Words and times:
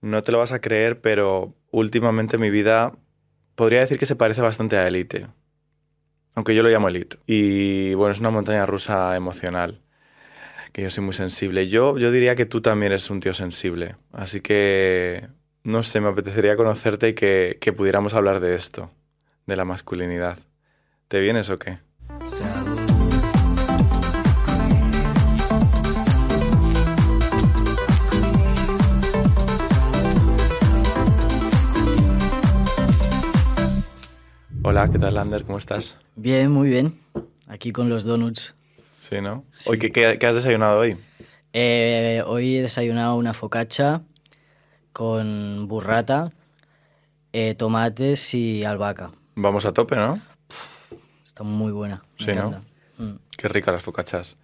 no 0.00 0.22
te 0.22 0.32
lo 0.32 0.38
vas 0.38 0.52
a 0.52 0.60
creer, 0.60 1.00
pero 1.00 1.54
últimamente 1.70 2.38
mi 2.38 2.50
vida 2.50 2.92
podría 3.54 3.80
decir 3.80 3.98
que 3.98 4.06
se 4.06 4.16
parece 4.16 4.40
bastante 4.40 4.76
a 4.76 4.86
Elite. 4.86 5.26
Aunque 6.34 6.54
yo 6.54 6.62
lo 6.62 6.68
llamo 6.68 6.88
Elite. 6.88 7.18
Y 7.26 7.94
bueno, 7.94 8.12
es 8.12 8.20
una 8.20 8.30
montaña 8.30 8.66
rusa 8.66 9.16
emocional. 9.16 9.80
Que 10.72 10.82
yo 10.82 10.90
soy 10.90 11.04
muy 11.04 11.14
sensible. 11.14 11.68
Yo, 11.68 11.98
yo 11.98 12.12
diría 12.12 12.36
que 12.36 12.46
tú 12.46 12.60
también 12.60 12.92
eres 12.92 13.10
un 13.10 13.20
tío 13.20 13.34
sensible. 13.34 13.96
Así 14.12 14.40
que, 14.40 15.28
no 15.64 15.82
sé, 15.82 16.00
me 16.00 16.08
apetecería 16.08 16.56
conocerte 16.56 17.08
y 17.08 17.14
que, 17.14 17.58
que 17.60 17.72
pudiéramos 17.72 18.14
hablar 18.14 18.40
de 18.40 18.54
esto, 18.54 18.90
de 19.46 19.56
la 19.56 19.64
masculinidad. 19.64 20.38
¿Te 21.08 21.20
vienes 21.20 21.50
o 21.50 21.58
qué? 21.58 21.78
Hola, 34.70 34.88
¿qué 34.88 35.00
tal, 35.00 35.14
Lander? 35.14 35.42
¿Cómo 35.42 35.58
estás? 35.58 35.98
Bien, 36.14 36.48
muy 36.48 36.68
bien. 36.68 36.96
Aquí 37.48 37.72
con 37.72 37.88
los 37.88 38.04
donuts. 38.04 38.54
Sí, 39.00 39.20
¿no? 39.20 39.42
Hoy, 39.66 39.80
¿qué, 39.80 39.90
qué, 39.90 40.16
qué 40.16 40.26
has 40.28 40.36
desayunado 40.36 40.78
hoy? 40.78 40.96
Eh, 41.52 42.22
hoy 42.24 42.58
he 42.58 42.62
desayunado 42.62 43.16
una 43.16 43.34
focaccia 43.34 44.02
con 44.92 45.66
burrata, 45.66 46.30
eh, 47.32 47.56
tomates 47.56 48.32
y 48.32 48.62
albahaca. 48.62 49.10
Vamos 49.34 49.66
a 49.66 49.72
tope, 49.72 49.96
¿no? 49.96 50.22
Está 51.24 51.42
muy 51.42 51.72
buena. 51.72 52.04
Me 52.20 52.26
Sí, 52.26 52.32
¿no? 52.32 52.62
Mm. 52.98 53.16
Qué 53.36 53.48
ricas 53.48 53.74
las 53.74 53.82
focachas. 53.82 54.36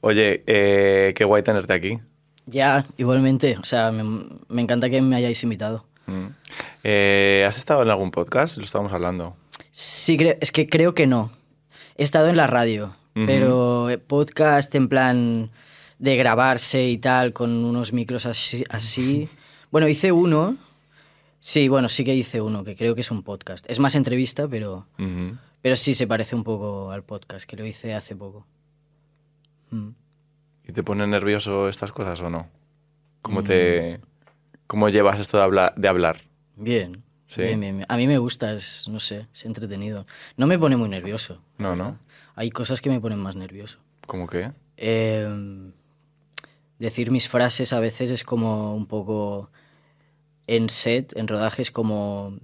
Oye, 0.00 0.42
eh, 0.46 1.12
qué 1.14 1.24
guay 1.26 1.42
tenerte 1.42 1.74
aquí. 1.74 1.98
Ya, 2.46 2.86
igualmente. 2.96 3.58
O 3.58 3.64
sea, 3.64 3.92
me, 3.92 4.26
me 4.48 4.62
encanta 4.62 4.88
que 4.88 5.02
me 5.02 5.16
hayáis 5.16 5.42
invitado. 5.42 5.84
Mm. 6.06 6.28
Eh, 6.82 7.44
¿Has 7.46 7.58
estado 7.58 7.82
en 7.82 7.90
algún 7.90 8.10
podcast? 8.10 8.56
Lo 8.56 8.64
estábamos 8.64 8.94
hablando. 8.94 9.36
Sí, 9.78 10.16
es 10.40 10.52
que 10.52 10.66
creo 10.66 10.94
que 10.94 11.06
no. 11.06 11.30
He 11.98 12.02
estado 12.02 12.28
en 12.28 12.38
la 12.38 12.46
radio, 12.46 12.94
pero 13.12 13.90
podcast 14.06 14.74
en 14.74 14.88
plan 14.88 15.50
de 15.98 16.16
grabarse 16.16 16.88
y 16.88 16.96
tal, 16.96 17.34
con 17.34 17.62
unos 17.62 17.92
micros 17.92 18.24
así, 18.24 18.64
así. 18.70 19.28
Bueno, 19.70 19.86
hice 19.86 20.12
uno. 20.12 20.56
Sí, 21.40 21.68
bueno, 21.68 21.90
sí 21.90 22.04
que 22.04 22.14
hice 22.14 22.40
uno, 22.40 22.64
que 22.64 22.74
creo 22.74 22.94
que 22.94 23.02
es 23.02 23.10
un 23.10 23.22
podcast. 23.22 23.68
Es 23.68 23.78
más 23.78 23.94
entrevista, 23.96 24.48
pero, 24.48 24.86
pero 25.60 25.76
sí 25.76 25.94
se 25.94 26.06
parece 26.06 26.34
un 26.34 26.44
poco 26.44 26.90
al 26.90 27.02
podcast, 27.02 27.46
que 27.46 27.56
lo 27.56 27.66
hice 27.66 27.92
hace 27.92 28.16
poco. 28.16 28.46
Mm. 29.68 29.90
¿Y 30.68 30.72
te 30.72 30.82
pone 30.84 31.06
nervioso 31.06 31.68
estas 31.68 31.92
cosas 31.92 32.22
o 32.22 32.30
no? 32.30 32.48
¿Cómo 33.20 33.42
te... 33.42 34.00
¿Cómo 34.66 34.88
llevas 34.88 35.20
esto 35.20 35.36
de 35.36 35.88
hablar? 35.88 36.16
Bien. 36.56 37.04
Sí. 37.26 37.42
A 37.88 37.96
mí 37.96 38.06
me 38.06 38.18
gusta, 38.18 38.52
es, 38.52 38.86
no 38.88 39.00
sé, 39.00 39.26
es 39.34 39.44
entretenido. 39.44 40.06
No 40.36 40.46
me 40.46 40.58
pone 40.58 40.76
muy 40.76 40.88
nervioso. 40.88 41.42
No, 41.58 41.74
¿no? 41.74 41.98
Hay 42.36 42.50
cosas 42.50 42.80
que 42.80 42.90
me 42.90 43.00
ponen 43.00 43.18
más 43.18 43.34
nervioso. 43.34 43.78
¿Cómo 44.06 44.26
qué? 44.26 44.52
Eh, 44.76 45.28
decir 46.78 47.10
mis 47.10 47.28
frases 47.28 47.72
a 47.72 47.80
veces 47.80 48.10
es 48.10 48.22
como 48.22 48.74
un 48.74 48.86
poco 48.86 49.50
en 50.46 50.70
set, 50.70 51.16
en 51.16 51.26
rodajes, 51.26 51.70
como 51.70 52.38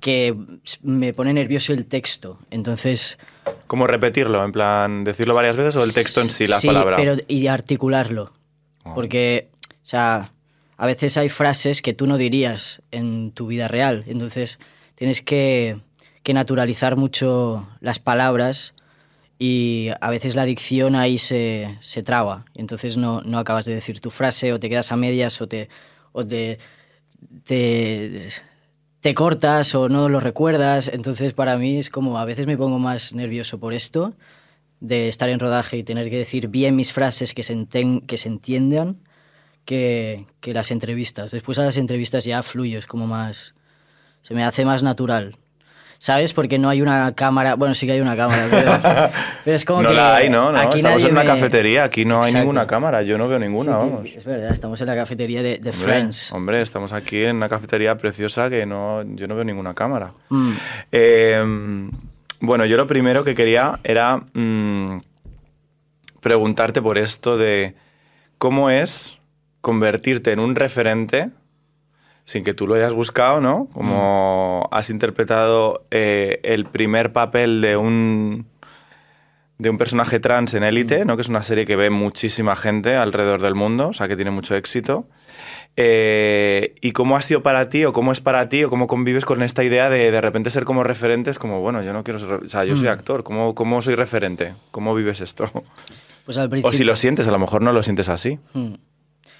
que 0.00 0.36
me 0.82 1.12
pone 1.12 1.32
nervioso 1.32 1.72
el 1.72 1.86
texto. 1.86 2.38
Entonces. 2.50 3.18
¿Cómo 3.66 3.86
repetirlo? 3.86 4.44
En 4.44 4.52
plan, 4.52 5.04
decirlo 5.04 5.34
varias 5.34 5.56
veces 5.56 5.76
o 5.76 5.84
el 5.84 5.94
texto 5.94 6.20
en 6.20 6.30
sí, 6.30 6.46
la 6.46 6.60
palabra. 6.60 6.96
pero 6.96 7.16
y 7.28 7.46
articularlo. 7.46 8.32
Oh. 8.84 8.94
Porque, 8.94 9.50
o 9.70 9.86
sea, 9.86 10.32
a 10.76 10.86
veces 10.86 11.16
hay 11.16 11.28
frases 11.28 11.82
que 11.82 11.94
tú 11.94 12.06
no 12.06 12.18
dirías 12.18 12.82
en 12.90 13.32
tu 13.32 13.46
vida 13.46 13.68
real. 13.68 14.04
Entonces 14.06 14.58
tienes 14.94 15.22
que, 15.22 15.80
que 16.22 16.34
naturalizar 16.34 16.96
mucho 16.96 17.68
las 17.80 17.98
palabras 17.98 18.74
y 19.38 19.88
a 20.00 20.10
veces 20.10 20.34
la 20.34 20.44
dicción 20.44 20.94
ahí 20.94 21.18
se, 21.18 21.76
se 21.80 22.02
traba. 22.02 22.44
Entonces 22.54 22.96
no, 22.96 23.22
no 23.22 23.38
acabas 23.38 23.64
de 23.64 23.74
decir 23.74 24.00
tu 24.00 24.10
frase 24.10 24.52
o 24.52 24.60
te 24.60 24.68
quedas 24.68 24.92
a 24.92 24.96
medias 24.96 25.40
o 25.40 25.48
te, 25.48 25.68
o 26.12 26.26
te, 26.26 26.58
te, 27.44 29.14
cortas 29.14 29.74
o 29.74 29.88
no 29.88 30.08
lo 30.08 30.20
recuerdas. 30.20 30.88
Entonces 30.92 31.32
para 31.32 31.56
mí 31.56 31.78
es 31.78 31.90
como 31.90 32.18
a 32.18 32.24
veces 32.24 32.46
me 32.46 32.56
pongo 32.56 32.78
más 32.78 33.14
nervioso 33.14 33.58
por 33.58 33.72
esto 33.72 34.14
de 34.80 35.08
estar 35.08 35.28
en 35.30 35.40
rodaje 35.40 35.78
y 35.78 35.84
tener 35.84 36.10
que 36.10 36.18
decir 36.18 36.48
bien 36.48 36.76
mis 36.76 36.92
frases 36.92 37.32
que 37.32 37.42
se, 37.42 37.54
enten- 37.56 38.04
que 38.04 38.18
se 38.18 38.28
entiendan 38.28 38.98
que, 39.66 40.24
que 40.40 40.54
las 40.54 40.70
entrevistas. 40.70 41.30
Después 41.32 41.58
a 41.58 41.62
las 41.64 41.76
entrevistas 41.76 42.24
ya 42.24 42.42
fluyo, 42.42 42.78
es 42.78 42.86
como 42.86 43.06
más... 43.06 43.54
Se 44.22 44.32
me 44.34 44.42
hace 44.44 44.64
más 44.64 44.82
natural. 44.82 45.36
¿Sabes? 45.98 46.32
Porque 46.34 46.58
no 46.58 46.68
hay 46.68 46.82
una 46.82 47.14
cámara... 47.14 47.54
Bueno, 47.54 47.72
sí 47.74 47.86
que 47.86 47.92
hay 47.92 48.00
una 48.00 48.16
cámara, 48.16 48.46
pero, 48.50 48.72
pero 49.44 49.56
es 49.56 49.64
como 49.64 49.82
no 49.82 49.88
que... 49.90 49.94
la 49.94 50.16
hay, 50.16 50.28
¿no? 50.28 50.52
no 50.52 50.58
aquí 50.58 50.78
Estamos 50.78 51.02
en 51.04 51.12
una 51.12 51.20
me- 51.22 51.26
cafetería, 51.26 51.84
aquí 51.84 52.04
no 52.04 52.16
hay 52.16 52.28
Exacto. 52.28 52.38
ninguna 52.40 52.66
cámara, 52.66 53.02
yo 53.02 53.16
no 53.18 53.28
veo 53.28 53.38
ninguna, 53.38 53.72
Sí, 53.72 53.78
vamos. 53.78 54.08
Es 54.14 54.24
verdad, 54.24 54.52
estamos 54.52 54.80
en 54.80 54.86
la 54.88 54.94
cafetería 54.94 55.42
de, 55.42 55.58
de 55.58 55.70
Hombre, 55.70 55.84
Friends. 55.84 56.32
Hombre, 56.32 56.60
estamos 56.62 56.92
aquí 56.92 57.22
en 57.24 57.36
una 57.36 57.48
cafetería 57.48 57.96
preciosa 57.96 58.50
que 58.50 58.66
no, 58.66 59.02
yo 59.14 59.26
no 59.26 59.34
veo 59.36 59.44
ninguna 59.44 59.74
cámara. 59.74 60.12
Mm. 60.28 60.52
Eh, 60.92 61.88
bueno, 62.40 62.66
yo 62.66 62.76
lo 62.76 62.86
primero 62.86 63.24
que 63.24 63.34
quería 63.34 63.80
era 63.82 64.18
mm, 64.34 64.98
preguntarte 66.20 66.82
por 66.82 66.98
esto 66.98 67.38
de 67.38 67.74
cómo 68.38 68.68
es 68.70 69.15
convertirte 69.66 70.30
en 70.30 70.38
un 70.38 70.54
referente 70.54 71.30
sin 72.24 72.44
que 72.44 72.54
tú 72.54 72.68
lo 72.68 72.76
hayas 72.76 72.94
buscado, 72.94 73.40
¿no? 73.40 73.68
Como 73.72 74.68
has 74.70 74.90
interpretado 74.90 75.88
eh, 75.90 76.38
el 76.44 76.66
primer 76.66 77.12
papel 77.12 77.60
de 77.60 77.76
un 77.76 78.46
de 79.58 79.68
un 79.68 79.76
personaje 79.76 80.20
trans 80.20 80.54
en 80.54 80.62
Élite, 80.62 81.04
¿no? 81.04 81.16
Que 81.16 81.22
es 81.22 81.28
una 81.28 81.42
serie 81.42 81.66
que 81.66 81.74
ve 81.74 81.90
muchísima 81.90 82.54
gente 82.54 82.94
alrededor 82.94 83.42
del 83.42 83.56
mundo, 83.56 83.88
o 83.88 83.92
sea 83.92 84.06
que 84.06 84.14
tiene 84.14 84.30
mucho 84.30 84.54
éxito. 84.54 85.08
Eh, 85.76 86.76
¿Y 86.80 86.92
cómo 86.92 87.16
ha 87.16 87.22
sido 87.22 87.42
para 87.42 87.68
ti, 87.68 87.84
o 87.86 87.92
cómo 87.92 88.12
es 88.12 88.20
para 88.20 88.48
ti, 88.48 88.62
o 88.62 88.70
cómo 88.70 88.86
convives 88.86 89.24
con 89.24 89.42
esta 89.42 89.64
idea 89.64 89.90
de 89.90 90.12
de 90.12 90.20
repente 90.20 90.50
ser 90.50 90.64
como 90.64 90.84
referentes? 90.84 91.40
Como, 91.40 91.60
bueno, 91.60 91.82
yo 91.82 91.92
no 91.92 92.04
quiero 92.04 92.20
ser. 92.20 92.32
O 92.34 92.48
sea, 92.48 92.64
yo 92.64 92.76
soy 92.76 92.86
actor, 92.86 93.24
¿cómo, 93.24 93.56
cómo 93.56 93.82
soy 93.82 93.96
referente? 93.96 94.54
¿Cómo 94.70 94.94
vives 94.94 95.20
esto? 95.20 95.50
Pues 96.24 96.38
al 96.38 96.46
O 96.46 96.50
principio... 96.50 96.78
si 96.78 96.84
lo 96.84 96.94
sientes, 96.94 97.26
a 97.26 97.30
lo 97.32 97.38
mejor 97.38 97.62
no 97.62 97.72
lo 97.72 97.82
sientes 97.82 98.08
así. 98.08 98.38
Mm. 98.52 98.74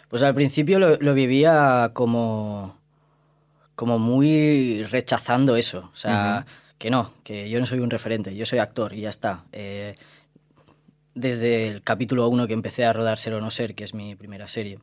Pues 0.08 0.22
al 0.22 0.34
principio 0.34 0.78
lo, 0.78 0.96
lo 0.96 1.14
vivía 1.14 1.90
como, 1.92 2.76
como 3.74 3.98
muy 3.98 4.82
rechazando 4.84 5.56
eso. 5.56 5.90
O 5.92 5.96
sea, 5.96 6.46
que 6.78 6.90
no, 6.90 7.12
que 7.22 7.48
yo 7.48 7.60
no 7.60 7.66
soy 7.66 7.78
un 7.78 7.90
referente, 7.90 8.34
yo 8.34 8.46
soy 8.46 8.58
actor 8.58 8.92
y 8.92 9.02
ya 9.02 9.10
está. 9.10 9.44
Eh, 9.52 9.96
desde 11.14 11.68
el 11.68 11.82
capítulo 11.82 12.28
1 12.28 12.46
que 12.46 12.52
empecé 12.52 12.84
a 12.84 12.92
rodar 12.92 13.18
Ser 13.18 13.34
o 13.34 13.40
No 13.40 13.50
Ser, 13.50 13.74
que 13.74 13.84
es 13.84 13.94
mi 13.94 14.14
primera 14.14 14.48
serie, 14.48 14.78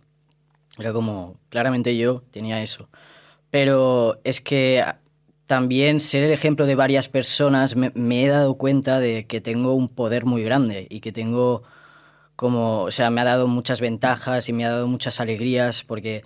era 0.77 0.93
como, 0.93 1.37
claramente 1.49 1.95
yo 1.95 2.23
tenía 2.31 2.61
eso. 2.61 2.89
Pero 3.51 4.19
es 4.23 4.41
que 4.41 4.83
también 5.45 5.99
ser 5.99 6.23
el 6.23 6.31
ejemplo 6.31 6.65
de 6.65 6.75
varias 6.75 7.07
personas 7.07 7.75
me, 7.75 7.91
me 7.93 8.23
he 8.23 8.27
dado 8.27 8.55
cuenta 8.55 8.99
de 8.99 9.27
que 9.27 9.41
tengo 9.41 9.73
un 9.75 9.89
poder 9.89 10.25
muy 10.25 10.43
grande 10.43 10.87
y 10.89 11.01
que 11.01 11.11
tengo 11.11 11.63
como, 12.35 12.83
o 12.83 12.91
sea, 12.91 13.09
me 13.09 13.21
ha 13.21 13.25
dado 13.25 13.47
muchas 13.47 13.81
ventajas 13.81 14.49
y 14.49 14.53
me 14.53 14.65
ha 14.65 14.71
dado 14.71 14.87
muchas 14.87 15.19
alegrías 15.19 15.83
porque 15.83 16.23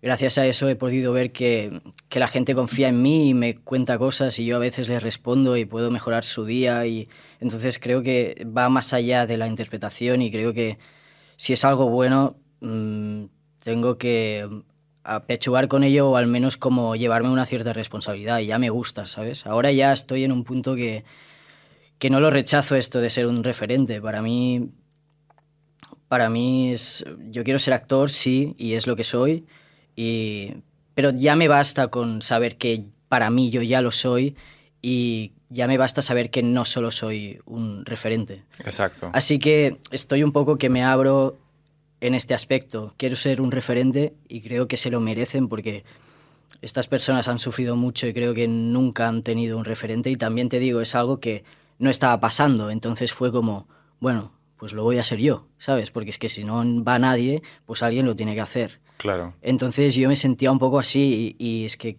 gracias 0.00 0.38
a 0.38 0.46
eso 0.46 0.68
he 0.68 0.76
podido 0.76 1.12
ver 1.12 1.32
que, 1.32 1.80
que 2.08 2.18
la 2.18 2.28
gente 2.28 2.54
confía 2.54 2.88
en 2.88 3.02
mí 3.02 3.28
y 3.30 3.34
me 3.34 3.56
cuenta 3.56 3.98
cosas 3.98 4.38
y 4.38 4.44
yo 4.44 4.56
a 4.56 4.60
veces 4.60 4.88
les 4.88 5.02
respondo 5.02 5.56
y 5.56 5.64
puedo 5.64 5.90
mejorar 5.90 6.24
su 6.24 6.44
día 6.44 6.86
y 6.86 7.08
entonces 7.40 7.78
creo 7.78 8.02
que 8.02 8.46
va 8.46 8.68
más 8.68 8.92
allá 8.92 9.26
de 9.26 9.36
la 9.36 9.46
interpretación 9.46 10.22
y 10.22 10.30
creo 10.30 10.52
que 10.52 10.78
si 11.36 11.52
es 11.52 11.64
algo 11.64 11.88
bueno 11.88 12.36
mm, 12.60 13.24
tengo 13.60 13.98
que 13.98 14.48
apechugar 15.04 15.68
con 15.68 15.84
ello 15.84 16.10
o 16.10 16.16
al 16.16 16.26
menos 16.26 16.56
como 16.56 16.96
llevarme 16.96 17.30
una 17.30 17.46
cierta 17.46 17.72
responsabilidad 17.72 18.38
y 18.38 18.46
ya 18.46 18.58
me 18.58 18.70
gusta, 18.70 19.06
¿sabes? 19.06 19.46
Ahora 19.46 19.72
ya 19.72 19.92
estoy 19.92 20.24
en 20.24 20.32
un 20.32 20.44
punto 20.44 20.76
que, 20.76 21.04
que 21.98 22.10
no 22.10 22.20
lo 22.20 22.30
rechazo 22.30 22.76
esto 22.76 23.00
de 23.00 23.10
ser 23.10 23.26
un 23.26 23.42
referente. 23.42 24.00
Para 24.00 24.22
mí 24.22 24.70
para 26.12 26.28
mí 26.28 26.74
es, 26.74 27.06
yo 27.30 27.42
quiero 27.42 27.58
ser 27.58 27.72
actor, 27.72 28.10
sí, 28.10 28.54
y 28.58 28.74
es 28.74 28.86
lo 28.86 28.96
que 28.96 29.02
soy, 29.02 29.46
y, 29.96 30.56
pero 30.92 31.08
ya 31.08 31.36
me 31.36 31.48
basta 31.48 31.88
con 31.88 32.20
saber 32.20 32.58
que 32.58 32.84
para 33.08 33.30
mí 33.30 33.48
yo 33.48 33.62
ya 33.62 33.80
lo 33.80 33.90
soy 33.92 34.36
y 34.82 35.32
ya 35.48 35.66
me 35.66 35.78
basta 35.78 36.02
saber 36.02 36.28
que 36.28 36.42
no 36.42 36.66
solo 36.66 36.90
soy 36.90 37.40
un 37.46 37.86
referente. 37.86 38.44
Exacto. 38.58 39.08
Así 39.14 39.38
que 39.38 39.78
estoy 39.90 40.22
un 40.22 40.32
poco 40.32 40.58
que 40.58 40.68
me 40.68 40.84
abro 40.84 41.38
en 42.02 42.12
este 42.14 42.34
aspecto. 42.34 42.92
Quiero 42.98 43.16
ser 43.16 43.40
un 43.40 43.50
referente 43.50 44.12
y 44.28 44.42
creo 44.42 44.68
que 44.68 44.76
se 44.76 44.90
lo 44.90 45.00
merecen 45.00 45.48
porque 45.48 45.82
estas 46.60 46.88
personas 46.88 47.26
han 47.26 47.38
sufrido 47.38 47.74
mucho 47.74 48.06
y 48.06 48.12
creo 48.12 48.34
que 48.34 48.48
nunca 48.48 49.08
han 49.08 49.22
tenido 49.22 49.56
un 49.56 49.64
referente 49.64 50.10
y 50.10 50.16
también 50.16 50.50
te 50.50 50.58
digo, 50.58 50.82
es 50.82 50.94
algo 50.94 51.20
que 51.20 51.42
no 51.78 51.88
estaba 51.88 52.20
pasando, 52.20 52.70
entonces 52.70 53.14
fue 53.14 53.32
como, 53.32 53.66
bueno, 53.98 54.30
pues 54.62 54.74
lo 54.74 54.84
voy 54.84 54.98
a 54.98 55.00
hacer 55.00 55.18
yo, 55.18 55.48
¿sabes? 55.58 55.90
Porque 55.90 56.10
es 56.10 56.18
que 56.20 56.28
si 56.28 56.44
no 56.44 56.62
va 56.84 56.96
nadie, 57.00 57.42
pues 57.66 57.82
alguien 57.82 58.06
lo 58.06 58.14
tiene 58.14 58.32
que 58.36 58.42
hacer. 58.42 58.78
Claro. 58.96 59.34
Entonces 59.42 59.96
yo 59.96 60.06
me 60.08 60.14
sentía 60.14 60.52
un 60.52 60.60
poco 60.60 60.78
así 60.78 61.34
y, 61.36 61.44
y 61.44 61.64
es 61.64 61.76
que, 61.76 61.96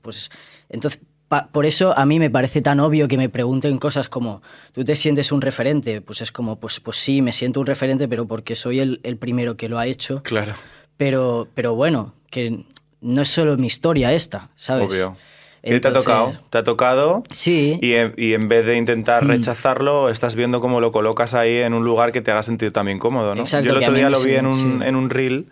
pues, 0.00 0.30
entonces, 0.70 0.98
pa- 1.28 1.48
por 1.48 1.66
eso 1.66 1.92
a 1.94 2.06
mí 2.06 2.18
me 2.18 2.30
parece 2.30 2.62
tan 2.62 2.80
obvio 2.80 3.06
que 3.06 3.18
me 3.18 3.28
pregunten 3.28 3.76
cosas 3.76 4.08
como, 4.08 4.40
¿tú 4.72 4.82
te 4.82 4.96
sientes 4.96 5.30
un 5.30 5.42
referente? 5.42 6.00
Pues 6.00 6.22
es 6.22 6.32
como, 6.32 6.58
pues, 6.58 6.80
pues 6.80 6.96
sí, 6.96 7.20
me 7.20 7.32
siento 7.32 7.60
un 7.60 7.66
referente, 7.66 8.08
pero 8.08 8.26
porque 8.26 8.54
soy 8.54 8.80
el, 8.80 9.00
el 9.02 9.18
primero 9.18 9.58
que 9.58 9.68
lo 9.68 9.78
ha 9.78 9.86
hecho. 9.86 10.22
Claro. 10.22 10.54
Pero, 10.96 11.48
pero 11.54 11.74
bueno, 11.74 12.14
que 12.30 12.64
no 13.02 13.20
es 13.20 13.28
solo 13.28 13.58
mi 13.58 13.66
historia 13.66 14.10
esta, 14.14 14.48
¿sabes? 14.56 14.88
Obvio. 14.90 15.16
¿Qué 15.64 15.80
te 15.80 15.88
ha 15.88 15.90
Entonces- 15.90 16.04
tocado? 16.04 16.32
Te 16.50 16.58
ha 16.58 16.62
tocado 16.64 17.22
Sí. 17.32 17.78
y 17.80 17.94
en, 17.94 18.14
y 18.16 18.34
en 18.34 18.48
vez 18.48 18.66
de 18.66 18.76
intentar 18.76 19.26
rechazarlo, 19.26 20.10
estás 20.10 20.34
viendo 20.36 20.60
cómo 20.60 20.80
lo 20.80 20.92
colocas 20.92 21.34
ahí 21.34 21.56
en 21.56 21.72
un 21.74 21.84
lugar 21.84 22.12
que 22.12 22.20
te 22.20 22.30
haga 22.30 22.42
sentir 22.42 22.70
también 22.70 22.98
cómodo, 22.98 23.34
¿no? 23.34 23.42
Exacto, 23.42 23.66
Yo 23.66 23.72
el 23.72 23.78
otro 23.82 23.94
día 23.94 24.10
lo 24.10 24.18
vi 24.18 24.30
sí, 24.30 24.36
en 24.36 24.46
un, 24.46 24.54
sí. 24.54 24.66
en 24.84 24.94
un 24.96 25.10
reel 25.10 25.46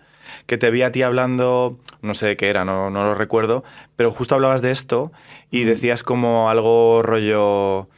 que 0.47 0.59
te 0.59 0.71
vi 0.71 0.83
a 0.83 0.93
ti 0.93 1.03
hablando, 1.03 1.79
no 2.03 2.15
sé 2.15 2.37
qué 2.37 2.49
era, 2.51 2.65
no, 2.65 2.91
no 2.91 3.05
lo 3.05 3.15
recuerdo, 3.15 3.63
pero 3.97 4.11
justo 4.11 4.35
hablabas 4.35 4.61
de 4.61 4.71
esto 4.73 5.13
y 5.51 5.65
decías 5.65 6.03
como 6.03 6.51
algo 6.51 7.03
rollo... 7.03 7.89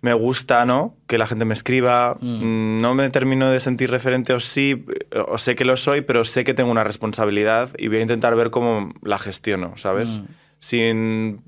Me 0.00 0.12
gusta, 0.14 0.64
¿no? 0.64 0.94
Que 1.08 1.18
la 1.18 1.26
gente 1.26 1.44
me 1.44 1.54
escriba. 1.54 2.16
Mm, 2.20 2.78
No 2.78 2.94
me 2.94 3.10
termino 3.10 3.50
de 3.50 3.58
sentir 3.58 3.90
referente 3.90 4.32
o 4.32 4.38
sí, 4.38 4.84
o 5.26 5.38
sé 5.38 5.56
que 5.56 5.64
lo 5.64 5.76
soy, 5.76 6.02
pero 6.02 6.24
sé 6.24 6.44
que 6.44 6.54
tengo 6.54 6.70
una 6.70 6.84
responsabilidad 6.84 7.70
y 7.78 7.88
voy 7.88 7.98
a 7.98 8.02
intentar 8.02 8.36
ver 8.36 8.50
cómo 8.50 8.92
la 9.02 9.18
gestiono, 9.18 9.72
¿sabes? 9.76 10.20
Mm. 10.20 10.24
Sin 10.58 11.42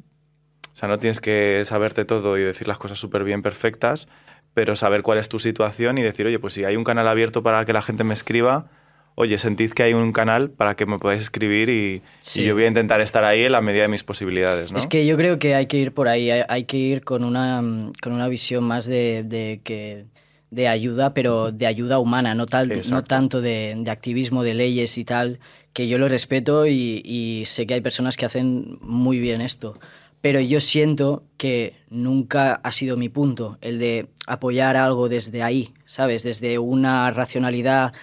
o 0.73 0.77
sea, 0.81 0.89
no 0.89 0.99
tienes 0.99 1.21
que 1.21 1.63
saberte 1.65 2.05
todo 2.05 2.39
y 2.39 2.43
decir 2.43 2.67
las 2.67 2.79
cosas 2.79 2.99
súper 2.99 3.23
bien 3.23 3.43
perfectas, 3.43 4.09
pero 4.55 4.77
saber 4.77 5.03
cuál 5.03 5.19
es 5.19 5.29
tu 5.29 5.39
situación 5.39 5.99
y 5.99 6.03
decir, 6.03 6.27
oye, 6.27 6.39
pues 6.39 6.55
si 6.55 6.65
hay 6.65 6.77
un 6.77 6.85
canal 6.85 7.07
abierto 7.07 7.43
para 7.43 7.65
que 7.67 7.73
la 7.75 7.83
gente 7.83 8.03
me 8.03 8.15
escriba, 8.15 8.71
oye, 9.15 9.37
sentid 9.39 9.73
que 9.73 9.83
hay 9.83 9.93
un 9.93 10.13
canal 10.13 10.51
para 10.51 10.77
que 10.77 10.87
me 10.87 10.99
podáis 10.99 11.21
escribir 11.21 11.69
y, 11.69 12.03
Sí. 12.21 12.43
y 12.43 12.47
yo 12.47 12.55
voy 12.55 12.65
a 12.65 12.69
intentar 12.69 13.03
estar 13.03 13.25
ahí 13.25 13.45
en 13.45 13.53
la 13.53 13.61
medida 13.61 13.83
de 13.83 13.89
mis 13.89 14.05
posibilidades, 14.05 14.73
¿no? 14.73 14.79
Es 14.79 14.87
que 14.87 15.05
yo 15.07 15.17
creo 15.19 15.39
que 15.39 15.55
hay 15.55 15.67
que 15.67 15.77
ir 15.77 15.93
por 15.93 16.09
ahí, 16.09 16.31
hay, 16.31 16.43
hay 16.49 16.65
que 16.65 16.79
ir 16.79 17.05
con 17.05 17.25
una, 17.25 17.61
con 18.01 18.13
una 18.13 18.29
visión 18.29 18.65
más 18.65 18.87
de, 18.87 19.23
de 19.27 19.61
que 19.63 20.07
de 20.51 20.67
ayuda, 20.67 21.15
pero 21.15 21.53
de 21.53 21.67
ayuda 21.67 21.99
humana, 21.99 22.35
no, 22.35 22.47
tal, 22.47 22.81
no 22.91 23.05
tanto 23.05 23.41
de, 23.41 23.75
de 23.77 23.91
activismo, 23.91 24.43
de 24.43 24.55
leyes 24.55 24.99
y 24.99 25.05
tal, 25.05 25.39
que 25.73 25.89
yo 25.89 25.99
lo 25.99 26.09
respeto 26.09 26.67
y, 26.67 27.03
y 27.05 27.45
sé 27.47 27.67
que 27.67 27.75
hay 27.75 27.81
personas 27.81 28.17
que 28.17 28.27
hacen 28.27 28.79
muy 28.81 29.19
bien 29.19 29.41
esto. 29.41 29.75
Pero 30.21 30.41
yo 30.41 30.61
siento 30.61 31.23
que 31.39 31.75
nunca 31.89 32.55
ha 32.55 32.73
sido 32.73 32.97
mi 32.97 33.09
punto, 33.09 33.57
el 33.63 33.79
de 33.79 34.09
apoyar 34.27 34.77
algo 34.77 35.09
desde 35.09 35.43
ahí, 35.43 35.73
¿sabes? 35.87 36.23
Desde 36.23 36.59
una 36.59 37.11
racionalidad 37.11 37.95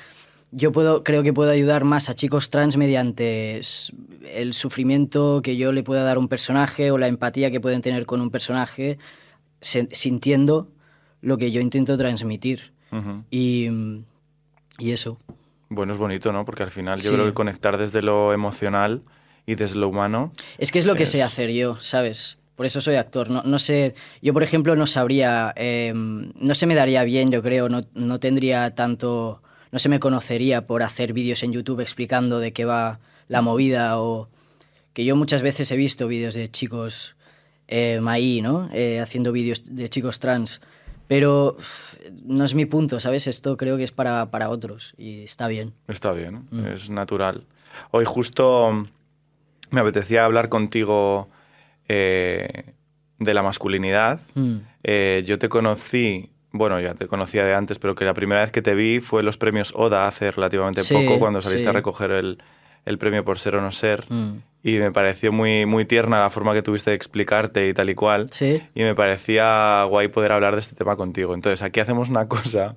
yo 0.52 0.72
puedo, 0.72 1.04
creo 1.04 1.24
que 1.24 1.34
puedo 1.34 1.52
ayudar 1.52 1.84
más 1.84 2.10
a 2.10 2.16
chicos 2.16 2.50
trans 2.50 2.78
mediante 2.78 3.62
el 4.34 4.54
sufrimiento 4.54 5.42
que 5.44 5.58
yo 5.58 5.72
le 5.72 5.84
pueda 5.84 6.04
dar 6.04 6.18
a 6.18 6.20
un 6.20 6.28
personaje 6.28 6.92
o 6.92 6.98
la 6.98 7.08
empatía 7.08 7.52
que 7.52 7.60
pueden 7.60 7.82
tener 7.82 8.06
con 8.06 8.22
un 8.22 8.30
personaje, 8.30 8.98
sintiendo 9.60 10.70
lo 11.22 11.38
que 11.38 11.52
yo 11.52 11.62
intento 11.62 11.98
transmitir. 11.98 12.72
Y, 13.30 13.68
y 14.80 14.92
eso. 14.92 15.20
Bueno, 15.70 15.92
es 15.94 15.98
bonito, 16.00 16.32
¿no? 16.32 16.46
Porque 16.46 16.64
al 16.64 16.72
final 16.72 16.98
yo 17.00 17.10
Sí. 17.10 17.16
creo 17.16 17.26
que 17.26 17.34
conectar 17.34 17.78
desde 17.78 18.02
lo 18.02 18.34
emocional 18.34 19.02
y 19.46 19.56
desde 19.56 19.78
lo 19.80 19.90
humano... 19.90 20.32
Es 20.58 20.72
que 20.72 20.80
es 20.80 20.86
lo 20.86 20.96
que 20.96 21.04
Es- 21.04 21.12
sé 21.12 21.24
hacer 21.24 21.52
yo, 21.52 21.78
¿sabes? 21.82 22.38
Por 22.56 22.66
eso 22.66 22.82
soy 22.82 22.96
actor. 22.96 23.30
No, 23.30 23.44
no 23.44 23.60
sé, 23.60 23.94
yo 24.22 24.34
por 24.34 24.44
ejemplo 24.44 24.76
no 24.76 24.88
sabría, 24.88 25.54
eh, 25.56 25.92
no 25.96 26.56
se 26.56 26.66
me 26.66 26.74
daría 26.76 27.04
bien, 27.04 27.32
yo 27.32 27.44
creo, 27.44 27.70
no, 27.70 27.82
no 27.94 28.20
tendría 28.20 28.72
tanto, 28.74 29.42
no 29.72 29.78
se 29.80 29.90
me 29.90 30.00
conocería 30.00 30.66
por 30.66 30.82
hacer 30.84 31.14
vídeos 31.14 31.44
en 31.44 31.52
YouTube 31.54 31.82
explicando 31.82 32.40
de 32.40 32.54
qué 32.54 32.66
va 32.66 33.00
la 33.28 33.42
movida 33.42 34.00
o 34.00 34.28
que 34.94 35.06
yo 35.06 35.16
muchas 35.16 35.44
veces 35.44 35.70
he 35.72 35.76
visto 35.76 36.08
vídeos 36.08 36.34
de 36.34 36.50
chicos 36.50 37.16
eh, 37.68 38.00
¿no? 38.42 38.70
Eh, 38.74 39.00
haciendo 39.02 39.32
vídeos 39.32 39.62
de 39.76 39.90
chicos 39.90 40.20
trans, 40.20 40.62
pero 41.08 41.58
no 42.26 42.44
es 42.46 42.54
mi 42.54 42.66
punto, 42.66 43.00
¿sabes? 43.00 43.28
Esto 43.28 43.58
creo 43.58 43.78
que 43.78 43.84
es 43.84 43.92
para, 43.92 44.30
para 44.32 44.50
otros 44.50 44.94
y 44.98 45.24
está 45.24 45.48
bien. 45.48 45.74
Está 45.88 46.12
bien, 46.12 46.48
Mm. 46.52 46.66
es 46.68 46.90
natural. 46.90 47.44
Hoy 47.92 48.06
justo 48.06 48.86
me 49.72 49.82
apetecía 49.82 50.26
hablar 50.26 50.50
contigo 50.50 51.30
eh, 51.88 52.74
de 53.20 53.34
la 53.34 53.44
masculinidad. 53.44 54.22
Mm. 54.36 54.58
Eh, 54.84 55.24
yo 55.26 55.40
te 55.40 55.50
conocí, 55.50 56.30
bueno, 56.52 56.80
ya 56.80 56.94
te 56.96 57.08
conocía 57.08 57.44
de 57.46 57.54
antes, 57.56 57.80
pero 57.80 57.96
que 57.96 58.06
la 58.06 58.14
primera 58.14 58.42
vez 58.42 58.52
que 58.52 58.62
te 58.62 58.76
vi 58.76 59.00
fue 59.00 59.22
en 59.22 59.26
los 59.26 59.38
premios 59.38 59.74
ODA 59.76 60.08
hace 60.08 60.32
relativamente 60.32 60.84
Sí, 60.84 60.94
poco, 60.94 61.20
cuando 61.20 61.42
saliste 61.42 61.64
sí. 61.66 61.70
a 61.70 61.74
recoger 61.74 62.12
el, 62.12 62.38
el 62.86 62.98
premio 62.98 63.24
por 63.24 63.40
ser 63.40 63.56
o 63.56 63.62
no 63.62 63.72
ser. 63.72 64.06
Mm. 64.10 64.42
Y 64.68 64.80
me 64.80 64.92
pareció 64.92 65.32
muy, 65.32 65.66
muy 65.66 65.86
tierna 65.86 66.20
la 66.20 66.30
forma 66.30 66.54
que 66.54 66.62
tuviste 66.62 66.90
de 66.90 66.98
explicarte 66.98 67.70
y 67.70 67.74
tal 67.74 67.90
y 67.90 67.96
cual. 67.96 68.28
Sí. 68.32 68.62
Y 68.76 68.84
me 68.84 68.96
parecía 68.96 69.86
guay 69.86 70.10
poder 70.10 70.34
hablar 70.34 70.56
de 70.56 70.60
este 70.60 70.76
tema 70.76 70.98
contigo. 70.98 71.34
Entonces, 71.34 71.62
aquí 71.62 71.80
hacemos 71.80 72.10
una 72.10 72.28
cosa 72.28 72.76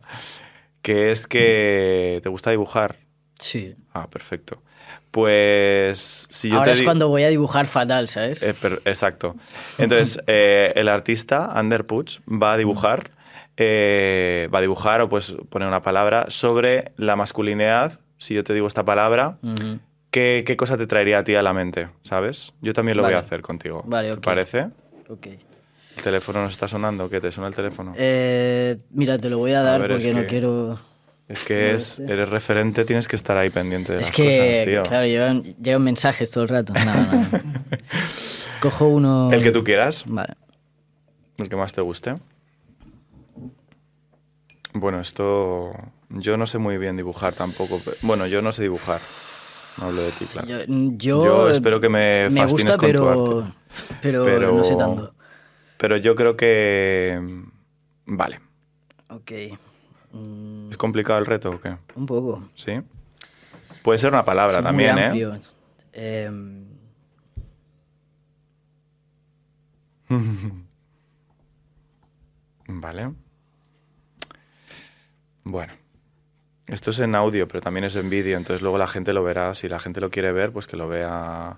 que 0.82 1.10
es 1.10 1.26
que 1.26 2.20
te 2.22 2.28
gusta 2.28 2.52
dibujar. 2.52 2.98
Sí. 3.40 3.74
Ah, 3.92 4.08
perfecto. 4.08 4.62
Pues 5.10 6.28
si 6.30 6.50
yo 6.50 6.58
Ahora 6.58 6.66
te 6.66 6.78
es 6.78 6.82
cuando 6.82 7.08
voy 7.08 7.24
a 7.24 7.28
dibujar 7.28 7.66
fatal, 7.66 8.06
¿sabes? 8.06 8.44
Eh, 8.44 8.54
exacto. 8.84 9.34
Entonces, 9.76 10.22
eh, 10.28 10.72
el 10.76 10.88
artista, 10.88 11.46
Ander 11.58 11.86
Puig, 11.86 12.20
va 12.28 12.52
a 12.52 12.56
dibujar, 12.56 13.10
eh, 13.56 14.48
va 14.54 14.60
a 14.60 14.62
dibujar 14.62 15.00
o 15.00 15.08
pues 15.08 15.34
poner 15.48 15.66
una 15.66 15.82
palabra 15.82 16.26
sobre 16.28 16.92
la 16.96 17.16
masculinidad. 17.16 17.98
Si 18.16 18.34
yo 18.34 18.44
te 18.44 18.54
digo 18.54 18.68
esta 18.68 18.84
palabra. 18.84 19.38
¿Qué, 20.10 20.42
qué 20.46 20.56
cosa 20.56 20.76
te 20.76 20.86
traería 20.86 21.18
a 21.20 21.24
ti 21.24 21.34
a 21.34 21.42
la 21.42 21.52
mente? 21.52 21.88
¿Sabes? 22.02 22.52
Yo 22.60 22.72
también 22.72 22.96
lo 22.96 23.02
voy 23.04 23.14
a 23.14 23.18
hacer 23.18 23.42
contigo. 23.42 23.82
Vale, 23.86 24.10
¿Te 24.12 24.16
ok. 24.18 24.24
parece? 24.24 24.68
Ok. 25.08 25.26
¿El 25.96 26.02
teléfono 26.02 26.42
nos 26.42 26.52
está 26.52 26.68
sonando? 26.68 27.10
¿Qué 27.10 27.20
te 27.20 27.30
suena 27.32 27.48
el 27.48 27.54
teléfono? 27.54 27.94
Eh, 27.96 28.78
mira, 28.90 29.18
te 29.18 29.28
lo 29.28 29.38
voy 29.38 29.52
a 29.52 29.60
A 29.60 29.62
dar 29.64 29.80
ver, 29.82 29.90
porque 29.92 30.12
no 30.12 30.20
que- 30.20 30.26
quiero... 30.26 30.78
es 31.28 31.42
que 31.44 31.74
es, 31.74 31.98
eres 31.98 32.28
referente, 32.28 32.84
tienes 32.84 33.06
que 33.08 33.16
estar 33.16 33.36
ahí 33.36 33.50
pendiente 33.50 33.92
de 33.92 33.98
Es 34.00 34.06
las 34.06 34.16
que, 34.16 34.24
cosas, 34.24 34.62
tío. 34.64 34.82
claro, 34.84 35.06
llevan, 35.06 35.42
llevan 35.60 35.82
mensajes 35.82 36.30
todo 36.30 36.44
el 36.44 36.48
rato. 36.48 36.72
No, 36.74 36.84
no, 36.84 37.12
no. 37.24 37.28
Cojo 38.60 38.86
uno... 38.88 39.30
El 39.32 39.42
que 39.42 39.50
tú 39.52 39.62
quieras, 39.64 40.04
Vale. 40.06 40.34
el 41.38 41.48
que 41.48 41.56
más 41.56 41.72
te 41.72 41.80
guste. 41.80 42.14
Bueno, 44.72 45.00
esto 45.00 45.72
yo 46.10 46.36
no 46.36 46.46
sé 46.46 46.58
muy 46.58 46.78
bien 46.78 46.96
dibujar 46.96 47.34
tampoco. 47.34 47.80
Bueno, 48.02 48.26
yo 48.26 48.40
no 48.42 48.52
sé 48.52 48.62
dibujar. 48.62 49.00
No 49.78 49.86
hablo 49.86 50.02
de 50.02 50.12
ti, 50.12 50.26
claro. 50.26 50.46
Yo, 50.48 50.58
yo, 50.66 51.24
Yo 51.24 51.48
espero 51.50 51.80
que 51.80 51.88
me 51.88 52.28
me 52.30 52.40
fascines 52.42 52.52
gusta, 52.52 52.76
con 52.76 52.80
tu 52.80 52.86
pero, 52.98 53.08
arte. 53.40 53.52
pero, 54.02 54.24
Pero- 54.24 54.52
no 54.56 54.64
sé 54.64 54.76
tanto. 54.76 55.14
Pero 55.78 55.96
yo 55.96 56.14
creo 56.14 56.36
que... 56.36 57.18
mm, 57.20 57.42
Vale. 58.16 58.40
Ok. 59.08 59.32
Mm, 60.12 60.70
¿Es 60.70 60.76
complicado 60.76 61.18
el 61.18 61.26
reto 61.26 61.50
o 61.52 61.60
qué? 61.60 61.76
un 61.94 62.04
poco. 62.06 62.42
¿Sí? 62.54 62.72
Puede 63.82 63.98
ser 63.98 64.12
una 64.12 64.24
palabra 64.24 64.56
Es 64.58 64.62
muy 64.62 64.64
también, 64.68 64.98
¿eh? 64.98 65.04
amplio. 65.06 65.36
Em, 65.92 66.66
Vale. 72.68 73.12
Bueno. 75.44 75.72
Esto 76.70 76.90
es 76.90 77.00
en 77.00 77.14
audio, 77.16 77.48
pero 77.48 77.60
también 77.60 77.84
es 77.84 77.96
en 77.96 78.08
vídeo, 78.08 78.36
entonces 78.36 78.62
luego 78.62 78.78
la 78.78 78.86
gente 78.86 79.12
lo 79.12 79.24
verá. 79.24 79.54
Si 79.54 79.68
la 79.68 79.80
gente 79.80 80.00
lo 80.00 80.10
quiere 80.10 80.30
ver, 80.30 80.52
pues 80.52 80.66
que 80.68 80.76
lo 80.76 80.88
vea 80.88 81.56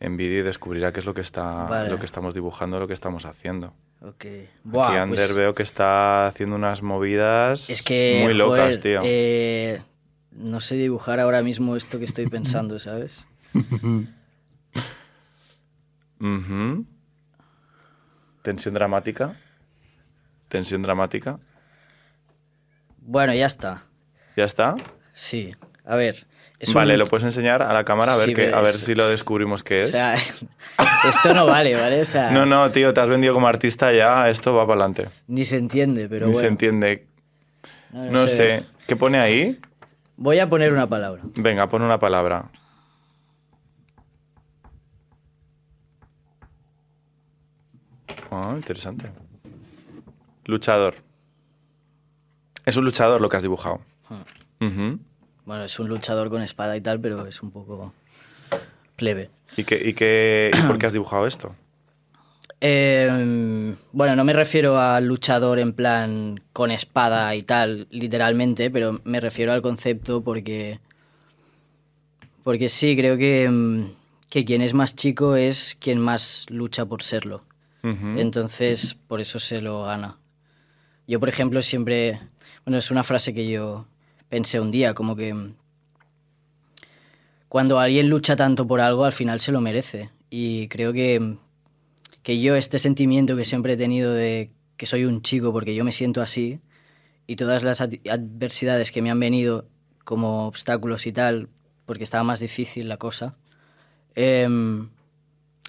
en 0.00 0.16
vídeo 0.16 0.40
y 0.40 0.42
descubrirá 0.42 0.92
qué 0.92 1.00
es 1.00 1.06
lo 1.06 1.12
que 1.14 1.20
está, 1.20 1.64
Vale. 1.64 1.90
lo 1.90 1.98
que 1.98 2.06
estamos 2.06 2.32
dibujando, 2.32 2.78
lo 2.78 2.86
que 2.86 2.94
estamos 2.94 3.26
haciendo. 3.26 3.74
ok. 4.00 4.14
Aquí 4.16 4.48
Buah, 4.64 5.02
Ander 5.02 5.18
pues 5.18 5.36
veo 5.36 5.54
que 5.54 5.62
está 5.62 6.26
haciendo 6.26 6.56
unas 6.56 6.82
movidas 6.82 7.68
es 7.68 7.82
que, 7.82 8.20
muy 8.22 8.32
locas, 8.34 8.60
joder, 8.60 8.80
tío. 8.80 9.00
eh, 9.04 9.80
no 10.32 10.60
sé 10.60 10.76
dibujar 10.76 11.20
ahora 11.20 11.42
mismo 11.42 11.76
esto 11.76 11.98
que 11.98 12.04
estoy 12.04 12.26
pensando, 12.28 12.78
¿sabes? 12.78 13.26
Tensión 18.42 18.74
dramática. 18.74 19.36
Tensión 20.48 20.82
dramática. 20.82 21.38
Bueno, 22.98 23.34
ya 23.34 23.46
está. 23.46 23.82
¿Ya 24.36 24.44
está? 24.44 24.74
Sí. 25.12 25.54
A 25.84 25.96
ver. 25.96 26.26
es 26.58 26.72
vale, 26.72 26.94
un- 26.94 27.00
lo 27.00 27.06
puedes 27.06 27.24
enseñar 27.24 27.62
a 27.62 27.72
la 27.72 27.84
cámara 27.84 28.14
a 28.14 28.16
ver, 28.16 28.26
Sí, 28.28 28.34
pero 28.34 28.56
a 28.56 28.60
ver 28.60 28.74
es- 28.74 28.80
si 28.80 28.94
lo 28.94 29.08
descubrimos 29.08 29.62
qué 29.62 29.76
O 29.76 29.78
es. 29.78 29.90
sea, 29.90 30.14
esto 31.08 31.34
no 31.34 31.46
vale, 31.46 31.74
¿vale? 31.76 32.00
O 32.02 32.06
sea, 32.06 32.30
No, 32.30 32.46
no, 32.46 32.70
tío, 32.70 32.92
te 32.94 33.00
has 33.00 33.08
vendido 33.08 33.34
como 33.34 33.46
artista 33.46 33.92
ya, 33.92 34.28
esto 34.30 34.54
va 34.54 34.66
para 34.66 34.84
adelante. 34.84 35.08
ni 35.28 35.44
se 35.44 35.56
entiende, 35.58 36.08
pero 36.08 36.26
Ni 36.26 36.32
bueno. 36.32 36.40
se 36.40 36.48
entiende. 36.48 37.06
No, 37.92 38.10
No 38.10 38.28
sé. 38.28 38.64
¿Qué 38.86 38.96
pone 38.96 39.18
ahí? 39.18 39.58
Voy 40.16 40.38
a 40.38 40.48
poner 40.48 40.72
una 40.72 40.86
palabra. 40.86 41.22
Venga, 41.36 41.68
pon 41.68 41.82
una 41.82 41.98
palabra. 41.98 42.50
Ah, 48.30 48.52
interesante. 48.56 49.10
Luchador. 50.44 50.94
Es 52.64 52.76
un 52.76 52.84
luchador 52.84 53.20
lo 53.20 53.28
que 53.28 53.36
has 53.36 53.42
dibujado. 53.42 53.80
Bueno, 54.58 55.64
es 55.64 55.78
un 55.78 55.88
luchador 55.88 56.28
con 56.30 56.42
espada 56.42 56.76
y 56.76 56.80
tal, 56.80 57.00
pero 57.00 57.26
es 57.26 57.42
un 57.42 57.50
poco 57.50 57.92
plebe. 58.96 59.30
¿Y, 59.56 59.64
qué, 59.64 59.80
y, 59.88 59.92
qué, 59.94 60.50
y 60.52 60.66
por 60.66 60.78
qué 60.78 60.86
has 60.86 60.92
dibujado 60.92 61.26
esto? 61.26 61.54
Eh, 62.60 63.74
bueno, 63.92 64.16
no 64.16 64.24
me 64.24 64.32
refiero 64.32 64.80
al 64.80 65.06
luchador 65.06 65.58
en 65.58 65.72
plan 65.72 66.40
con 66.52 66.70
espada 66.70 67.34
y 67.34 67.42
tal, 67.42 67.86
literalmente, 67.90 68.70
pero 68.70 69.00
me 69.04 69.20
refiero 69.20 69.52
al 69.52 69.62
concepto 69.62 70.22
porque. 70.22 70.80
Porque 72.42 72.68
sí, 72.68 72.96
creo 72.96 73.16
que, 73.16 73.48
mm, 73.48 73.90
que 74.30 74.44
quien 74.44 74.62
es 74.62 74.72
más 74.72 74.96
chico 74.96 75.36
es 75.36 75.76
quien 75.80 75.98
más 75.98 76.46
lucha 76.48 76.86
por 76.86 77.02
serlo. 77.02 77.44
Entonces, 78.16 78.94
por 78.94 79.20
eso 79.20 79.38
se 79.38 79.60
lo 79.60 79.84
gana. 79.84 80.16
Yo, 81.06 81.20
por 81.20 81.28
ejemplo, 81.28 81.62
siempre. 81.62 82.18
Bueno, 82.64 82.78
es 82.78 82.90
una 82.90 83.04
frase 83.04 83.32
que 83.32 83.48
yo 83.48 83.86
pensé 84.28 84.60
un 84.60 84.70
día, 84.70 84.94
como 84.94 85.16
que. 85.16 85.34
Cuando 87.48 87.78
alguien 87.78 88.08
lucha 88.08 88.36
tanto 88.36 88.66
por 88.66 88.80
algo, 88.80 89.04
al 89.04 89.12
final 89.12 89.40
se 89.40 89.52
lo 89.52 89.60
merece. 89.60 90.10
Y 90.30 90.68
creo 90.68 90.92
que, 90.92 91.36
que 92.22 92.40
yo, 92.40 92.56
este 92.56 92.78
sentimiento 92.78 93.36
que 93.36 93.44
siempre 93.44 93.74
he 93.74 93.76
tenido 93.76 94.12
de 94.12 94.50
que 94.76 94.86
soy 94.86 95.04
un 95.04 95.22
chico 95.22 95.52
porque 95.52 95.74
yo 95.74 95.84
me 95.84 95.92
siento 95.92 96.20
así, 96.20 96.60
y 97.26 97.36
todas 97.36 97.62
las 97.62 97.80
ad- 97.80 97.94
adversidades 98.10 98.92
que 98.92 99.00
me 99.00 99.10
han 99.10 99.20
venido 99.20 99.68
como 100.04 100.46
obstáculos 100.46 101.06
y 101.06 101.12
tal, 101.12 101.48
porque 101.86 102.04
estaba 102.04 102.24
más 102.24 102.40
difícil 102.40 102.88
la 102.88 102.96
cosa, 102.98 103.36
em, 104.14 104.88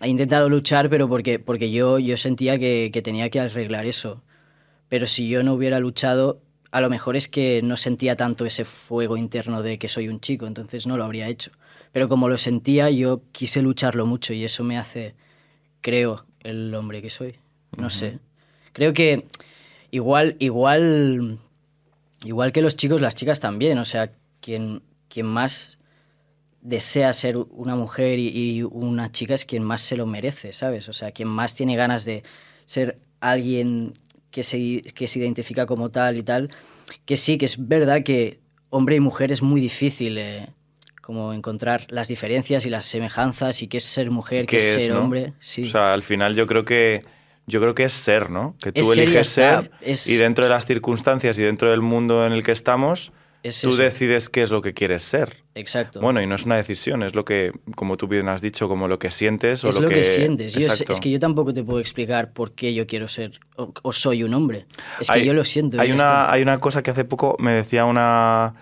he 0.01 0.09
intentado 0.09 0.49
luchar, 0.49 0.89
pero 0.89 1.07
porque, 1.07 1.39
porque 1.39 1.71
yo, 1.71 1.99
yo 1.99 2.17
sentía 2.17 2.59
que, 2.59 2.89
que 2.91 3.01
tenía 3.01 3.29
que 3.29 3.39
arreglar 3.39 3.85
eso. 3.85 4.23
Pero 4.89 5.05
si 5.05 5.27
yo 5.29 5.43
no 5.43 5.53
hubiera 5.53 5.79
luchado, 5.79 6.41
a 6.71 6.81
lo 6.81 6.89
mejor 6.89 7.15
es 7.15 7.27
que 7.27 7.61
no 7.61 7.77
sentía 7.77 8.15
tanto 8.15 8.45
ese 8.45 8.65
fuego 8.65 9.17
interno 9.17 9.61
de 9.61 9.77
que 9.77 9.87
soy 9.87 10.09
un 10.09 10.19
chico, 10.19 10.47
entonces 10.47 10.87
no 10.87 10.97
lo 10.97 11.03
habría 11.05 11.27
hecho. 11.27 11.51
Pero 11.91 12.09
como 12.09 12.29
lo 12.29 12.37
sentía, 12.37 12.89
yo 12.89 13.21
quise 13.31 13.61
lucharlo 13.61 14.05
mucho 14.05 14.33
y 14.33 14.43
eso 14.43 14.63
me 14.63 14.77
hace, 14.77 15.15
creo, 15.81 16.25
el 16.41 16.73
hombre 16.75 17.01
que 17.01 17.09
soy. 17.09 17.35
No 17.77 17.89
sé. 17.89 18.19
Creo 18.73 18.93
que 18.93 19.25
igual, 19.91 20.35
igual, 20.39 21.39
igual 22.23 22.51
que 22.51 22.61
los 22.61 22.75
chicos, 22.75 23.01
las 23.01 23.15
chicas 23.15 23.39
también. 23.39 23.77
O 23.79 23.85
sea, 23.85 24.11
quien, 24.41 24.81
quien 25.07 25.25
más 25.25 25.77
desea 26.61 27.13
ser 27.13 27.37
una 27.37 27.75
mujer 27.75 28.19
y, 28.19 28.27
y 28.27 28.63
una 28.63 29.11
chica 29.11 29.33
es 29.33 29.45
quien 29.45 29.63
más 29.63 29.81
se 29.81 29.95
lo 29.95 30.05
merece, 30.05 30.53
¿sabes? 30.53 30.89
O 30.89 30.93
sea, 30.93 31.11
quien 31.11 31.29
más 31.29 31.55
tiene 31.55 31.75
ganas 31.75 32.03
de 32.03 32.23
ser 32.65 32.99
alguien 33.21 33.93
que 34.37 34.43
se, 34.43 34.83
que 34.93 35.07
se 35.07 35.17
identifica 35.17 35.65
como 35.65 35.89
tal 35.89 36.15
y 36.17 36.21
tal. 36.21 36.51
Que 37.05 37.17
sí, 37.17 37.39
que 37.39 37.45
es 37.45 37.67
verdad 37.67 38.03
que 38.03 38.39
hombre 38.69 38.95
y 38.95 38.99
mujer 38.99 39.31
es 39.31 39.41
muy 39.41 39.59
difícil 39.59 40.19
eh, 40.19 40.49
como 41.01 41.33
encontrar 41.33 41.87
las 41.89 42.07
diferencias 42.07 42.67
y 42.67 42.69
las 42.69 42.85
semejanzas 42.85 43.63
y 43.63 43.67
qué 43.67 43.77
es 43.77 43.83
ser 43.83 44.11
mujer, 44.11 44.45
qué, 44.45 44.57
¿Qué 44.57 44.69
es 44.69 44.75
es, 44.75 44.83
ser 44.83 44.93
no? 44.93 44.99
hombre. 45.01 45.33
Sí. 45.39 45.63
O 45.63 45.65
sea, 45.69 45.91
al 45.93 46.03
final 46.03 46.35
yo 46.35 46.45
creo 46.45 46.65
que 46.65 46.99
yo 47.47 47.59
creo 47.61 47.73
que 47.73 47.85
es 47.85 47.93
ser, 47.93 48.29
¿no? 48.29 48.55
Que 48.61 48.71
tú 48.71 48.81
Es 48.91 48.97
eliges 48.97 49.27
ser 49.29 49.71
Es- 49.81 50.07
y 50.07 50.17
dentro 50.17 50.43
de 50.43 50.49
las 50.51 50.65
circunstancias 50.67 51.39
y 51.39 51.43
dentro 51.43 51.71
del 51.71 51.81
mundo 51.81 52.23
en 52.27 52.33
el 52.33 52.43
que 52.43 52.51
estamos, 52.51 53.11
Es 53.41 53.59
tú 53.61 53.69
eso. 53.69 53.77
decides 53.81 54.29
qué 54.29 54.43
es 54.43 54.51
lo 54.51 54.61
que 54.61 54.73
quieres 54.75 55.01
ser. 55.01 55.37
Exacto. 55.57 55.99
Bueno, 56.01 56.21
y 56.21 56.27
no 56.27 56.35
es 56.35 56.45
una 56.45 56.55
decisión, 56.55 57.03
es 57.03 57.15
lo 57.15 57.25
que, 57.25 57.51
como 57.75 57.97
tú 57.97 58.07
bien 58.07 58.29
has 58.29 58.41
dicho, 58.41 58.67
como 58.67 58.87
lo 58.87 58.99
que 58.99 59.11
sientes 59.11 59.63
o 59.63 59.69
es 59.69 59.79
lo 59.79 59.89
que, 59.89 60.03
sientes. 60.03 60.53
Yo 60.53 60.67
es 60.67 60.99
que 60.99 61.09
yo 61.09 61.19
tampoco 61.19 61.53
te 61.53 61.63
puedo 61.63 61.79
explicar 61.79 62.31
por 62.31 62.51
qué 62.53 62.73
yo 62.73 62.85
quiero 62.85 63.07
ser 63.07 63.39
o, 63.55 63.73
o 63.81 63.91
soy 63.91 64.23
un 64.23 64.33
hombre. 64.33 64.65
Es 64.99 65.09
que 65.09 65.25
yo 65.25 65.33
lo 65.33 65.43
siento. 65.43 65.79
Hay 65.81 65.91
una, 65.91 66.03
está. 66.03 66.31
hay 66.31 66.41
una 66.41 66.59
cosa 66.59 66.83
que 66.83 66.91
hace 66.91 67.05
poco 67.05 67.35
me 67.39 67.51
decía 67.51 67.85
una, 67.85 68.53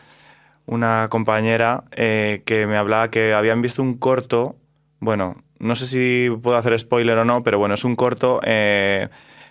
una 0.66 1.08
compañera 1.10 1.84
eh, 1.92 2.42
que 2.46 2.66
me 2.68 2.78
hablaba 2.78 3.12
que 3.12 3.34
habían 3.34 3.62
visto 3.62 3.82
un 3.82 3.98
corto, 3.98 4.56
bueno, 5.00 5.44
no 5.60 5.76
sé 5.76 5.88
si 5.88 6.30
puedo 6.42 6.58
hacer 6.58 6.78
spoiler 6.80 7.18
o 7.18 7.26
no, 7.26 7.44
pero 7.44 7.60
bueno, 7.60 7.76
es 7.76 7.84
un 7.84 7.96
corto 7.96 8.40
eh, 8.44 9.10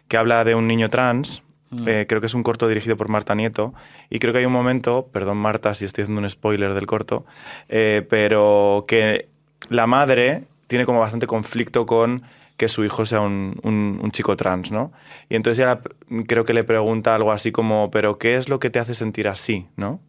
que 0.08 0.16
habla 0.16 0.44
de 0.44 0.54
un 0.54 0.66
niño 0.66 0.90
trans. 0.90 1.42
Mm. 1.80 1.88
eh, 1.88 2.06
creo 2.08 2.20
que 2.20 2.26
es 2.26 2.34
un 2.34 2.42
corto 2.42 2.68
dirigido 2.68 2.96
por 2.96 3.08
Marta 3.08 3.34
Nieto. 3.34 3.74
Y 4.10 4.18
creo 4.18 4.32
que 4.32 4.40
hay 4.40 4.46
un 4.46 4.52
momento, 4.52 5.08
perdón 5.12 5.38
Marta 5.38 5.74
si 5.74 5.84
estoy 5.84 6.02
haciendo 6.02 6.20
un 6.22 6.28
spoiler 6.30 6.74
del 6.74 6.86
corto, 6.86 7.24
eh, 7.68 8.06
pero 8.08 8.84
que 8.88 9.28
la 9.68 9.86
madre 9.86 10.44
tiene 10.66 10.84
como 10.86 11.00
bastante 11.00 11.26
conflicto 11.26 11.86
con 11.86 12.22
que 12.56 12.68
su 12.68 12.84
hijo 12.84 13.04
sea 13.04 13.20
un, 13.20 13.58
un- 13.64 13.98
un 14.02 14.10
chico 14.12 14.36
trans, 14.36 14.70
¿no? 14.70 14.92
Y 15.28 15.34
entonces 15.36 15.58
ya 15.58 15.66
la- 15.66 15.80
creo 16.26 16.44
que 16.44 16.52
le 16.54 16.62
pregunta 16.64 17.14
algo 17.14 17.32
así 17.32 17.50
como, 17.50 17.90
pero 17.90 18.16
¿qué 18.18 18.36
es 18.36 18.48
lo 18.48 18.60
que 18.60 18.70
te 18.70 18.78
hace 18.78 18.94
sentir 18.94 19.26
así, 19.26 19.66
¿no? 19.76 20.00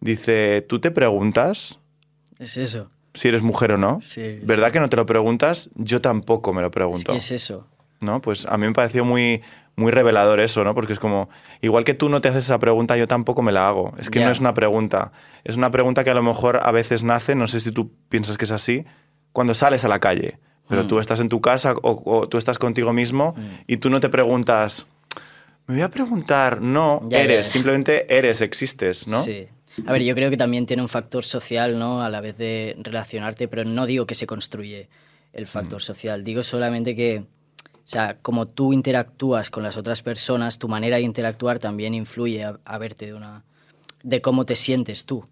Dice, 0.00 0.64
¿tú 0.68 0.80
te 0.80 0.90
preguntas 0.90 1.78
Es 2.38 2.56
eso. 2.56 2.90
si 3.14 3.28
eres 3.28 3.42
mujer 3.42 3.72
o 3.72 3.78
no? 3.78 4.00
Sí, 4.02 4.40
¿Verdad 4.42 4.72
que 4.72 4.80
no 4.80 4.88
te 4.88 4.96
lo 4.96 5.06
preguntas? 5.06 5.70
Yo 5.74 6.00
tampoco 6.00 6.52
me 6.52 6.60
lo 6.60 6.68
Es 6.68 6.72
pregunto. 6.72 7.12
que 7.12 7.18
es 7.18 7.30
eso. 7.30 7.66
¿no? 8.00 8.20
Pues 8.20 8.46
a 8.46 8.56
mí 8.58 8.66
me 8.66 8.72
pareció 8.72 9.04
muy, 9.04 9.42
muy 9.76 9.90
revelador 9.90 10.40
eso, 10.40 10.64
¿no? 10.64 10.74
Porque 10.74 10.92
es 10.92 10.98
como, 10.98 11.28
igual 11.60 11.84
que 11.84 11.94
tú 11.94 12.08
no 12.08 12.20
te 12.20 12.28
haces 12.28 12.44
esa 12.44 12.58
pregunta, 12.58 12.96
yo 12.96 13.06
tampoco 13.08 13.42
me 13.42 13.52
la 13.52 13.68
hago. 13.68 13.94
Es 13.98 14.10
que 14.10 14.20
no 14.20 14.30
es 14.30 14.38
una 14.40 14.52
pregunta. 14.54 15.12
Es 15.44 15.56
una 15.56 15.70
pregunta 15.70 16.04
que 16.04 16.10
a 16.10 16.14
lo 16.14 16.22
mejor 16.22 16.60
a 16.62 16.72
veces 16.72 17.04
nace, 17.04 17.34
no 17.34 17.46
sé 17.46 17.58
si 17.60 17.72
tú 17.72 17.90
piensas 18.08 18.36
que 18.36 18.44
es 18.44 18.50
así, 18.50 18.84
cuando 19.32 19.54
sales 19.54 19.84
a 19.84 19.88
la 19.88 19.98
calle. 19.98 20.38
Pero 20.68 20.84
Mm. 20.84 20.88
tú 20.88 20.98
estás 20.98 21.20
en 21.20 21.28
tu 21.28 21.40
casa 21.40 21.74
o, 21.82 22.02
o 22.04 22.28
tú 22.28 22.38
estás 22.38 22.58
contigo 22.58 22.92
mismo 22.92 23.34
y 23.66 23.78
tú 23.78 23.90
no 23.90 23.98
te 24.00 24.08
preguntas, 24.08 24.86
me 25.66 25.74
voy 25.76 25.82
a 25.82 25.88
preguntar, 25.90 26.60
no, 26.60 27.00
ya, 27.08 27.20
eres, 27.20 27.46
ya. 27.46 27.52
simplemente 27.52 28.14
eres, 28.14 28.40
existes, 28.42 29.08
¿no? 29.08 29.18
Sí. 29.20 29.46
A 29.86 29.92
ver, 29.92 30.02
yo 30.02 30.14
creo 30.14 30.28
que 30.28 30.36
también 30.36 30.66
tiene 30.66 30.82
un 30.82 30.88
factor 30.88 31.24
social, 31.24 31.78
¿no? 31.78 32.02
A 32.02 32.10
la 32.10 32.20
vez 32.20 32.36
de 32.36 32.76
relacionarte, 32.78 33.48
pero 33.48 33.64
no 33.64 33.86
digo 33.86 34.06
que 34.06 34.14
se 34.14 34.26
construye 34.26 34.88
el 35.32 35.46
factor 35.46 35.78
Mm. 35.78 35.80
social. 35.80 36.24
Digo 36.24 36.42
solamente 36.42 36.94
que, 36.94 37.24
o 37.84 37.88
sea, 37.88 38.18
como 38.22 38.46
tú 38.46 38.72
interactúas 38.72 39.50
con 39.50 39.62
las 39.62 39.76
otras 39.76 40.02
personas, 40.02 40.58
tu 40.58 40.68
manera 40.68 40.96
de 40.96 41.02
interactuar 41.02 41.58
también 41.58 41.94
influye 41.94 42.44
a, 42.44 42.78
verte 42.78 43.06
de 43.06 43.14
una... 43.14 43.44
de 44.02 44.20
cómo 44.20 44.46
te 44.46 44.56
sientes 44.56 45.04
tú. 45.04 45.24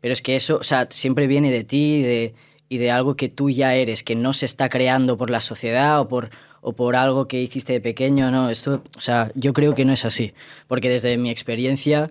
Pero 0.00 0.12
es 0.12 0.22
que 0.22 0.36
eso, 0.36 0.56
o 0.56 0.62
sea, 0.62 0.88
siempre 0.90 1.26
viene 1.26 1.50
de 1.50 1.64
ti 1.64 1.96
y 1.96 2.02
de, 2.02 2.34
y 2.68 2.78
de 2.78 2.90
algo 2.90 3.14
que 3.14 3.28
tú 3.28 3.50
ya 3.50 3.74
eres, 3.74 4.02
que 4.02 4.14
no 4.14 4.32
se 4.32 4.46
está 4.46 4.68
creando 4.68 5.16
por 5.16 5.28
la 5.28 5.40
sociedad 5.40 6.00
o 6.00 6.08
por, 6.08 6.30
o 6.62 6.72
por 6.72 6.96
algo 6.96 7.28
que 7.28 7.42
hiciste 7.42 7.74
de 7.74 7.80
pequeño, 7.80 8.30
no, 8.30 8.48
esto, 8.48 8.82
o 8.96 9.00
sea, 9.00 9.30
yo 9.34 9.52
creo 9.52 9.74
que 9.74 9.84
no 9.84 9.92
es 9.92 10.04
así, 10.04 10.32
porque 10.66 10.88
desde 10.88 11.18
mi 11.18 11.30
experiencia 11.30 12.10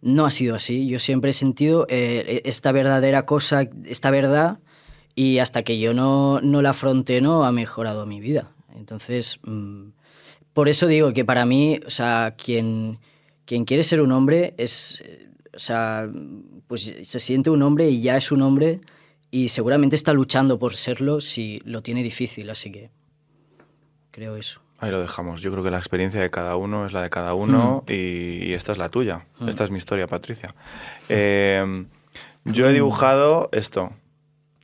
no 0.00 0.26
ha 0.26 0.30
sido 0.30 0.54
así. 0.54 0.86
Yo 0.86 0.98
siempre 0.98 1.30
he 1.30 1.34
sentido 1.34 1.86
eh, 1.88 2.42
esta 2.44 2.72
verdadera 2.72 3.26
cosa, 3.26 3.68
esta 3.84 4.10
verdad, 4.10 4.58
y 5.14 5.38
hasta 5.38 5.62
que 5.62 5.78
yo 5.78 5.94
no, 5.94 6.40
no 6.40 6.62
la 6.62 6.70
afronté, 6.70 7.20
no 7.20 7.44
ha 7.44 7.52
mejorado 7.52 8.06
mi 8.06 8.20
vida. 8.20 8.53
Entonces, 8.74 9.38
mm, 9.44 9.88
por 10.52 10.68
eso 10.68 10.86
digo 10.86 11.12
que 11.12 11.24
para 11.24 11.44
mí, 11.46 11.80
o 11.86 11.90
sea, 11.90 12.34
quien, 12.36 12.98
quien 13.44 13.64
quiere 13.64 13.82
ser 13.84 14.00
un 14.00 14.12
hombre 14.12 14.54
es, 14.56 15.02
o 15.54 15.58
sea, 15.58 16.08
pues 16.66 16.94
se 17.02 17.20
siente 17.20 17.50
un 17.50 17.62
hombre 17.62 17.88
y 17.90 18.00
ya 18.00 18.16
es 18.16 18.32
un 18.32 18.42
hombre 18.42 18.80
y 19.30 19.48
seguramente 19.48 19.96
está 19.96 20.12
luchando 20.12 20.58
por 20.58 20.76
serlo 20.76 21.20
si 21.20 21.60
lo 21.64 21.82
tiene 21.82 22.02
difícil, 22.02 22.50
así 22.50 22.70
que 22.70 22.90
creo 24.10 24.36
eso. 24.36 24.60
Ahí 24.78 24.90
lo 24.90 25.00
dejamos. 25.00 25.40
Yo 25.40 25.50
creo 25.50 25.64
que 25.64 25.70
la 25.70 25.78
experiencia 25.78 26.20
de 26.20 26.30
cada 26.30 26.56
uno 26.56 26.84
es 26.84 26.92
la 26.92 27.02
de 27.02 27.10
cada 27.10 27.34
uno 27.34 27.84
Hmm. 27.86 27.92
y, 27.92 28.48
y 28.48 28.52
esta 28.54 28.72
es 28.72 28.78
la 28.78 28.88
tuya. 28.88 29.26
Esta 29.46 29.64
es 29.64 29.70
mi 29.70 29.78
historia, 29.78 30.06
Patricia. 30.06 30.54
Eh, 31.08 31.86
yo 32.44 32.68
he 32.68 32.72
dibujado 32.72 33.48
esto. 33.52 33.92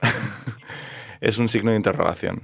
es 1.20 1.38
un 1.38 1.48
signo 1.48 1.70
de 1.70 1.76
interrogación. 1.76 2.42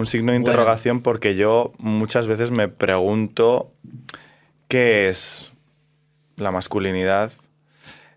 Un 0.00 0.06
signo 0.06 0.32
de 0.32 0.38
Bueno. 0.38 0.50
interrogación 0.50 1.02
porque 1.02 1.36
yo 1.36 1.72
muchas 1.78 2.26
veces 2.26 2.50
me 2.50 2.68
pregunto 2.68 3.70
qué 4.66 5.10
es 5.10 5.52
la 6.36 6.50
masculinidad. 6.50 7.30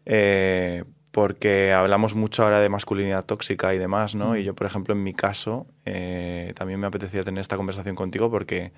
Eh, 0.05 0.85
porque 1.11 1.73
hablamos 1.73 2.15
mucho 2.15 2.43
ahora 2.43 2.61
de 2.61 2.69
masculinidad 2.69 3.25
tóxica 3.25 3.73
y 3.75 3.77
demás, 3.77 4.15
¿no? 4.15 4.37
Y 4.37 4.45
yo, 4.45 4.55
por 4.55 4.65
ejemplo, 4.65 4.95
en 4.95 5.03
mi 5.03 5.13
caso, 5.13 5.67
eh, 5.85 6.53
también 6.55 6.79
me 6.79 6.87
apetecía 6.87 7.21
tener 7.21 7.41
esta 7.41 7.57
conversación 7.57 7.95
contigo 7.95 8.31
porque 8.31 8.71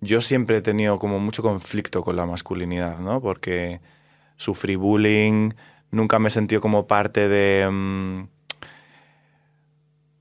yo 0.00 0.20
siempre 0.20 0.56
he 0.58 0.60
tenido 0.60 0.98
como 0.98 1.20
mucho 1.20 1.42
conflicto 1.42 2.02
con 2.02 2.16
la 2.16 2.26
masculinidad, 2.26 2.98
¿no? 2.98 3.20
Porque 3.22 3.80
sufrí 4.36 4.74
bullying, 4.74 5.52
nunca 5.92 6.18
me 6.18 6.28
he 6.28 6.30
sentido 6.32 6.60
como 6.60 6.86
parte 6.88 7.28
de... 7.28 7.68
mm, 7.70 8.24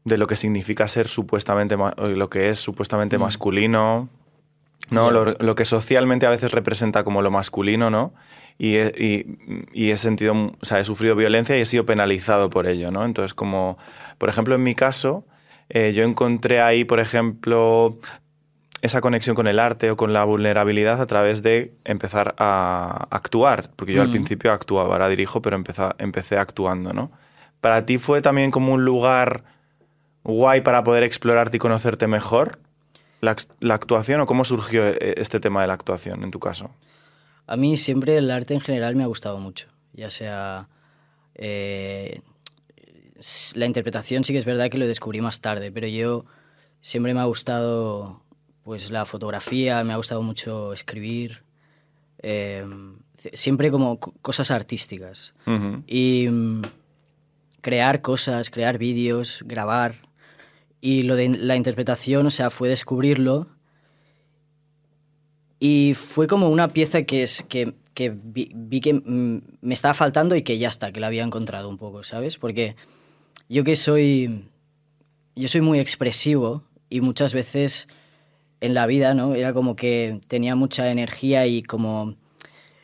de 0.06 0.18
lo 0.18 0.28
que 0.28 0.36
significa 0.36 0.88
ser 0.88 1.08
supuestamente, 1.08 1.76
o 1.76 2.08
lo 2.08 2.30
que 2.30 2.50
es 2.50 2.60
supuestamente 2.60 3.18
Mm. 3.18 3.22
masculino, 3.22 4.10
¿no? 4.92 5.12
Lo, 5.12 5.26
lo 5.26 5.56
que 5.56 5.66
socialmente 5.66 6.26
a 6.26 6.30
veces 6.30 6.52
representa 6.52 7.04
como 7.04 7.22
lo 7.22 7.30
masculino, 7.32 7.90
¿no? 7.90 8.14
Y 8.58 8.76
he, 8.78 8.94
y- 8.98 9.38
y 9.74 9.92
he 9.92 9.98
sentido, 9.98 10.34
o 10.60 10.66
sea, 10.66 10.80
he 10.80 10.84
sufrido 10.84 11.16
violencia 11.16 11.58
y 11.58 11.62
he 11.62 11.66
sido 11.66 11.86
penalizado 11.86 12.50
por 12.50 12.66
ello, 12.68 12.92
¿no? 12.92 13.06
Entonces, 13.06 13.34
como, 13.34 13.78
por 14.18 14.30
ejemplo, 14.30 14.56
en 14.56 14.64
mi 14.64 14.74
caso, 14.76 15.26
eh, 15.70 15.94
yo 15.94 16.04
encontré 16.04 16.60
ahí, 16.62 16.84
por 16.86 17.00
ejemplo, 17.00 18.00
esa 18.82 19.02
conexión 19.02 19.36
con 19.36 19.48
el 19.48 19.60
arte 19.60 19.92
o 19.92 19.98
con 19.98 20.14
la 20.14 20.24
vulnerabilidad 20.24 21.00
a 21.02 21.06
través 21.06 21.44
de 21.44 21.74
empezar 21.84 22.34
a 22.40 23.08
actuar, 23.12 23.70
porque 23.76 23.94
yo 23.94 24.02
al 24.02 24.08
Mm. 24.08 24.12
principio 24.12 24.52
actuaba, 24.54 24.94
ahora 24.94 25.10
dirijo, 25.10 25.42
pero 25.42 25.56
empecé, 25.58 25.84
empecé 26.00 26.38
actuando, 26.38 26.94
¿no? 26.94 27.12
¿Para 27.62 27.86
ti 27.86 27.98
fue 27.98 28.22
también 28.22 28.52
como 28.52 28.74
un 28.74 28.86
lugar 28.86 29.44
guay 30.24 30.62
para 30.62 30.84
poder 30.84 31.04
explorarte 31.04 31.58
y 31.58 31.60
conocerte 31.60 32.08
mejor? 32.08 32.60
La, 33.22 33.36
la 33.60 33.74
actuación 33.76 34.22
o 34.22 34.26
cómo 34.26 34.46
surgió 34.46 34.88
eh, 34.88 35.16
este 35.18 35.40
tema 35.40 35.62
de 35.62 35.68
la 35.68 35.74
actuación 35.74 36.24
en 36.24 36.32
tu 36.32 36.40
caso? 36.40 36.72
A 37.48 37.58
mí 37.58 37.76
siempre 37.78 38.18
el 38.18 38.30
arte 38.32 38.54
en 38.54 38.62
general 38.62 38.96
me 38.96 39.04
ha 39.04 39.08
gustado 39.08 39.38
mucho, 39.40 39.68
ya 39.94 40.10
sea... 40.10 40.68
eh, 41.36 42.22
la 43.56 43.66
interpretación 43.66 44.24
sí 44.24 44.32
que 44.34 44.40
es 44.40 44.46
verdad 44.46 44.70
que 44.70 44.78
lo 44.78 44.88
descubrí 44.88 45.20
más 45.20 45.42
tarde, 45.42 45.72
pero 45.72 45.88
yo 45.88 46.26
siempre 46.82 47.14
me 47.14 47.20
ha 47.20 47.26
gustado 47.26 48.22
pues 48.64 48.92
la 48.92 49.06
fotografía, 49.06 49.84
me 49.84 49.92
ha 49.94 49.98
gustado 49.98 50.22
mucho 50.22 50.72
escribir, 50.74 51.44
eh, 52.22 52.66
siempre 53.34 53.72
como 53.72 54.00
co- 54.00 54.14
cosas 54.22 54.52
artísticas. 54.52 55.34
Y 55.88 56.28
mm, 56.30 56.62
crear 57.62 58.02
cosas, 58.02 58.50
crear 58.50 58.78
vídeos, 58.78 59.42
grabar. 59.46 59.96
Y 60.82 61.04
lo 61.04 61.16
de 61.16 61.30
la 61.30 61.56
interpretación, 61.56 62.26
o 62.26 62.30
sea, 62.30 62.50
fue 62.50 62.70
descubrirlo. 62.70 63.48
Y 65.60 65.94
fue 65.94 66.28
como 66.28 66.50
una 66.50 66.70
pieza 66.70 67.04
que, 67.04 67.24
es, 67.24 67.44
que, 67.50 67.74
que 67.94 68.10
vi, 68.16 68.52
vi 68.56 68.80
que 68.80 68.94
mm, 68.94 69.42
me 69.62 69.74
estaba 69.74 69.94
faltando 69.94 70.36
y 70.36 70.42
que 70.42 70.58
ya 70.58 70.70
está, 70.70 70.92
que 70.92 71.00
la 71.02 71.08
había 71.08 71.24
encontrado 71.24 71.68
un 71.70 71.78
poco, 71.78 72.04
¿sabes? 72.04 72.38
Porque 72.38 72.76
yo 73.50 73.64
que 73.64 73.76
soy. 73.76 74.46
Yo 75.36 75.48
soy 75.48 75.62
muy 75.62 75.80
expresivo 75.80 76.64
y 76.90 77.02
muchas 77.02 77.34
veces 77.34 77.88
en 78.62 78.74
la 78.74 78.86
vida, 78.88 79.14
¿no? 79.14 79.36
Era 79.36 79.54
como 79.54 79.76
que 79.78 80.20
tenía 80.28 80.56
mucha 80.56 80.92
energía 80.92 81.46
y 81.48 81.64
como 81.64 82.16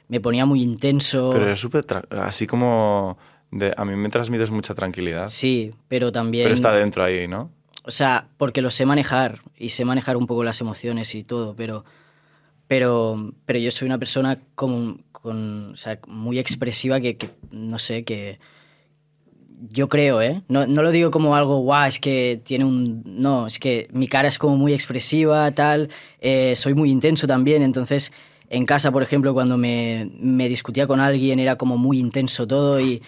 me 0.07 0.21
ponía 0.21 0.45
muy 0.45 0.61
intenso. 0.61 1.31
Pero 1.33 1.51
es 1.51 1.59
súper... 1.59 1.85
Así 2.11 2.47
como... 2.47 3.17
de- 3.51 3.73
a 3.75 3.83
mí 3.83 3.95
me 3.97 4.07
transmites 4.07 4.51
mucha 4.51 4.73
tranquilidad. 4.73 5.27
Sí, 5.27 5.73
pero 5.89 6.13
también... 6.13 6.45
Pero 6.45 6.53
está 6.55 6.71
dentro 6.73 7.03
ahí, 7.03 7.27
¿no? 7.27 7.51
O 7.87 7.91
sea, 7.91 8.29
porque 8.37 8.61
lo 8.61 8.71
sé 8.71 8.85
manejar 8.85 9.41
y 9.55 9.69
sé 9.69 9.85
manejar 9.85 10.17
un 10.17 10.25
poco 10.25 10.43
las 10.43 10.59
emociones 10.59 11.13
y 11.13 11.23
todo, 11.23 11.55
pero, 11.55 11.85
pero, 12.67 13.33
pero 13.45 13.59
yo 13.59 13.69
soy 13.69 13.85
una 13.85 13.99
persona 13.99 14.39
con, 14.55 15.03
con, 15.11 15.73
o 15.73 15.77
sea, 15.77 15.99
muy 16.07 16.39
expresiva 16.39 16.99
que, 16.99 17.17
no 17.51 17.77
sé, 17.77 18.03
que 18.03 18.39
yo 19.69 19.87
creo, 19.87 20.21
¿eh? 20.21 20.41
No, 20.47 20.65
no 20.65 20.81
lo 20.81 20.91
digo 20.91 21.11
como 21.11 21.35
algo, 21.35 21.59
guau, 21.59 21.87
es 21.87 21.99
que 21.99 22.41
tiene 22.43 22.65
un... 22.65 23.03
No, 23.05 23.47
es 23.47 23.59
que 23.59 23.87
mi 23.91 24.07
cara 24.07 24.27
es 24.27 24.39
como 24.39 24.57
muy 24.57 24.73
expresiva, 24.73 25.51
tal, 25.51 25.89
eh, 26.19 26.55
soy 26.55 26.73
muy 26.73 26.89
intenso 26.89 27.27
también, 27.27 27.61
entonces 27.61 28.11
en 28.49 28.65
casa, 28.65 28.91
por 28.91 29.03
ejemplo, 29.03 29.33
cuando 29.33 29.57
me, 29.57 30.09
me 30.19 30.49
discutía 30.49 30.87
con 30.87 30.99
alguien 30.99 31.39
era 31.39 31.55
como 31.55 31.77
muy 31.77 31.99
intenso 31.99 32.47
todo 32.47 32.79
y, 32.79 33.01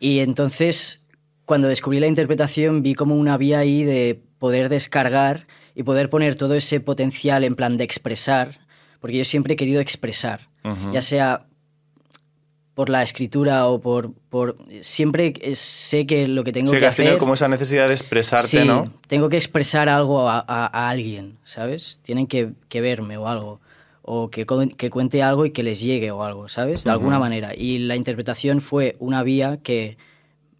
y 0.00 0.20
entonces 0.20 1.03
cuando 1.44 1.68
descubrí 1.68 2.00
la 2.00 2.06
interpretación 2.06 2.82
vi 2.82 2.94
como 2.94 3.14
una 3.16 3.36
vía 3.36 3.58
ahí 3.58 3.82
de 3.84 4.20
poder 4.38 4.68
descargar 4.68 5.46
y 5.74 5.82
poder 5.82 6.08
poner 6.10 6.36
todo 6.36 6.54
ese 6.54 6.80
potencial 6.80 7.44
en 7.44 7.54
plan 7.54 7.76
de 7.76 7.84
expresar, 7.84 8.60
porque 9.00 9.18
yo 9.18 9.24
siempre 9.24 9.54
he 9.54 9.56
querido 9.56 9.80
expresar, 9.80 10.48
ya 10.92 11.02
sea 11.02 11.46
por 12.74 12.88
la 12.88 13.02
escritura 13.02 13.66
o 13.68 13.80
por... 13.80 14.12
por 14.30 14.56
siempre 14.80 15.32
sé 15.54 16.06
que 16.06 16.26
lo 16.26 16.42
que 16.42 16.52
tengo 16.52 16.70
Sí, 16.70 16.76
que, 16.76 16.80
que 16.80 16.86
has 16.86 16.96
tenido 16.96 17.12
hacer... 17.12 17.20
como 17.20 17.34
esa 17.34 17.46
necesidad 17.46 17.86
de 17.86 17.92
expresarte, 17.94 18.48
Sí, 18.48 18.64
¿no? 18.66 18.92
tengo 19.06 19.28
que 19.28 19.36
expresar 19.36 19.88
algo 19.88 20.28
a, 20.28 20.38
a- 20.40 20.66
a 20.72 20.88
alguien, 20.88 21.38
¿sabes? 21.44 22.00
Tienen 22.02 22.26
que, 22.26 22.50
que 22.68 22.80
verme 22.80 23.16
o 23.16 23.28
algo. 23.28 23.60
O 24.02 24.28
que, 24.28 24.44
que 24.76 24.90
cuente 24.90 25.22
algo 25.22 25.46
y 25.46 25.50
que 25.52 25.62
les 25.62 25.80
llegue 25.80 26.10
o 26.10 26.24
algo, 26.24 26.48
¿sabes? 26.48 26.82
De 26.84 26.90
alguna 26.90 27.18
manera. 27.18 27.52
Y 27.56 27.78
la 27.78 27.94
interpretación 27.96 28.60
fue 28.60 28.96
una 28.98 29.22
vía 29.22 29.60
que 29.62 29.96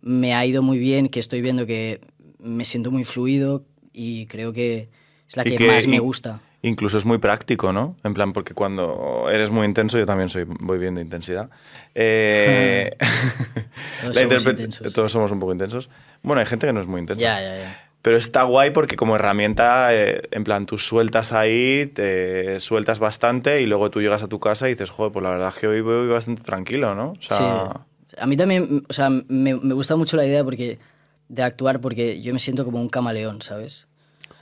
me 0.04 0.34
ha 0.34 0.44
ido 0.44 0.62
muy 0.62 0.78
bien, 0.78 1.08
que 1.08 1.18
estoy 1.18 1.40
viendo 1.40 1.64
que 1.64 2.02
me 2.38 2.66
siento 2.66 2.90
muy 2.90 3.04
fluido 3.04 3.64
y 3.92 4.26
creo 4.26 4.52
que 4.52 4.90
es 5.26 5.36
la 5.36 5.44
que, 5.44 5.56
que 5.56 5.66
más 5.66 5.86
me 5.86 5.98
gusta. 5.98 6.40
Incluso 6.60 6.98
es 6.98 7.06
muy 7.06 7.18
práctico, 7.18 7.72
¿no? 7.72 7.96
En 8.04 8.12
plan, 8.12 8.32
porque 8.34 8.52
cuando 8.54 9.28
eres 9.30 9.50
muy 9.50 9.66
intenso, 9.66 9.98
yo 9.98 10.04
también 10.04 10.28
soy 10.28 10.44
voy 10.46 10.78
bien 10.78 10.94
de 10.94 11.02
intensidad. 11.02 11.50
Eh, 11.96 12.90
Todos 14.00 14.16
somos 14.20 14.46
intensos. 14.46 14.92
Todos 14.92 15.12
somos 15.12 15.30
un 15.30 15.40
poco 15.40 15.52
intensos. 15.52 15.88
Bueno, 16.22 16.40
hay 16.40 16.46
gente 16.46 16.66
que 16.66 16.72
no 16.72 16.80
es 16.80 16.86
muy 16.86 17.00
intensa. 17.00 17.22
Ya, 17.22 17.40
ya, 17.40 17.56
ya. 17.56 17.80
Pero 18.02 18.16
está 18.18 18.42
guay 18.42 18.70
porque 18.70 18.96
como 18.96 19.14
herramienta, 19.16 19.94
eh, 19.94 20.22
en 20.30 20.44
plan, 20.44 20.66
tú 20.66 20.76
sueltas 20.76 21.32
ahí, 21.32 21.86
te 21.86 22.60
sueltas 22.60 22.98
bastante 22.98 23.62
y 23.62 23.66
luego 23.66 23.90
tú 23.90 24.02
llegas 24.02 24.22
a 24.22 24.28
tu 24.28 24.40
casa 24.40 24.68
y 24.68 24.72
dices, 24.72 24.90
joder, 24.90 25.12
pues 25.12 25.22
la 25.22 25.30
verdad 25.30 25.48
es 25.54 25.60
que 25.60 25.66
hoy 25.68 25.80
voy 25.80 26.08
bastante 26.08 26.42
tranquilo, 26.42 26.94
¿no? 26.94 27.12
O 27.12 27.22
sea, 27.22 27.38
Sí. 27.72 27.80
A 28.18 28.26
mí 28.26 28.36
también, 28.36 28.84
o 28.88 28.92
sea, 28.92 29.10
me, 29.10 29.54
me 29.54 29.74
gusta 29.74 29.96
mucho 29.96 30.16
la 30.16 30.26
idea 30.26 30.44
porque 30.44 30.78
de 31.28 31.42
actuar 31.42 31.80
porque 31.80 32.20
yo 32.20 32.32
me 32.32 32.38
siento 32.38 32.64
como 32.64 32.80
un 32.80 32.88
camaleón, 32.88 33.42
¿sabes? 33.42 33.86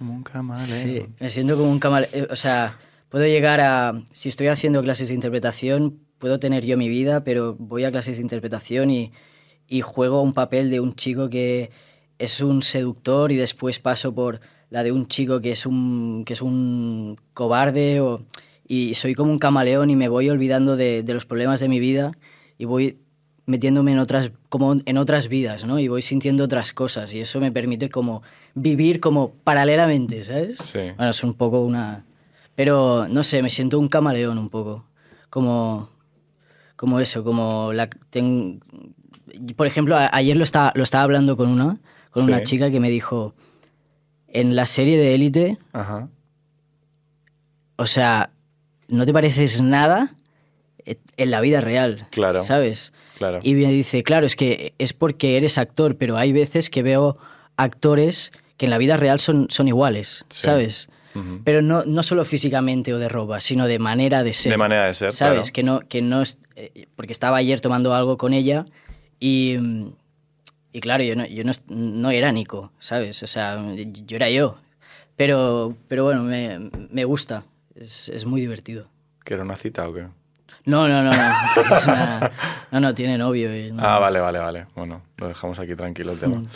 como 0.02 0.14
un 0.14 0.22
camaleón. 0.22 0.66
Sí, 0.66 1.06
me 1.20 1.30
siento 1.30 1.56
como 1.56 1.70
un 1.70 1.78
camaleón. 1.78 2.26
O 2.30 2.36
sea, 2.36 2.76
puedo 3.08 3.24
llegar 3.24 3.60
a. 3.60 4.02
Si 4.10 4.28
estoy 4.28 4.48
haciendo 4.48 4.82
clases 4.82 5.08
de 5.08 5.14
interpretación, 5.14 6.00
puedo 6.18 6.40
tener 6.40 6.64
yo 6.64 6.76
mi 6.76 6.88
vida, 6.88 7.22
pero 7.22 7.54
voy 7.58 7.84
a 7.84 7.92
clases 7.92 8.16
de 8.16 8.22
interpretación 8.22 8.90
y, 8.90 9.12
y 9.68 9.80
juego 9.80 10.20
un 10.22 10.32
papel 10.32 10.70
de 10.70 10.80
un 10.80 10.94
chico 10.94 11.30
que 11.30 11.70
es 12.18 12.40
un 12.40 12.62
seductor 12.62 13.30
y 13.30 13.36
después 13.36 13.78
paso 13.78 14.14
por 14.14 14.40
la 14.70 14.82
de 14.82 14.92
un 14.92 15.06
chico 15.06 15.40
que 15.40 15.52
es 15.52 15.66
un, 15.66 16.24
que 16.24 16.32
es 16.32 16.42
un 16.42 17.16
cobarde 17.34 18.00
o, 18.00 18.24
y 18.66 18.94
soy 18.94 19.14
como 19.14 19.30
un 19.30 19.38
camaleón 19.38 19.90
y 19.90 19.96
me 19.96 20.08
voy 20.08 20.30
olvidando 20.30 20.76
de, 20.76 21.02
de 21.02 21.14
los 21.14 21.26
problemas 21.26 21.60
de 21.60 21.68
mi 21.68 21.78
vida 21.78 22.12
y 22.58 22.64
voy 22.64 22.98
metiéndome 23.46 23.92
en 23.92 23.98
otras 23.98 24.30
como 24.48 24.76
en 24.84 24.98
otras 24.98 25.28
vidas, 25.28 25.64
¿no? 25.64 25.78
Y 25.78 25.88
voy 25.88 26.02
sintiendo 26.02 26.44
otras 26.44 26.72
cosas 26.72 27.12
y 27.14 27.20
eso 27.20 27.40
me 27.40 27.50
permite 27.52 27.90
como 27.90 28.22
vivir 28.54 29.00
como 29.00 29.32
paralelamente, 29.44 30.22
¿sabes? 30.24 30.58
Sí. 30.58 30.78
Bueno, 30.96 31.10
es 31.10 31.22
un 31.24 31.34
poco 31.34 31.60
una 31.60 32.04
pero 32.54 33.08
no 33.08 33.24
sé, 33.24 33.42
me 33.42 33.48
siento 33.50 33.78
un 33.78 33.88
camaleón 33.88 34.38
un 34.38 34.48
poco, 34.50 34.84
como 35.30 35.88
como 36.76 37.00
eso, 37.00 37.22
como 37.24 37.72
la 37.72 37.88
ten- 38.10 38.60
por 39.56 39.66
ejemplo, 39.66 39.96
a- 39.96 40.10
ayer 40.12 40.36
lo 40.36 40.44
estaba 40.44 40.72
lo 40.74 40.82
estaba 40.82 41.04
hablando 41.04 41.36
con 41.36 41.48
una 41.48 41.78
con 42.10 42.24
una 42.24 42.36
chica 42.44 42.70
que 42.70 42.78
me 42.80 42.90
dijo 42.90 43.34
en 44.28 44.54
la 44.56 44.66
serie 44.66 44.98
de 44.98 45.14
Élite, 45.14 45.58
o 47.76 47.86
sea, 47.86 48.30
no 48.88 49.04
te 49.06 49.12
pareces 49.12 49.62
nada 49.62 50.14
en 50.84 51.30
la 51.30 51.40
vida 51.40 51.60
real, 51.60 52.06
Claro. 52.10 52.42
¿sabes? 52.42 52.92
Claro. 53.18 53.40
Y 53.42 53.54
me 53.54 53.70
dice, 53.70 54.02
claro, 54.02 54.26
es 54.26 54.36
que 54.36 54.74
es 54.78 54.92
porque 54.92 55.36
eres 55.36 55.58
actor, 55.58 55.96
pero 55.96 56.16
hay 56.16 56.32
veces 56.32 56.70
que 56.70 56.82
veo 56.82 57.18
actores 57.56 58.32
que 58.56 58.66
en 58.66 58.70
la 58.70 58.78
vida 58.78 58.96
real 58.96 59.20
son, 59.20 59.46
son 59.50 59.68
iguales, 59.68 60.24
Sí. 60.28 60.42
¿sabes? 60.42 60.88
Ujú. 61.14 61.42
Pero 61.44 61.60
no, 61.62 61.84
no 61.84 62.02
solo 62.02 62.24
físicamente 62.24 62.94
o 62.94 62.98
de 62.98 63.08
ropa, 63.08 63.40
sino 63.40 63.66
de 63.66 63.78
manera 63.78 64.22
de 64.22 64.32
ser. 64.32 64.52
De 64.52 64.56
manera 64.58 64.86
de 64.86 64.94
ser, 64.94 65.12
¿Sabes? 65.12 65.50
claro. 65.50 65.52
Que 65.52 65.62
no, 65.62 65.88
que 65.88 66.02
no 66.02 66.22
es, 66.22 66.38
eh, 66.56 66.86
porque 66.96 67.12
estaba 67.12 67.36
ayer 67.36 67.60
tomando 67.60 67.94
algo 67.94 68.16
con 68.16 68.32
ella 68.32 68.64
y, 69.20 69.56
y 70.72 70.80
claro, 70.80 71.04
yo 71.04 71.14
no, 71.16 71.26
yo 71.26 71.44
no, 71.44 71.52
no 71.68 72.10
era 72.10 72.32
Nico, 72.32 72.72
¿sabes? 72.78 73.22
O 73.22 73.26
sea, 73.26 73.62
yo 73.76 74.16
era 74.16 74.30
yo. 74.30 74.56
Pero, 75.16 75.76
pero 75.88 76.04
bueno, 76.04 76.22
me, 76.22 76.70
me 76.90 77.04
gusta, 77.04 77.44
es, 77.74 78.08
es 78.08 78.24
muy 78.24 78.40
divertido. 78.40 78.88
¿Que 79.24 79.34
era 79.34 79.42
una 79.44 79.56
cita 79.56 79.86
o 79.86 79.92
qué? 79.92 80.06
No, 80.64 80.86
no, 80.88 81.02
no, 81.02 81.10
no. 81.10 81.74
Es 81.76 81.86
una- 81.86 82.30
no, 82.70 82.80
no, 82.80 82.94
tiene 82.94 83.18
novio. 83.18 83.54
y 83.56 83.72
no- 83.72 83.82
Ah, 83.84 83.98
vale, 83.98 84.20
vale, 84.20 84.38
vale. 84.38 84.66
Bueno, 84.76 85.02
lo 85.18 85.28
dejamos 85.28 85.58
aquí 85.58 85.74
tranquilo 85.74 86.12
el 86.12 86.18
tema. 86.20 86.36
Mm. 86.36 86.46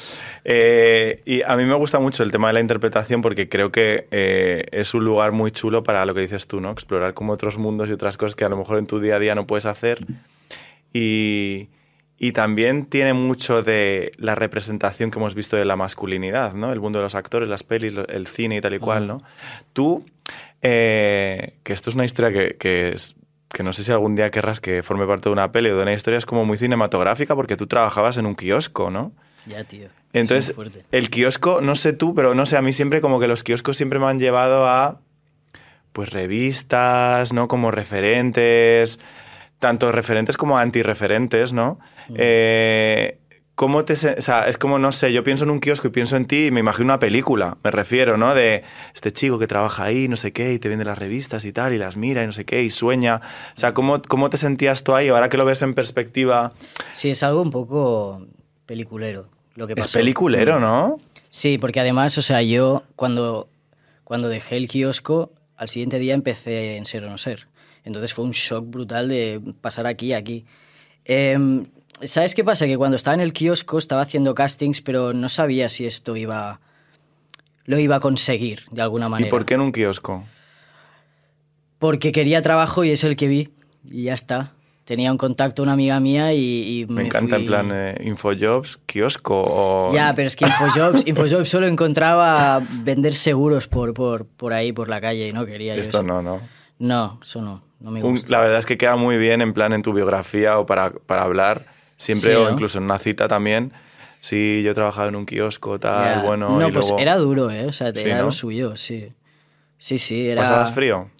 Eh, 0.44 1.22
y 1.24 1.42
a 1.42 1.56
mí 1.56 1.64
me 1.64 1.74
gusta 1.74 1.98
mucho 1.98 2.22
el 2.22 2.30
tema 2.30 2.46
de 2.48 2.54
la 2.54 2.60
interpretación 2.60 3.20
porque 3.22 3.48
creo 3.48 3.72
que 3.72 4.06
eh, 4.12 4.64
es 4.70 4.94
un 4.94 5.04
lugar 5.04 5.32
muy 5.32 5.50
chulo 5.50 5.82
para 5.82 6.06
lo 6.06 6.14
que 6.14 6.20
dices 6.20 6.46
tú, 6.46 6.60
¿no? 6.60 6.70
Explorar 6.70 7.14
como 7.14 7.32
otros 7.32 7.58
mundos 7.58 7.88
y 7.88 7.92
otras 7.92 8.16
cosas 8.16 8.34
que 8.36 8.44
a 8.44 8.48
lo 8.48 8.56
mejor 8.56 8.78
en 8.78 8.86
tu 8.86 9.00
día 9.00 9.16
a 9.16 9.18
día 9.18 9.34
no 9.34 9.46
puedes 9.46 9.66
hacer. 9.66 9.98
Y, 10.92 11.68
y 12.18 12.32
también 12.32 12.86
tiene 12.86 13.12
mucho 13.12 13.62
de 13.62 14.12
la 14.18 14.34
representación 14.34 15.10
que 15.10 15.18
hemos 15.18 15.34
visto 15.34 15.56
de 15.56 15.64
la 15.64 15.76
masculinidad, 15.76 16.54
¿no? 16.54 16.72
El 16.72 16.80
mundo 16.80 16.98
de 17.00 17.02
los 17.04 17.14
actores, 17.14 17.48
las 17.48 17.62
pelis, 17.64 17.94
el 18.08 18.26
cine 18.26 18.56
y 18.56 18.60
tal 18.60 18.74
y 18.74 18.78
cual, 18.78 19.06
¿no? 19.06 19.22
Tú, 19.72 20.06
eh, 20.62 21.54
que 21.62 21.72
esto 21.72 21.90
es 21.90 21.96
una 21.96 22.04
historia 22.04 22.32
que, 22.32 22.56
que 22.56 22.90
es- 22.90 23.14
que 23.52 23.62
no 23.62 23.72
sé 23.72 23.84
si 23.84 23.92
algún 23.92 24.14
día 24.14 24.30
querrás 24.30 24.60
que 24.60 24.82
forme 24.82 25.06
parte 25.06 25.28
de 25.28 25.32
una 25.32 25.52
peli 25.52 25.70
o 25.70 25.76
de 25.76 25.82
una 25.82 25.92
historia, 25.92 26.18
es 26.18 26.26
como 26.26 26.44
muy 26.44 26.58
cinematográfica 26.58 27.34
porque 27.34 27.56
tú 27.56 27.66
trabajabas 27.66 28.16
en 28.16 28.26
un 28.26 28.34
kiosco, 28.34 28.90
¿no? 28.90 29.12
Ya, 29.46 29.64
tío. 29.64 29.88
Entonces, 30.12 30.54
el 30.92 31.10
kiosco, 31.10 31.60
no 31.60 31.74
sé 31.74 31.92
tú, 31.92 32.14
pero 32.14 32.34
no 32.34 32.46
sé, 32.46 32.56
a 32.56 32.62
mí 32.62 32.72
siempre 32.72 33.00
como 33.00 33.20
que 33.20 33.28
los 33.28 33.44
kioscos 33.44 33.76
siempre 33.76 33.98
me 33.98 34.06
han 34.06 34.18
llevado 34.18 34.66
a, 34.66 35.00
pues, 35.92 36.10
revistas, 36.10 37.32
¿no? 37.32 37.46
Como 37.46 37.70
referentes, 37.70 38.98
tanto 39.58 39.92
referentes 39.92 40.36
como 40.36 40.58
antirreferentes, 40.58 41.52
¿no? 41.52 41.78
Mm. 42.08 42.14
Eh, 42.18 43.18
¿cómo 43.56 43.84
te... 43.84 43.94
O 43.94 43.96
sea, 44.22 44.46
es 44.48 44.56
como, 44.58 44.78
no 44.78 44.92
sé, 44.92 45.12
yo 45.12 45.24
pienso 45.24 45.42
en 45.44 45.50
un 45.50 45.58
kiosco 45.60 45.88
y 45.88 45.90
pienso 45.90 46.16
en 46.16 46.26
ti 46.26 46.46
y 46.46 46.50
me 46.52 46.60
imagino 46.60 46.84
una 46.84 47.00
película, 47.00 47.56
me 47.64 47.72
refiero, 47.72 48.16
¿no? 48.16 48.34
De 48.34 48.62
este 48.94 49.10
chico 49.12 49.38
que 49.40 49.48
trabaja 49.48 49.82
ahí, 49.84 50.06
no 50.06 50.16
sé 50.16 50.32
qué, 50.32 50.52
y 50.52 50.58
te 50.60 50.68
vende 50.68 50.84
las 50.84 50.96
revistas 50.98 51.44
y 51.44 51.52
tal, 51.52 51.72
y 51.72 51.78
las 51.78 51.96
mira 51.96 52.22
y 52.22 52.26
no 52.26 52.32
sé 52.32 52.44
qué, 52.44 52.62
y 52.62 52.70
sueña. 52.70 53.20
O 53.54 53.58
sea, 53.58 53.74
¿cómo, 53.74 54.00
cómo 54.06 54.30
te 54.30 54.36
sentías 54.36 54.84
tú 54.84 54.94
ahí? 54.94 55.08
Ahora 55.08 55.28
que 55.28 55.36
lo 55.36 55.44
ves 55.44 55.62
en 55.62 55.74
perspectiva, 55.74 56.52
Sí, 56.92 57.10
es 57.10 57.22
algo 57.24 57.42
un 57.42 57.50
poco 57.50 58.24
peliculero 58.66 59.28
lo 59.56 59.66
que 59.66 59.72
es 59.72 59.78
pasó. 59.78 59.98
peliculero, 59.98 60.60
¿no? 60.60 61.00
Sí, 61.28 61.58
porque 61.58 61.80
además, 61.80 62.16
o 62.18 62.22
sea, 62.22 62.42
yo 62.42 62.82
cuando, 62.94 63.48
cuando 64.04 64.28
dejé 64.28 64.56
el 64.58 64.68
kiosco, 64.68 65.32
al 65.56 65.68
siguiente 65.70 65.98
día 65.98 66.14
empecé 66.14 66.76
en 66.76 66.84
Ser 66.86 67.04
o 67.04 67.10
No 67.10 67.16
Ser. 67.18 67.46
Entonces 67.84 68.12
fue 68.12 68.24
un 68.26 68.32
shock 68.32 68.66
brutal 68.68 69.08
de 69.08 69.40
pasar 69.62 69.86
aquí 69.86 70.12
a 70.12 70.18
aquí. 70.18 70.44
Em, 71.04 71.66
¿Sabes 72.02 72.34
qué 72.34 72.44
pasa? 72.44 72.66
Que 72.66 72.76
cuando 72.76 72.96
estaba 72.96 73.14
en 73.14 73.20
el 73.20 73.32
kiosco 73.32 73.78
estaba 73.78 74.02
haciendo 74.02 74.34
castings, 74.34 74.80
pero 74.82 75.12
no 75.14 75.28
sabía 75.28 75.68
si 75.68 75.86
esto 75.86 76.16
iba 76.16 76.60
lo 77.64 77.78
iba 77.78 77.96
a 77.96 78.00
conseguir 78.00 78.64
de 78.70 78.82
alguna 78.82 79.08
manera. 79.08 79.28
¿Y 79.28 79.30
por 79.30 79.44
qué 79.44 79.54
en 79.54 79.60
un 79.62 79.72
kiosco? 79.72 80.24
Porque 81.78 82.12
quería 82.12 82.42
trabajo 82.42 82.84
y 82.84 82.90
es 82.90 83.04
el 83.04 83.16
que 83.16 83.26
vi. 83.28 83.50
Y 83.84 84.04
ya 84.04 84.14
está. 84.14 84.52
Tenía 84.84 85.10
un 85.10 85.18
contacto 85.18 85.62
una 85.64 85.72
amiga 85.72 85.98
mía 85.98 86.32
y, 86.32 86.82
y 86.82 86.86
Me, 86.86 87.02
encanta 87.06 87.36
fui- 87.36 87.40
en 87.42 87.46
plan 87.46 87.70
eh, 87.72 87.96
Infojobs, 88.04 88.76
kiosco 88.86 89.42
o... 89.44 89.92
Ya, 89.92 90.12
pero 90.14 90.28
es 90.28 90.36
que 90.36 90.44
Infojobs, 90.46 91.04
Infojobs 91.08 91.48
solo 91.48 91.66
encontraba 91.66 92.62
vender 92.84 93.14
seguros 93.14 93.66
por, 93.66 93.94
por, 93.94 94.26
por 94.26 94.52
ahí, 94.52 94.72
por 94.72 94.88
la 94.88 95.00
calle, 95.00 95.26
y 95.28 95.32
no 95.32 95.44
quería 95.44 95.74
yo 95.74 95.80
Esto 95.80 95.98
eso. 95.98 96.06
no, 96.06 96.22
no. 96.22 96.40
No, 96.78 97.18
eso 97.20 97.42
no, 97.42 97.62
no 97.80 97.90
me 97.90 98.00
Un- 98.04 98.10
gusta. 98.12 98.30
la 98.30 98.40
verdad 98.40 98.58
es 98.60 98.66
que 98.66 98.78
queda 98.78 98.94
muy 98.94 99.16
bien 99.18 99.40
en 99.40 99.52
plan 99.54 99.72
en 99.72 99.82
tu 99.82 99.92
biografía 99.92 100.58
o 100.60 100.66
para, 100.66 100.90
para 100.92 101.22
hablar, 101.24 101.66
siempre 101.96 102.30
Sí, 102.32 102.36
o 102.36 102.44
¿no? 102.44 102.50
incluso 102.52 102.78
en 102.78 102.84
una 102.84 102.98
cita 102.98 103.28
también. 103.28 103.72
Sí, 104.20 104.62
yo 104.64 104.72
he 104.72 104.74
trabajado 104.74 105.08
en 105.08 105.16
un 105.16 105.26
kiosco, 105.26 105.78
tal, 105.78 106.20
bueno, 106.22 106.58
no, 106.58 106.68
y 106.68 106.72
pues 106.72 106.86
luego... 106.88 107.00
era 107.00 107.16
duro, 107.16 107.50
¿eh? 107.50 107.66
O 107.66 107.72
sea, 107.72 107.92
Sí, 107.92 108.00
era 108.00 108.18
¿no? 108.18 108.24
lo 108.24 108.32
suyo, 108.32 108.74
sí. 108.76 109.12
Sí, 109.78 109.98
sí, 109.98 110.28
era... 110.28 110.42
¿Pasabas 110.42 110.72
frío? 110.72 111.10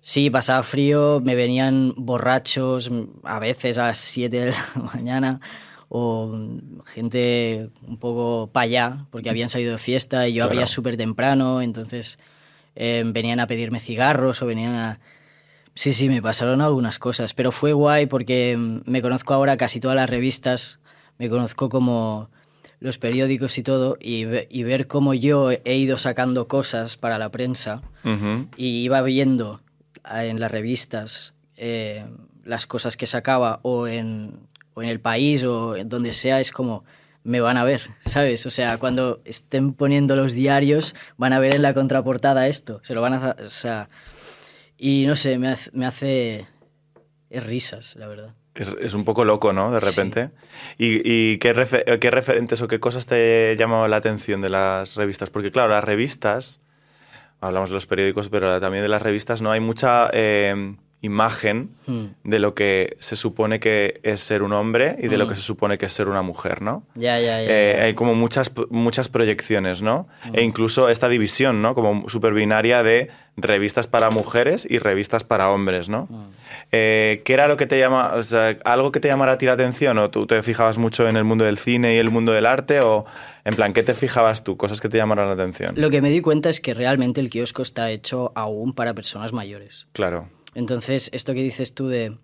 Sí, 0.00 0.28
pasaba 0.30 0.62
frío, 0.64 1.20
me 1.24 1.34
venían 1.36 1.94
borrachos 1.96 2.90
mm, 2.90 3.04
a 3.22 3.38
veces 3.38 3.78
a 3.78 3.86
las 3.86 3.98
7 3.98 4.40
de 4.46 4.50
la 4.50 4.82
mañana 4.94 5.40
o 5.88 6.26
mm, 6.26 6.80
gente 6.86 7.70
un 7.86 7.98
poco 7.98 8.50
para 8.52 8.64
allá 8.64 9.06
porque 9.10 9.30
habían 9.30 9.48
salido 9.48 9.72
de 9.72 9.78
fiesta 9.78 10.26
y 10.26 10.32
yo 10.34 10.38
Claro. 10.40 10.50
abría 10.50 10.66
súper 10.66 10.96
temprano, 10.96 11.62
entonces 11.62 12.18
eh, 12.74 13.02
venían 13.06 13.38
a 13.40 13.46
pedirme 13.46 13.78
cigarros 13.80 14.42
o 14.42 14.46
venían 14.46 14.74
a... 14.74 14.98
Sí, 15.74 15.92
sí, 15.92 16.08
me 16.08 16.20
pasaron 16.20 16.60
algunas 16.60 16.98
cosas, 16.98 17.32
pero 17.34 17.50
fue 17.52 17.72
guay 17.72 18.06
porque 18.06 18.56
mm, 18.56 18.80
me 18.90 19.00
conozco 19.02 19.32
ahora 19.34 19.56
casi 19.56 19.80
todas 19.80 19.96
las 19.96 20.08
revistas, 20.10 20.78
me 21.18 21.28
conozco 21.30 21.68
como 21.68 22.28
los 22.80 22.98
periódicos 22.98 23.56
y 23.58 23.62
todo, 23.62 23.96
y, 24.00 24.24
ve- 24.24 24.48
y 24.50 24.64
ver 24.64 24.86
cómo 24.86 25.14
yo 25.14 25.50
he 25.52 25.76
ido 25.76 25.98
sacando 25.98 26.48
cosas 26.48 26.96
para 26.96 27.16
la 27.18 27.30
prensa 27.30 27.80
y 28.56 28.82
iba 28.82 29.00
viendo 29.02 29.60
ah, 30.04 30.24
en 30.24 30.40
las 30.40 30.50
revistas 30.50 31.32
eh, 31.56 32.04
las 32.44 32.66
cosas 32.66 32.96
que 32.96 33.06
sacaba 33.06 33.60
o 33.62 33.86
en, 33.86 34.32
o 34.74 34.82
en 34.82 34.88
el 34.88 34.98
país 35.00 35.44
o 35.44 35.76
en 35.76 35.88
donde 35.88 36.12
sea, 36.12 36.40
es 36.40 36.50
como 36.50 36.84
me 37.24 37.40
van 37.40 37.56
a 37.56 37.62
ver, 37.62 37.82
¿sabes? 38.04 38.44
O 38.46 38.50
sea, 38.50 38.78
cuando 38.78 39.20
estén 39.24 39.74
poniendo 39.74 40.16
los 40.16 40.32
diarios 40.32 40.96
van 41.16 41.32
a 41.32 41.38
ver 41.38 41.54
en 41.54 41.62
la 41.62 41.72
contraportada 41.72 42.48
esto, 42.48 42.80
se 42.82 42.94
lo 42.94 43.00
van 43.00 43.14
a... 43.14 43.36
O 43.44 43.48
sea, 43.48 43.88
y 44.84 45.06
no 45.06 45.16
sé, 45.16 45.38
me 45.38 45.48
hace... 45.48 45.70
Me 45.72 45.86
hace 45.86 46.46
es 47.30 47.46
risas, 47.46 47.96
la 47.96 48.08
verdad. 48.08 48.34
Es, 48.54 48.68
es 48.80 48.92
un 48.92 49.04
poco 49.06 49.24
loco, 49.24 49.54
¿no? 49.54 49.72
De 49.72 49.80
Sí. 49.80 49.86
repente. 49.86 50.30
¿Y, 50.76 51.00
y 51.10 51.38
qué, 51.38 51.54
refe- 51.54 51.98
qué 51.98 52.10
referentes 52.10 52.60
o 52.60 52.68
qué 52.68 52.78
cosas 52.80 53.06
te 53.06 53.56
llamaban 53.58 53.90
la 53.90 53.96
atención 53.96 54.42
de 54.42 54.50
las 54.50 54.96
revistas? 54.96 55.30
Porque 55.30 55.50
claro, 55.50 55.70
las 55.72 55.82
revistas, 55.84 56.60
hablamos 57.40 57.70
de 57.70 57.74
los 57.74 57.86
periódicos, 57.86 58.28
pero 58.28 58.60
también 58.60 58.82
de 58.82 58.88
las 58.90 59.00
revistas, 59.00 59.40
¿no? 59.40 59.50
Hay 59.50 59.60
mucha 59.60 60.10
eh, 60.12 60.76
imagen 61.02 61.70
Hmm. 61.86 62.06
de 62.22 62.38
lo 62.38 62.54
que 62.54 62.96
se 63.00 63.16
supone 63.16 63.58
que 63.58 64.00
es 64.04 64.20
ser 64.20 64.42
un 64.44 64.52
hombre 64.52 64.94
y 65.00 65.08
de 65.08 65.16
lo 65.16 65.26
que 65.26 65.34
se 65.34 65.42
supone 65.42 65.78
que 65.78 65.86
es 65.86 65.92
ser 65.92 66.08
una 66.08 66.22
mujer, 66.22 66.62
¿no? 66.62 66.84
Ya, 66.94 67.18
ya, 67.18 67.42
ya. 67.42 67.46
Eh, 67.48 67.74
ya. 67.76 67.84
hay 67.84 67.94
como 67.94 68.14
muchas, 68.14 68.52
muchas 68.70 69.08
proyecciones, 69.08 69.82
¿no? 69.82 70.06
E 70.32 70.42
incluso 70.42 70.88
esta 70.88 71.08
división, 71.08 71.60
¿no? 71.60 71.74
Como 71.74 72.08
súper 72.08 72.34
binaria 72.34 72.84
de 72.84 73.10
revistas 73.36 73.88
para 73.88 74.10
mujeres 74.10 74.64
y 74.68 74.78
revistas 74.78 75.24
para 75.24 75.50
hombres, 75.50 75.88
¿no? 75.88 76.08
Eh, 76.70 77.22
¿Qué 77.24 77.32
era 77.32 77.48
lo 77.48 77.56
que 77.56 77.66
te 77.66 77.80
llama, 77.80 78.12
o 78.14 78.22
sea, 78.22 78.56
algo 78.64 78.92
que 78.92 79.00
te 79.00 79.08
llamara 79.08 79.32
a 79.32 79.38
ti 79.38 79.46
la 79.46 79.54
atención? 79.54 79.98
¿O 79.98 80.08
tú 80.08 80.26
te 80.28 80.40
fijabas 80.44 80.78
mucho 80.78 81.08
en 81.08 81.16
el 81.16 81.24
mundo 81.24 81.44
del 81.44 81.58
cine 81.58 81.96
y 81.96 81.98
el 81.98 82.10
mundo 82.10 82.30
del 82.30 82.46
arte? 82.46 82.80
¿O 82.80 83.06
en 83.44 83.56
plan, 83.56 83.72
qué 83.72 83.82
te 83.82 83.94
fijabas 83.94 84.44
tú? 84.44 84.56
Cosas 84.56 84.80
que 84.80 84.88
te 84.88 84.98
llamaran 84.98 85.26
la 85.26 85.34
atención. 85.34 85.74
Lo 85.76 85.90
que 85.90 86.00
me 86.00 86.10
di 86.10 86.20
cuenta 86.20 86.48
es 86.48 86.60
que 86.60 86.74
realmente 86.74 87.20
el 87.20 87.28
kiosco 87.28 87.62
está 87.62 87.90
hecho 87.90 88.30
aún 88.36 88.72
para 88.72 88.94
personas 88.94 89.32
mayores. 89.32 89.88
Claro. 89.92 90.28
Entonces, 90.54 91.10
esto 91.12 91.34
que 91.34 91.42
dices 91.42 91.74
tú 91.74 91.88
de, 91.88 92.16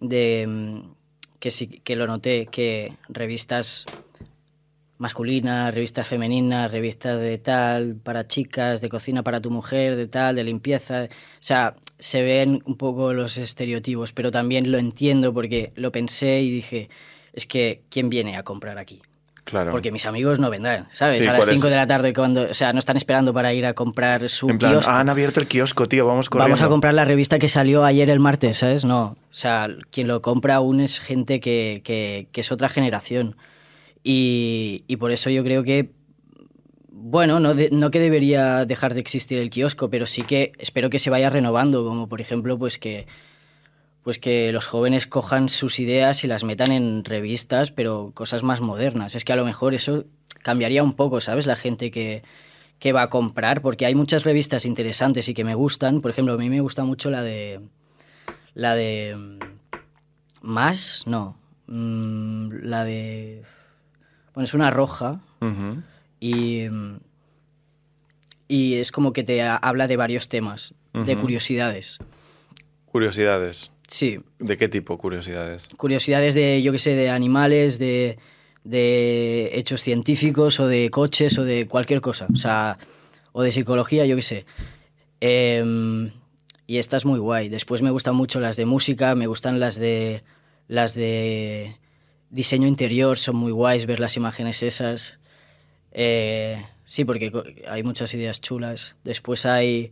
de 0.00 0.46
mm, 0.46 0.92
que 1.38 1.50
sí 1.50 1.66
que 1.68 1.96
lo 1.96 2.06
noté, 2.06 2.46
que 2.46 2.92
revistas 3.08 3.86
masculinas, 4.98 5.74
revistas 5.74 6.06
femeninas, 6.06 6.70
revistas 6.70 7.18
de 7.18 7.38
tal 7.38 7.96
para 7.96 8.28
chicas, 8.28 8.82
de 8.82 8.90
cocina 8.90 9.22
para 9.22 9.40
tu 9.40 9.50
mujer, 9.50 9.96
de 9.96 10.06
tal, 10.06 10.36
de 10.36 10.44
limpieza, 10.44 11.04
o 11.04 11.08
sea, 11.40 11.74
se 11.98 12.22
ven 12.22 12.62
un 12.66 12.76
poco 12.76 13.14
los 13.14 13.38
estereotipos, 13.38 14.12
pero 14.12 14.30
también 14.30 14.70
lo 14.70 14.76
entiendo 14.76 15.32
porque 15.32 15.72
lo 15.74 15.90
pensé 15.90 16.42
y 16.42 16.50
dije, 16.50 16.90
es 17.32 17.46
que 17.46 17.82
¿quién 17.88 18.10
viene 18.10 18.36
a 18.36 18.42
comprar 18.42 18.76
aquí? 18.76 19.00
Claro. 19.50 19.70
Porque 19.72 19.90
mis 19.92 20.06
amigos 20.06 20.38
no 20.38 20.48
vendrán, 20.48 20.86
¿sabes? 20.90 21.22
Sí, 21.22 21.28
a 21.28 21.32
las 21.32 21.40
¿cuál 21.40 21.50
es? 21.50 21.54
5 21.60 21.68
de 21.70 21.76
la 21.76 21.86
tarde 21.86 22.12
cuando, 22.14 22.42
o 22.50 22.54
sea, 22.54 22.72
no 22.72 22.78
están 22.78 22.96
esperando 22.96 23.34
para 23.34 23.52
ir 23.52 23.66
a 23.66 23.74
comprar 23.74 24.28
su 24.28 24.48
en 24.48 24.58
plan, 24.58 24.72
kiosco. 24.72 24.90
"Ah, 24.90 25.00
han 25.00 25.08
abierto 25.08 25.40
el 25.40 25.48
kiosco, 25.48 25.86
tío, 25.86 26.06
vamos 26.06 26.30
corriendo. 26.30 26.50
Vamos 26.54 26.62
a 26.64 26.68
comprar 26.68 26.94
la 26.94 27.04
revista 27.04 27.38
que 27.38 27.48
salió 27.48 27.84
ayer 27.84 28.08
el 28.10 28.20
martes, 28.20 28.58
¿sabes? 28.58 28.84
No. 28.84 29.16
O 29.18 29.34
sea, 29.34 29.68
quien 29.90 30.06
lo 30.08 30.22
compra 30.22 30.54
aún 30.56 30.80
es 30.80 31.00
gente 31.00 31.40
que, 31.40 31.80
que- 31.84 32.28
que 32.32 32.40
es 32.40 32.52
otra 32.52 32.68
generación. 32.68 33.36
Y, 34.02 34.84
y 34.86 34.96
por 34.96 35.10
eso 35.12 35.30
yo 35.30 35.42
creo 35.44 35.62
que, 35.62 35.90
bueno, 36.90 37.40
no, 37.40 37.54
de- 37.54 37.70
no 37.70 37.90
que 37.90 37.98
debería 38.00 38.64
dejar 38.66 38.94
de 38.94 39.00
existir 39.00 39.38
el 39.38 39.50
kiosco, 39.50 39.90
pero 39.90 40.06
sí 40.06 40.22
que 40.22 40.52
espero 40.58 40.90
que 40.90 40.98
se 40.98 41.10
vaya 41.10 41.30
renovando, 41.30 41.84
como 41.84 42.08
por 42.08 42.20
ejemplo, 42.20 42.58
pues 42.58 42.78
que, 42.78 43.06
pues 44.02 44.18
que 44.18 44.50
los 44.52 44.66
jóvenes 44.66 45.06
cojan 45.06 45.48
sus 45.48 45.78
ideas 45.78 46.24
y 46.24 46.26
las 46.26 46.42
metan 46.44 46.72
en 46.72 47.04
revistas, 47.04 47.70
pero 47.70 48.12
cosas 48.14 48.42
más 48.42 48.60
modernas. 48.60 49.14
Es 49.14 49.24
que 49.24 49.32
a 49.32 49.36
lo 49.36 49.44
mejor 49.44 49.74
eso 49.74 50.04
cambiaría 50.42 50.82
un 50.82 50.94
poco, 50.94 51.20
¿sabes? 51.20 51.46
La 51.46 51.56
gente 51.56 51.90
que, 51.90 52.22
que 52.78 52.92
va 52.92 53.02
a 53.02 53.10
comprar, 53.10 53.60
porque 53.60 53.84
hay 53.86 53.94
muchas 53.94 54.24
revistas 54.24 54.64
interesantes 54.64 55.28
y 55.28 55.34
que 55.34 55.44
me 55.44 55.54
gustan. 55.54 56.00
Por 56.00 56.10
ejemplo, 56.10 56.34
a 56.34 56.38
mí 56.38 56.48
me 56.48 56.60
gusta 56.60 56.84
mucho 56.84 57.10
la 57.10 57.22
de... 57.22 57.60
La 58.54 58.74
de... 58.74 59.14
mm, 59.16 59.38
Más, 60.42 61.02
no. 61.06 61.36
mm, 61.66 62.50
La 62.62 62.84
de... 62.84 63.42
Bueno, 64.34 64.44
es 64.46 64.54
una 64.54 64.70
roja 64.70 65.20
y... 66.20 66.68
mm, 66.70 67.00
Y 68.48 68.74
es 68.76 68.90
como 68.92 69.12
que 69.12 69.24
te 69.24 69.42
ha- 69.42 69.56
habla 69.56 69.86
de 69.88 69.96
varios 69.96 70.28
temas, 70.28 70.74
de 70.94 71.16
curiosidades. 71.18 71.98
Curiosidades. 72.86 73.70
Sí, 73.90 74.20
¿De 74.38 74.56
qué 74.56 74.68
tipo 74.68 74.96
curiosidades? 74.98 75.68
curiosidades 75.76 76.34
de, 76.34 76.62
yo 76.62 76.70
qué 76.70 76.78
sé, 76.78 76.94
de 76.94 77.10
animales, 77.10 77.76
de, 77.80 78.18
de 78.62 79.50
hechos 79.54 79.80
científicos 79.82 80.60
o 80.60 80.68
de 80.68 80.90
coches 80.90 81.36
o 81.38 81.44
de 81.44 81.66
cualquier 81.66 82.00
cosa. 82.00 82.28
O 82.32 82.36
sea, 82.36 82.78
o 83.32 83.42
de 83.42 83.50
psicología, 83.50 84.06
yo 84.06 84.14
qué 84.14 84.22
sé. 84.22 84.46
Em, 85.20 86.12
y 86.68 86.78
esta 86.78 86.98
es 86.98 87.04
muy 87.04 87.18
guay. 87.18 87.48
Después 87.48 87.82
me 87.82 87.90
gustan 87.90 88.14
mucho 88.14 88.38
las 88.38 88.56
de 88.56 88.64
música, 88.64 89.16
me 89.16 89.26
gustan 89.26 89.58
las 89.58 89.74
de 89.74 90.22
las 90.68 90.94
de 90.94 91.74
diseño 92.30 92.68
interior, 92.68 93.18
son 93.18 93.34
muy 93.34 93.50
guays 93.50 93.86
ver 93.86 93.98
las 93.98 94.16
imágenes 94.16 94.62
esas. 94.62 95.18
Eh, 95.90 96.64
sí, 96.84 97.04
porque 97.04 97.32
hay 97.68 97.82
muchas 97.82 98.14
ideas 98.14 98.40
chulas. 98.40 98.94
Después 99.02 99.46
hay 99.46 99.90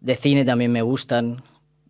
de 0.00 0.16
cine 0.16 0.44
también 0.44 0.72
me 0.72 0.82
gustan. 0.82 1.44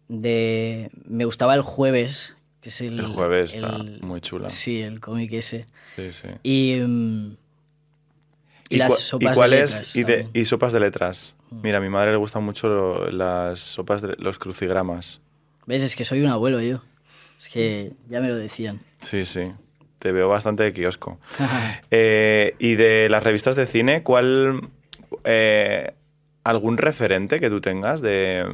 De 0.09 0.91
me 1.07 1.25
gustaba 1.25 1.55
el 1.55 1.63
jueves, 1.63 2.35
que 2.61 2.71
es 2.71 2.81
el 2.81 2.99
El 2.99 3.07
jueves 3.07 3.55
está 3.55 3.77
el- 3.77 4.01
muy 4.03 4.21
chula. 4.21 4.49
Sí, 4.51 4.81
el 4.81 5.01
cómic 5.01 5.33
ese. 5.35 5.67
Sí, 5.97 6.13
sí. 6.13 6.29
Y, 6.43 6.81
mm, 6.81 7.37
y, 8.71 8.77
las 8.79 8.93
cua- 8.93 8.97
sopas 8.97 9.37
cuál 9.37 9.51
de 9.51 9.63
es- 9.63 9.71
letras 9.71 9.97
y, 9.97 10.05
de-. 10.05 10.25
Mm. 10.25 10.31
y 10.35 10.45
sopas 10.45 10.73
de 10.73 10.81
letras. 10.81 11.35
Mira, 11.51 11.79
a 11.79 11.81
mi 11.81 11.89
madre 11.89 12.11
le 12.13 12.17
gustan 12.19 12.43
mucho 12.45 12.69
lo- 12.69 13.11
las 13.11 13.61
sopas 13.61 14.03
de 14.03 14.15
los 14.19 14.39
crucigramas. 14.39 15.21
¿Ves? 15.67 15.83
Es 15.83 15.97
que 15.97 16.05
soy 16.05 16.21
un 16.23 16.29
abuelo 16.31 16.61
yo. 16.61 16.83
Es 17.39 17.49
que 17.49 17.93
ya 18.09 18.21
me 18.21 18.29
lo 18.29 18.37
decían. 18.37 18.81
Sí, 18.99 19.25
sí. 19.25 19.43
Te 19.99 20.13
veo 20.13 20.29
bastante 20.29 20.63
de 20.63 20.73
kiosco. 20.73 21.19
Eh, 21.91 22.55
y 22.59 22.75
de 22.77 23.09
las 23.11 23.23
revistas 23.23 23.57
de 23.57 23.67
cine, 23.67 24.03
¿cuál. 24.03 24.69
eh, 25.25 25.93
¿Algún 26.45 26.79
referente 26.79 27.41
que 27.41 27.51
tú 27.51 27.61
tengas 27.61 28.01
de. 28.01 28.45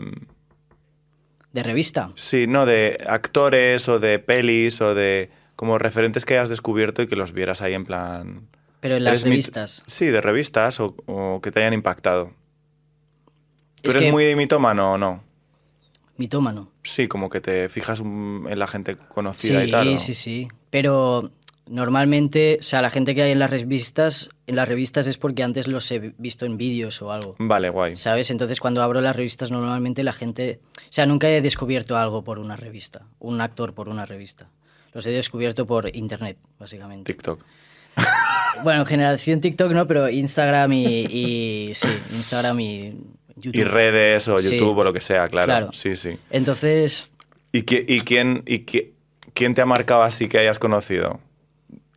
¿De 1.54 1.62
revista? 1.62 2.10
Sí, 2.16 2.46
no, 2.46 2.66
de 2.66 3.02
actores 3.08 3.88
o 3.88 3.98
de 4.00 4.18
pelis 4.18 4.80
o 4.82 4.94
de. 4.94 5.30
como 5.56 5.78
referentes 5.78 6.26
que 6.26 6.34
hayas 6.36 6.50
descubierto 6.50 7.00
y 7.00 7.06
que 7.06 7.16
los 7.16 7.32
vieras 7.32 7.62
ahí 7.62 7.72
en 7.74 7.84
plan... 7.86 8.48
Pero 8.80 8.96
en 8.96 9.04
las 9.04 9.24
mi- 9.24 9.30
revistas. 9.30 9.82
Sí, 9.86 10.06
de 10.06 10.20
revistas 10.20 10.78
o, 10.80 10.94
o 11.06 11.40
que 11.40 11.50
te 11.52 11.60
hayan 11.60 11.72
impactado. 11.72 12.32
¿Tú 13.80 13.90
Es 13.90 13.94
eres 13.94 14.06
que- 14.06 14.12
muy 14.12 14.34
mitómano 14.36 14.92
o 14.94 14.98
no? 14.98 15.22
Mitómano. 16.16 16.70
Sí, 16.82 17.08
como 17.08 17.28
que 17.30 17.40
te 17.40 17.68
fijas 17.68 18.00
en 18.00 18.58
la 18.58 18.66
gente 18.66 18.96
conocida 18.96 19.60
Sí, 19.62 19.68
y 19.68 19.70
tal. 19.70 19.88
¿o? 19.94 19.98
sí, 19.98 20.14
sí. 20.14 20.48
Pero 20.70 21.30
normalmente, 21.66 22.58
o 22.60 22.62
sea, 22.62 22.82
la 22.82 22.90
gente 22.90 23.14
que 23.14 23.22
hay 23.22 23.32
en 23.32 23.38
las 23.38 23.50
revistas, 23.50 24.28
en 24.46 24.56
las 24.56 24.68
revistas 24.68 25.06
es 25.06 25.18
porque 25.18 25.42
antes 25.42 25.66
los 25.66 25.90
he 25.90 26.12
visto 26.18 26.46
en 26.46 26.56
vídeos 26.56 27.00
o 27.02 27.10
algo. 27.12 27.36
Vale, 27.38 27.70
guay. 27.70 27.94
¿Sabes? 27.94 28.30
Entonces 28.30 28.60
cuando 28.60 28.82
abro 28.82 29.00
las 29.00 29.16
revistas 29.16 29.50
normalmente 29.50 30.02
la 30.04 30.12
gente... 30.12 30.60
O 30.76 30.80
sea, 30.92 31.06
nunca 31.06 31.28
he 31.28 31.40
descubierto 31.40 31.96
algo 31.96 32.22
por 32.22 32.38
una 32.38 32.56
revista, 32.56 33.06
un 33.18 33.40
actor 33.40 33.74
por 33.74 33.88
una 33.88 34.06
revista. 34.06 34.48
Los 34.92 35.06
he 35.06 35.10
descubierto 35.10 35.66
por 35.66 35.94
internet, 35.96 36.36
básicamente. 36.58 37.12
TikTok. 37.12 37.40
Bueno, 38.62 38.86
generación 38.86 39.40
TikTok 39.40 39.72
no, 39.72 39.88
pero 39.88 40.08
Instagram 40.08 40.72
y, 40.74 40.86
y- 40.86 41.70
sí, 41.74 41.88
Instagram 42.12 42.60
y 42.60 42.94
YouTube. 43.36 43.60
Y 43.60 43.64
redes 43.64 44.28
o 44.28 44.38
Sí. 44.38 44.56
YouTube 44.58 44.78
o 44.78 44.84
lo 44.84 44.92
que 44.92 45.00
sea, 45.00 45.28
claro. 45.28 45.46
Claro. 45.46 45.72
Sí, 45.72 45.96
sí. 45.96 46.16
Entonces, 46.30 47.10
¿Y, 47.50 47.62
qui- 47.62 47.84
y 47.88 48.02
quién, 48.02 48.44
y 48.46 48.60
quién 48.60 49.54
te 49.54 49.60
ha 49.60 49.66
marcado 49.66 50.02
así 50.04 50.28
que 50.28 50.38
hayas 50.38 50.60
conocido? 50.60 51.18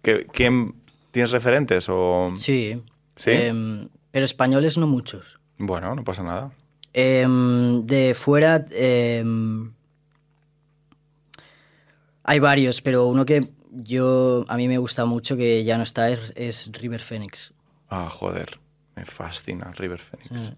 ¿Qué- 0.08 0.26
¿Quién 0.32 0.74
tienes 1.12 1.32
referentes 1.32 1.89
o...? 1.89 2.32
sí. 2.38 2.82
¿Sí? 3.17 3.32
Em, 3.32 3.89
pero 4.12 4.24
españoles 4.24 4.78
no 4.78 4.88
muchos. 4.88 5.38
Bueno, 5.58 5.93
no 5.96 6.04
pasa 6.06 6.24
nada. 6.24 6.52
Em, 6.93 7.86
de 7.86 8.13
fuera 8.13 8.65
em, 8.72 9.74
hay 12.24 12.39
varios, 12.39 12.82
pero 12.82 13.08
uno 13.08 13.26
que 13.26 13.50
yo 13.72 14.46
a 14.48 14.56
mí 14.56 14.70
me 14.70 14.78
gusta 14.78 15.04
mucho 15.04 15.36
que 15.36 15.65
ya 15.65 15.76
no 15.78 15.84
está 15.84 16.10
es, 16.10 16.32
es 16.38 16.72
River 16.80 17.02
Phoenix. 17.02 17.54
Ah, 17.89 18.10
joder. 18.10 18.60
Me 18.96 19.04
fascina 19.04 19.72
River 19.78 20.00
Phoenix. 20.00 20.54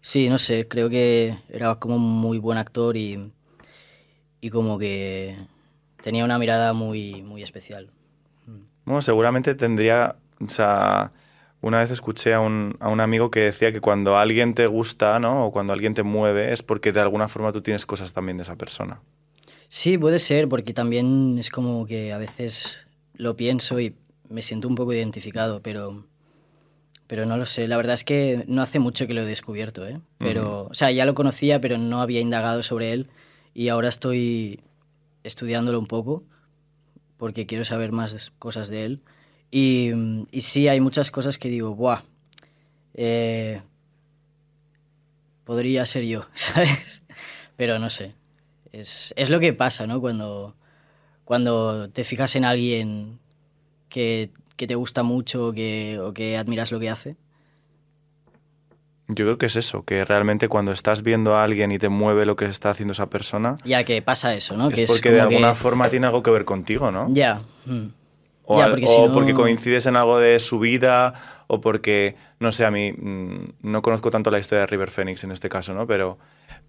Sí, 0.00 0.30
no 0.30 0.38
sé, 0.38 0.68
creo 0.68 0.88
que 0.88 1.36
era 1.50 1.74
como 1.74 1.96
un 1.96 2.02
muy 2.02 2.38
buen 2.38 2.56
actor 2.56 2.96
y, 2.96 3.30
y 4.40 4.48
como 4.48 4.78
que 4.78 5.36
tenía 6.02 6.24
una 6.24 6.38
mirada 6.38 6.72
muy, 6.72 7.20
muy 7.22 7.42
especial. 7.42 7.90
Bueno, 8.88 9.02
seguramente 9.02 9.54
tendría... 9.54 10.16
O 10.40 10.48
sea, 10.48 11.12
una 11.60 11.78
vez 11.78 11.90
escuché 11.90 12.32
a 12.32 12.40
un, 12.40 12.76
a 12.80 12.88
un 12.88 13.00
amigo 13.00 13.30
que 13.30 13.40
decía 13.40 13.70
que 13.70 13.82
cuando 13.82 14.16
alguien 14.16 14.54
te 14.54 14.66
gusta, 14.66 15.20
¿no? 15.20 15.46
O 15.46 15.52
cuando 15.52 15.74
alguien 15.74 15.92
te 15.92 16.02
mueve 16.02 16.54
es 16.54 16.62
porque 16.62 16.90
de 16.90 17.00
alguna 17.00 17.28
forma 17.28 17.52
tú 17.52 17.60
tienes 17.60 17.84
cosas 17.84 18.14
también 18.14 18.38
de 18.38 18.44
esa 18.44 18.56
persona. 18.56 19.02
Sí, 19.68 19.98
puede 19.98 20.18
ser, 20.18 20.48
porque 20.48 20.72
también 20.72 21.36
es 21.38 21.50
como 21.50 21.84
que 21.84 22.14
a 22.14 22.18
veces 22.18 22.78
lo 23.12 23.36
pienso 23.36 23.78
y 23.78 23.94
me 24.30 24.40
siento 24.40 24.68
un 24.68 24.74
poco 24.74 24.94
identificado, 24.94 25.60
pero, 25.60 26.04
pero 27.06 27.26
no 27.26 27.36
lo 27.36 27.44
sé. 27.44 27.68
La 27.68 27.76
verdad 27.76 27.92
es 27.92 28.04
que 28.04 28.44
no 28.46 28.62
hace 28.62 28.78
mucho 28.78 29.06
que 29.06 29.12
lo 29.12 29.20
he 29.20 29.26
descubierto, 29.26 29.86
¿eh? 29.86 30.00
Pero, 30.16 30.68
o 30.70 30.74
sea, 30.74 30.90
ya 30.92 31.04
lo 31.04 31.12
conocía, 31.12 31.60
pero 31.60 31.76
no 31.76 32.00
había 32.00 32.20
indagado 32.20 32.62
sobre 32.62 32.92
él 32.94 33.10
y 33.52 33.68
ahora 33.68 33.90
estoy 33.90 34.60
estudiándolo 35.24 35.78
un 35.78 35.86
poco 35.86 36.22
porque 37.18 37.46
quiero 37.46 37.64
saber 37.64 37.92
más 37.92 38.32
cosas 38.38 38.68
de 38.68 38.84
él. 38.84 39.00
Y, 39.50 39.92
sí, 40.40 40.68
hay 40.68 40.80
muchas 40.80 41.10
cosas 41.10 41.38
que 41.38 41.48
digo, 41.48 41.74
¡buah! 41.74 42.02
eh, 42.94 43.62
podría 45.44 45.86
ser 45.86 46.04
yo, 46.04 46.26
¿sabes? 46.34 47.02
Pero 47.56 47.78
no 47.78 47.90
sé. 47.90 48.14
Es, 48.72 49.14
es 49.16 49.30
lo 49.30 49.40
que 49.40 49.52
pasa, 49.52 49.86
¿no? 49.86 50.00
Cuando, 50.00 50.54
cuando 51.24 51.88
te 51.90 52.04
fijas 52.04 52.36
en 52.36 52.44
alguien 52.44 53.18
que, 53.88 54.30
que 54.56 54.66
te 54.66 54.74
gusta 54.74 55.02
mucho 55.02 55.52
que, 55.52 55.98
o 56.00 56.12
que 56.12 56.36
admiras 56.36 56.72
lo 56.72 56.80
que 56.80 56.90
hace. 56.90 57.16
Yo 59.08 59.24
creo 59.24 59.38
que 59.38 59.46
es 59.46 59.56
eso, 59.56 59.84
que 59.84 60.04
realmente 60.04 60.48
cuando 60.48 60.70
estás 60.70 61.02
viendo 61.02 61.34
a 61.34 61.42
alguien 61.42 61.72
y 61.72 61.78
te 61.78 61.88
mueve 61.88 62.26
lo 62.26 62.36
que 62.36 62.44
está 62.44 62.70
haciendo 62.70 62.92
esa 62.92 63.08
persona, 63.08 63.56
Ya 63.64 63.82
que 63.84 64.02
pasa 64.02 64.34
eso, 64.34 64.54
¿no? 64.56 64.68
que 64.68 64.82
es 64.84 64.90
porque 64.90 65.10
de 65.10 65.16
que- 65.16 65.20
alguna 65.22 65.54
forma 65.54 65.88
tiene 65.88 66.06
algo 66.06 66.22
que 66.22 66.30
ver 66.30 66.44
contigo, 66.44 66.90
¿no? 66.90 67.06
Ya. 67.10 67.40
mm. 67.66 67.86
O, 68.50 68.58
Ya, 68.58 68.64
al- 68.64 68.70
porque 68.72 68.84
o 68.86 68.88
si 68.88 69.02
no- 69.02 69.12
porque 69.12 69.34
coincides 69.34 69.84
en 69.86 69.96
algo 69.96 70.18
de 70.18 70.38
su 70.38 70.58
vida, 70.58 71.12
o 71.48 71.60
porque, 71.60 72.16
no 72.40 72.50
sé, 72.52 72.64
a 72.64 72.70
mí 72.70 72.92
mm, 72.92 73.52
no 73.62 73.82
conozco 73.82 74.10
tanto 74.10 74.30
la 74.30 74.38
historia 74.38 74.60
de 74.60 74.66
River 74.68 74.90
Phoenix 74.90 75.22
en 75.24 75.32
este 75.32 75.48
caso, 75.50 75.74
¿no? 75.74 75.86
Pero, 75.86 76.18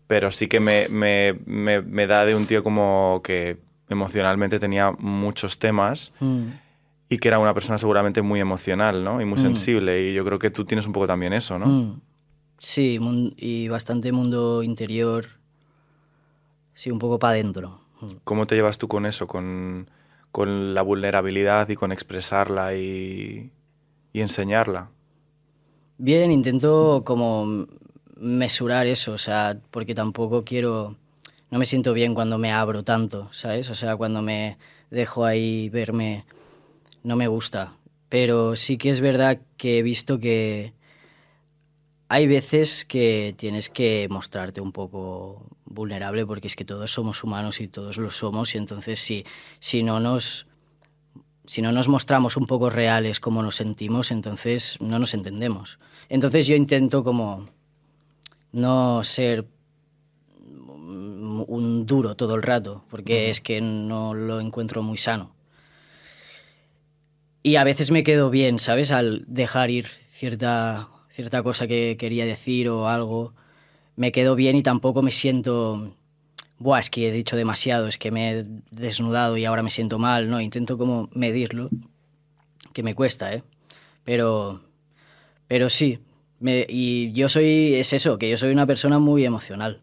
pero 0.08 0.30
sí 0.32 0.47
que 0.47 0.60
me, 0.60 0.88
me- 0.89 1.38
me- 1.45 1.82
me 1.82 2.06
da 2.08 2.25
de 2.25 2.36
un 2.36 2.45
tío 2.47 2.63
como 2.63 3.21
que 3.23 3.58
emocionalmente 3.89 4.60
tenía 4.60 4.91
muchos 4.91 5.58
temas 5.58 6.13
Mm. 6.19 6.47
y 7.10 7.17
que 7.17 7.28
era 7.30 7.39
una 7.39 7.54
persona 7.54 7.78
seguramente 7.78 8.21
muy 8.21 8.39
emocional, 8.39 9.04
¿no? 9.04 9.21
Y 9.21 9.25
muy 9.25 9.38
Mm. 9.38 9.41
sensible. 9.41 10.02
Y 10.10 10.13
yo 10.13 10.23
creo 10.25 10.38
que 10.39 10.52
tú 10.52 10.65
tienes 10.65 10.86
un 10.86 10.93
poco 10.93 11.08
también 11.08 11.32
eso, 11.34 11.58
¿no? 11.60 11.65
Mm. 11.65 12.02
Sí, 12.59 12.99
y 13.37 13.67
bastante 13.69 14.11
mundo 14.11 14.63
interior. 14.63 15.25
Sí, 16.73 16.91
un 16.91 16.99
poco 16.99 17.17
para 17.17 17.33
adentro. 17.33 17.81
¿Cómo 18.23 18.45
te 18.47 18.55
llevas 18.55 18.77
tú 18.77 18.87
con 18.87 19.05
eso? 19.05 19.27
Con, 19.27 19.89
con 20.31 20.73
la 20.73 20.81
vulnerabilidad 20.81 21.67
y 21.69 21.75
con 21.75 21.91
expresarla 21.91 22.75
y, 22.75 23.51
y 24.13 24.21
enseñarla. 24.21 24.89
Bien, 25.97 26.31
intento 26.31 27.03
como 27.05 27.67
mesurar 28.15 28.87
eso, 28.87 29.13
o 29.13 29.17
sea, 29.17 29.59
porque 29.71 29.95
tampoco 29.95 30.43
quiero, 30.43 30.95
no 31.51 31.59
me 31.59 31.65
siento 31.65 31.93
bien 31.93 32.13
cuando 32.13 32.37
me 32.37 32.51
abro 32.51 32.83
tanto, 32.83 33.29
¿sabes? 33.31 33.69
O 33.69 33.75
sea, 33.75 33.95
cuando 33.97 34.21
me 34.21 34.57
dejo 34.91 35.25
ahí 35.25 35.69
verme, 35.69 36.25
no 37.03 37.15
me 37.15 37.27
gusta. 37.27 37.73
Pero 38.09 38.55
sí 38.55 38.77
que 38.77 38.89
es 38.89 39.01
verdad 39.01 39.39
que 39.57 39.79
he 39.79 39.83
visto 39.83 40.19
que 40.19 40.73
hay 42.09 42.27
veces 42.27 42.85
que 42.85 43.33
tienes 43.37 43.69
que 43.69 44.07
mostrarte 44.09 44.61
un 44.61 44.71
poco 44.71 45.45
vulnerable 45.65 46.25
porque 46.25 46.47
es 46.47 46.55
que 46.55 46.65
todos 46.65 46.91
somos 46.91 47.23
humanos 47.23 47.61
y 47.61 47.67
todos 47.67 47.97
lo 47.97 48.09
somos 48.09 48.55
y 48.55 48.57
entonces 48.57 48.99
si, 48.99 49.25
si 49.59 49.83
no 49.83 49.99
nos 49.99 50.45
si 51.45 51.61
no 51.61 51.71
nos 51.71 51.87
mostramos 51.87 52.37
un 52.37 52.45
poco 52.45 52.69
reales 52.69 53.19
como 53.19 53.41
nos 53.41 53.55
sentimos, 53.55 54.11
entonces 54.11 54.77
no 54.81 54.99
nos 54.99 55.15
entendemos. 55.15 55.79
Entonces 56.07 56.45
yo 56.45 56.55
intento 56.55 57.03
como 57.03 57.47
no 58.51 59.03
ser 59.03 59.47
un 60.37 61.09
un 61.47 61.85
duro 61.85 62.15
todo 62.15 62.35
el 62.35 62.43
rato, 62.43 62.83
porque 62.89 63.29
es 63.29 63.41
que 63.41 63.61
no 63.61 64.13
lo 64.13 64.39
encuentro 64.39 64.83
muy 64.83 64.97
sano. 64.97 65.33
Y 67.41 67.55
a 67.55 67.63
veces 67.63 67.91
me 67.91 68.03
quedo 68.03 68.29
bien, 68.29 68.59
¿sabes? 68.59 68.91
Al 68.91 69.23
dejar 69.27 69.69
ir 69.69 69.87
cierta, 70.09 70.89
cierta 71.19 71.43
cosa 71.43 71.67
que 71.67 71.97
quería 71.99 72.25
decir 72.25 72.69
o 72.69 72.88
algo, 72.88 73.34
me 73.97 74.13
quedo 74.13 74.36
bien 74.36 74.55
y 74.55 74.63
tampoco 74.63 75.01
me 75.01 75.12
siento, 75.12 75.93
Buah, 76.60 76.79
es 76.79 76.89
que 76.89 77.10
he 77.10 77.12
dicho 77.12 77.36
demasiado, 77.36 77.88
es 77.88 77.97
que 77.97 78.10
me 78.10 78.32
he 78.32 78.45
desnudado 78.71 79.36
y 79.36 79.43
ahora 79.43 79.62
me 79.62 79.69
siento 79.69 79.99
mal, 79.99 80.29
¿no? 80.29 80.39
Intento 80.39 80.77
como 80.77 81.10
medirlo, 81.13 81.69
que 82.71 82.84
me 82.84 82.95
cuesta, 82.95 83.34
¿eh? 83.34 83.43
Pero, 84.05 84.62
pero 85.49 85.67
sí, 85.67 85.99
y 86.39 87.12
yo 87.12 87.27
soy, 87.27 87.73
es 87.73 87.91
eso, 87.91 88.17
que 88.17 88.29
yo 88.29 88.38
soy 88.38 88.53
una 88.53 88.65
persona 88.65 88.97
muy 88.97 89.25
emocional 89.25 89.82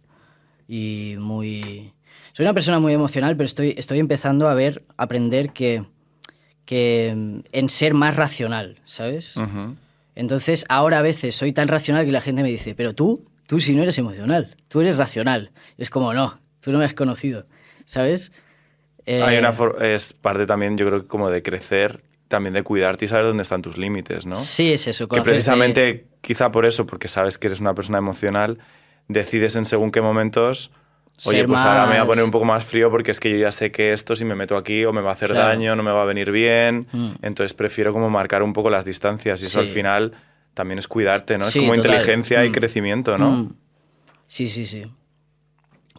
y 0.66 1.16
muy... 1.18 1.92
Soy 2.33 2.44
una 2.44 2.55
persona 2.55 2.79
muy 2.79 2.94
emocional, 2.94 3.37
pero 3.37 3.44
estoy, 3.44 3.75
estoy 3.77 3.99
empezando 3.99 4.49
a 4.49 4.55
ver, 4.55 4.87
a 4.96 5.03
aprender 5.03 5.53
que, 5.53 5.85
que 6.64 7.12
mm, 7.14 7.40
en 7.53 7.68
ser 7.68 7.92
más 7.92 8.16
racional, 8.16 8.81
¿sabes? 8.87 9.37
Ujú. 9.37 9.77
Entonces, 10.16 10.64
ahora 10.68 10.98
a 10.98 11.02
veces 11.02 11.37
soy 11.37 11.52
tan 11.52 11.68
racional 11.68 12.05
que 12.05 12.11
la 12.11 12.22
gente 12.22 12.42
me 12.42 12.48
dice, 12.48 12.74
pero 12.74 12.94
tú, 12.94 13.29
tú 13.46 13.61
si 13.61 13.74
no 13.76 13.83
eres 13.83 13.98
emocional, 13.98 14.57
tú 14.68 14.81
eres 14.81 14.96
racional. 14.96 15.52
Y 15.76 15.83
es 15.83 15.90
como, 15.90 16.12
no, 16.14 16.40
tú 16.61 16.72
no 16.72 16.79
me 16.79 16.85
has 16.87 16.94
conocido, 16.94 17.46
¿sabes? 17.85 18.33
Eh, 19.05 19.22
Hay 19.22 19.37
una 19.37 19.55
es 19.83 20.14
parte 20.14 20.46
también, 20.46 20.76
yo 20.76 20.87
creo 20.87 21.02
que 21.02 21.07
como 21.07 21.31
de 21.31 21.42
crecer, 21.42 22.02
también 22.29 22.55
de 22.55 22.62
cuidarte 22.62 23.05
y 23.05 23.09
saber 23.09 23.26
dónde 23.26 23.42
están 23.42 23.62
tus 23.62 23.76
límites, 23.76 24.26
¿no? 24.26 24.35
Sí, 24.35 24.72
es 24.72 24.88
eso. 24.88 25.07
que 25.07 25.20
precisamente, 25.20 26.07
quizá 26.22 26.50
por 26.50 26.66
eso, 26.66 26.87
porque 26.87 27.09
sabes 27.09 27.38
que 27.38 27.48
eres 27.48 27.61
una 27.61 27.74
persona 27.74 27.98
emocional, 27.98 28.59
decides 29.09 29.55
en 29.55 29.66
según 29.66 29.92
qué 29.92 30.00
momentos, 30.00 30.72
oye, 31.24 31.44
pues 31.44 31.61
ahora 31.62 31.85
me 31.87 31.92
voy 31.92 31.98
a 31.98 32.05
poner 32.07 32.24
un 32.24 32.31
poco 32.31 32.44
más 32.44 32.64
frío 32.64 32.90
porque 32.90 33.11
es 33.11 33.20
que 33.20 33.31
yo 33.31 33.37
ya 33.38 33.50
sé 33.52 33.72
que 33.72 33.92
esto 33.92 34.14
si 34.14 34.24
me 34.24 34.35
meto 34.35 34.57
aquí 34.57 34.85
o 34.85 34.92
me 34.92 35.00
va 35.00 35.11
a 35.11 35.12
hacer 35.14 35.31
Claro. 35.31 35.48
daño, 35.48 35.74
no 35.76 35.83
me 35.83 35.90
va 35.90 36.02
a 36.02 36.05
venir 36.05 36.31
bien, 36.31 36.87
Mm. 36.92 37.11
entonces 37.22 37.55
prefiero 37.55 37.92
como 37.92 38.11
marcar 38.11 38.42
un 38.42 38.52
poco 38.52 38.68
las 38.70 38.85
distancias 38.85 39.40
y 39.42 39.46
eso 39.46 39.61
al 39.61 39.66
final 39.68 40.12
también 40.55 40.79
es 40.79 40.88
cuidarte, 40.88 41.38
¿no? 41.38 41.44
Sí, 41.44 41.59
es 41.61 41.62
como 41.64 41.74
total. 41.74 41.90
inteligencia 41.92 42.44
y 42.44 42.50
Mm. 42.50 42.52
crecimiento, 42.52 43.18
¿no? 43.18 43.31
Mm. 43.31 43.52
Sí, 44.26 44.48
sí, 44.48 44.66
sí. 44.66 44.85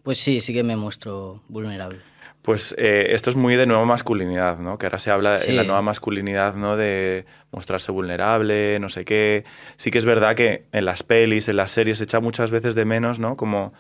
Pues 0.04 0.20
sí, 0.20 0.40
sí 0.42 0.54
que 0.54 0.64
me 0.64 0.76
muestro 0.76 1.42
vulnerable. 1.48 2.00
Pues 2.42 2.74
eh, 2.78 3.08
esto 3.10 3.30
es 3.30 3.36
muy 3.36 3.56
de 3.58 3.66
nueva 3.66 3.84
masculinidad, 3.84 4.58
¿no? 4.60 4.78
Que 4.78 4.86
ahora 4.86 5.00
se 5.00 5.12
habla 5.12 5.40
Sí. 5.40 5.50
en 5.50 5.58
la 5.58 5.64
nueva 5.64 5.82
masculinidad, 5.82 6.56
¿no? 6.56 6.78
De 6.78 7.26
mostrarse 7.52 7.92
vulnerable, 7.92 8.80
no 8.80 8.88
sé 8.88 9.04
qué. 9.04 9.44
Sí 9.76 9.92
que 9.92 9.98
es 9.98 10.06
verdad 10.06 10.34
que 10.36 10.64
en 10.72 10.86
las 10.86 11.04
pelis, 11.04 11.50
en 11.50 11.58
las 11.58 11.72
series, 11.72 11.98
se 11.98 12.06
echa 12.06 12.22
muchas 12.22 12.50
veces 12.52 12.74
de 12.74 12.86
menos, 12.86 13.20
¿no? 13.20 13.36
Como 13.36 13.74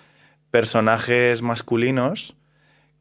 personajes 0.51 1.41
masculinos 1.41 2.35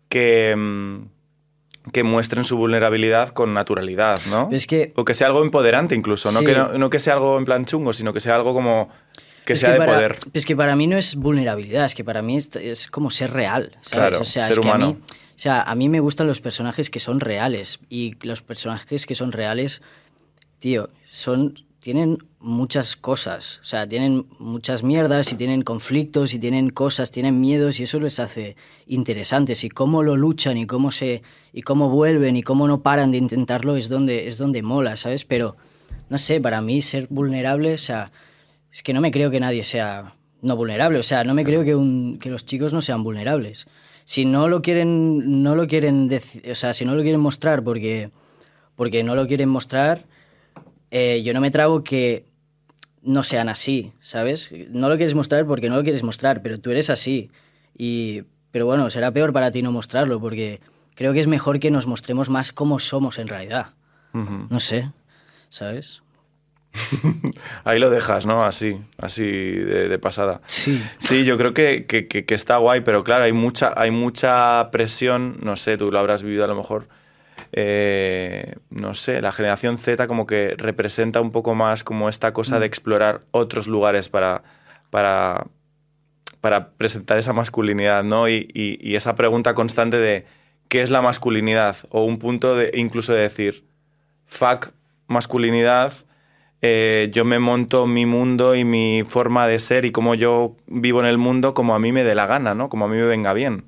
que, 0.09 0.55
mm, 0.57 1.91
que 1.93 2.03
muestren 2.03 2.45
su 2.45 2.57
vulnerabilidad 2.57 3.29
con 3.31 3.55
naturalidad, 3.55 4.21
¿no? 4.29 4.49
Es 4.53 4.67
que- 4.67 4.93
o 4.97 5.05
que 5.05 5.15
sea 5.15 5.29
algo 5.29 5.43
empoderante 5.43 5.95
incluso, 5.95 6.33
no, 6.33 6.41
que 6.41 6.53
no, 6.53 6.73
no 6.79 6.91
que 6.91 6.99
sea 6.99 7.15
algo 7.15 7.39
en 7.39 7.45
plan 7.45 7.65
chungo, 7.65 7.93
sino 7.93 8.13
que 8.13 8.21
sea 8.21 8.35
algo 8.35 8.53
como 8.55 8.89
que 9.45 9.53
Es 9.53 9.61
sea 9.61 9.71
de 9.73 9.79
para, 9.79 9.93
poder. 9.95 10.17
Es 10.33 10.45
que 10.45 10.57
para 10.57 10.75
mí 10.75 10.89
no 10.89 10.97
es 10.97 11.15
vulnerabilidad, 11.15 11.85
es 11.85 11.95
que 11.95 12.03
para 12.03 12.21
mí 12.23 12.37
es, 12.37 12.51
es 12.57 12.89
como 12.89 13.13
ser 13.13 13.33
real, 13.33 13.71
¿sabes? 13.83 13.91
Claro, 14.11 14.21
o 14.21 14.25
sea, 14.25 14.45
ser 14.49 14.53
es 14.55 14.59
que 14.59 14.69
a 14.69 14.75
humano. 14.75 14.95
mí, 14.95 14.99
o 15.09 15.39
sea, 15.39 15.63
a 15.63 15.75
mí 15.77 15.89
me 15.89 16.01
gustan 16.01 16.27
los 16.27 16.41
personajes 16.41 16.91
que 16.91 16.99
son 16.99 17.21
reales 17.21 17.79
y 17.89 18.17
los 18.27 18.43
personajes 18.43 19.07
que 19.07 19.15
son 19.15 19.31
reales, 19.31 19.83
tío, 20.59 20.89
son 21.05 21.55
tienen 21.87 22.19
muchas 22.41 22.97
cosas, 22.97 23.61
o 23.63 23.65
sea, 23.65 23.87
tienen 23.87 24.27
muchas 24.41 24.83
mierdas 24.83 25.33
y 25.33 25.37
tienen 25.37 25.63
conflictos 25.63 26.35
y 26.35 26.41
tienen 26.41 26.71
cosas, 26.71 27.13
tienen 27.13 27.41
miedos 27.41 27.79
y 27.79 27.85
eso 27.85 28.01
les 28.01 28.19
hace 28.19 28.57
interesantes 28.89 29.63
y 29.63 29.69
cómo 29.69 30.03
lo 30.03 30.17
luchan 30.17 30.57
y 30.57 30.67
cómo 30.67 30.91
se 30.91 31.23
y 31.53 31.63
cómo 31.63 31.89
vuelven 31.89 32.35
y 32.35 32.43
cómo 32.43 32.67
no 32.67 32.83
paran 32.83 33.13
de 33.13 33.19
intentarlo 33.19 33.77
es 33.77 33.89
donde 33.89 34.27
es 34.27 34.37
donde 34.37 34.63
mola, 34.63 34.97
¿sabes? 34.97 35.25
Pero 35.25 35.57
no 36.09 36.19
sé, 36.19 36.41
para 36.41 36.61
mí 36.61 36.83
ser 36.83 37.07
vulnerable, 37.09 37.75
o 37.75 37.79
sea, 37.79 38.11
es 38.73 38.83
que 38.83 38.93
no 38.93 39.01
me 39.01 39.13
creo 39.13 39.31
que 39.31 39.39
nadie 39.39 39.63
sea 39.63 40.17
no 40.43 40.57
vulnerable, 40.57 40.99
o 40.99 41.05
sea, 41.05 41.23
no 41.23 41.35
me 41.35 41.45
creo 41.45 41.63
que, 41.63 41.77
un, 41.77 42.19
que 42.19 42.31
los 42.31 42.45
chicos 42.45 42.75
no 42.75 42.83
sean 42.83 43.05
vulnerables. 43.05 43.69
Si 44.05 44.25
no 44.25 44.49
lo 44.49 44.61
quieren, 44.61 45.45
no 45.45 45.55
lo 45.55 45.69
quieren, 45.69 46.11
o 46.51 46.55
sea, 46.57 46.75
si 46.75 46.85
no 46.85 46.97
lo 46.97 47.03
quieren 47.03 47.21
mostrar 47.21 47.63
porque, 47.63 48.11
porque 48.75 49.05
no 49.05 49.15
lo 49.15 49.29
quieren 49.29 49.51
mostrar, 49.51 50.05
eh, 50.91 51.23
yo 51.25 51.33
no 51.35 51.41
me 51.41 51.51
trago 51.51 51.83
que 51.85 52.25
no 53.03 53.23
sean 53.23 53.49
así, 53.49 53.93
¿sabes? 54.01 54.51
No 54.71 54.89
lo 54.89 54.97
quieres 54.97 55.15
mostrar 55.15 55.47
porque 55.47 55.69
no 55.69 55.77
lo 55.77 55.83
quieres 55.83 56.03
mostrar, 56.03 56.43
pero 56.43 56.59
tú 56.59 56.71
eres 56.71 56.91
así. 56.91 57.31
Y, 57.79 58.23
pero 58.51 58.67
bueno, 58.67 58.89
será 58.91 59.11
peor 59.13 59.33
para 59.33 59.51
ti 59.51 59.63
no 59.63 59.71
mostrarlo 59.73 60.21
porque 60.21 60.61
creo 60.95 61.13
que 61.13 61.21
es 61.21 61.27
mejor 61.27 61.61
que 61.61 61.71
nos 61.71 61.87
mostremos 61.87 62.31
más 62.31 62.53
cómo 62.53 62.79
somos 62.79 63.19
en 63.19 63.29
realidad. 63.29 63.69
Ujú. 64.15 64.47
No 64.51 64.59
sé, 64.61 64.91
¿sabes? 65.51 66.03
Ahí 67.65 67.79
lo 67.79 67.91
dejas, 67.91 68.27
¿no? 68.27 68.43
Así, 68.45 68.79
así 68.99 69.25
de, 69.25 69.89
de 69.89 69.99
pasada. 69.99 70.41
Sí. 70.47 70.83
Sí, 70.99 71.25
yo 71.25 71.37
creo 71.39 71.55
que, 71.55 71.87
que- 71.87 72.07
que- 72.07 72.25
que 72.25 72.35
está 72.35 72.59
guay, 72.59 72.81
pero 72.83 73.05
claro, 73.05 73.25
hay 73.25 73.33
mucha, 73.33 73.73
hay 73.77 73.91
mucha 73.91 74.69
presión, 74.71 75.39
no 75.43 75.57
sé, 75.57 75.77
tú 75.79 75.91
lo 75.91 75.99
habrás 75.99 76.23
vivido 76.23 76.45
a 76.45 76.49
lo 76.49 76.55
mejor, 76.57 76.89
eh, 77.53 78.55
no 78.71 78.95
sé, 78.95 79.21
la 79.23 79.33
generación 79.33 79.79
Z 79.79 80.07
como 80.07 80.27
que 80.27 80.55
representa 80.57 81.21
un 81.21 81.33
poco 81.33 81.55
más 81.55 81.85
como 81.85 82.09
esta 82.09 82.33
cosa 82.33 82.59
de 82.61 82.67
explorar 82.67 83.23
otros 83.33 83.67
lugares 83.67 84.09
para, 84.09 84.43
para, 84.91 85.47
para 86.41 86.71
presentar 86.71 87.19
esa 87.19 87.33
masculinidad, 87.33 88.05
¿no? 88.05 88.29
Y, 88.29 88.49
y- 88.55 88.79
y 88.81 88.97
esa 88.97 89.15
pregunta 89.15 89.55
constante 89.55 89.97
de 89.99 90.27
¿qué 90.69 90.83
es 90.83 90.91
la 90.91 91.03
masculinidad? 91.03 91.77
O 91.91 92.05
un 92.05 92.19
punto 92.19 92.57
de 92.57 92.71
incluso 92.75 93.13
de 93.15 93.21
decir, 93.23 93.65
fuck 94.27 94.69
masculinidad, 95.09 95.93
eh, 96.63 97.11
yo 97.13 97.25
me 97.25 97.39
monto 97.39 97.87
mi 97.87 98.07
mundo 98.07 98.55
y 98.55 98.65
mi 98.65 99.05
forma 99.07 99.47
de 99.47 99.59
ser 99.59 99.85
y 99.85 99.93
cómo 99.93 100.15
yo 100.15 100.57
vivo 100.67 101.01
en 101.01 101.07
el 101.07 101.19
mundo 101.19 101.55
como 101.55 101.75
a 101.75 101.79
mí 101.79 101.93
me 101.93 102.05
dé 102.05 102.15
la 102.15 102.27
gana, 102.27 102.55
¿no? 102.55 102.69
Como 102.69 102.87
a 102.87 102.89
mí 102.89 102.97
me 102.97 103.05
venga 103.05 103.33
bien. 103.33 103.65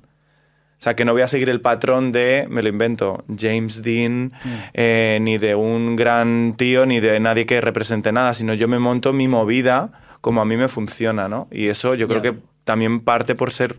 O 0.79 0.81
sea, 0.81 0.95
que 0.95 1.03
no 1.03 1.11
voy 1.11 1.23
a 1.23 1.27
seguir 1.27 1.49
el 1.49 1.59
patrón 1.59 2.13
de, 2.13 2.47
me 2.49 2.63
lo 2.63 2.69
invento, 2.69 3.25
James 3.37 3.83
Dean, 3.83 4.31
eh, 4.73 5.19
ni 5.21 5.37
de 5.37 5.53
un 5.53 5.97
gran 5.97 6.55
tío, 6.55 6.85
ni 6.85 7.01
de 7.01 7.19
nadie 7.19 7.45
que 7.45 7.59
represente 7.59 8.13
nada, 8.13 8.33
sino 8.33 8.53
yo 8.53 8.69
me 8.69 8.79
monto 8.79 9.11
mi 9.11 9.27
movida 9.27 9.91
como 10.21 10.39
a 10.39 10.45
mí 10.45 10.55
me 10.55 10.69
funciona, 10.69 11.27
¿no? 11.27 11.49
Y 11.51 11.67
eso 11.67 11.95
yo 11.95 12.07
creo 12.07 12.21
que 12.21 12.35
también 12.63 13.01
parte 13.01 13.35
por 13.35 13.51
ser 13.51 13.75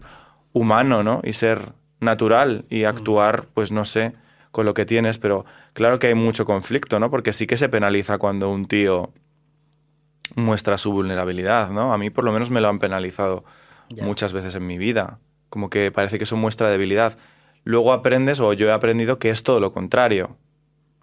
humano, 0.52 1.02
¿no? 1.02 1.22
Y 1.24 1.32
ser 1.32 1.72
natural 2.00 2.66
y 2.68 2.84
actuar, 2.84 3.46
pues 3.54 3.72
no 3.72 3.86
sé, 3.86 4.12
con 4.50 4.66
lo 4.66 4.74
que 4.74 4.84
tienes, 4.84 5.16
pero 5.16 5.46
claro 5.72 5.98
que 5.98 6.08
hay 6.08 6.14
mucho 6.14 6.44
conflicto, 6.44 7.00
¿no? 7.00 7.10
Porque 7.10 7.32
sí 7.32 7.46
que 7.46 7.56
se 7.56 7.70
penaliza 7.70 8.18
cuando 8.18 8.50
un 8.50 8.66
tío 8.66 9.10
muestra 10.34 10.76
su 10.76 10.92
vulnerabilidad, 10.92 11.70
¿no? 11.70 11.94
A 11.94 11.98
mí 11.98 12.10
por 12.10 12.24
lo 12.24 12.32
menos 12.32 12.50
me 12.50 12.60
lo 12.60 12.68
han 12.68 12.78
penalizado 12.78 13.44
muchas 14.02 14.32
veces 14.32 14.54
en 14.54 14.66
mi 14.66 14.78
vida, 14.78 15.18
como 15.50 15.68
que 15.68 15.90
parece 15.90 16.16
que 16.16 16.24
eso 16.24 16.36
muestra 16.36 16.70
debilidad. 16.70 17.18
Luego 17.64 17.92
aprendes, 17.92 18.40
o 18.40 18.52
yo 18.54 18.68
he 18.68 18.72
aprendido 18.72 19.18
que 19.18 19.28
es 19.30 19.42
todo 19.42 19.60
lo 19.60 19.72
contrario, 19.72 20.38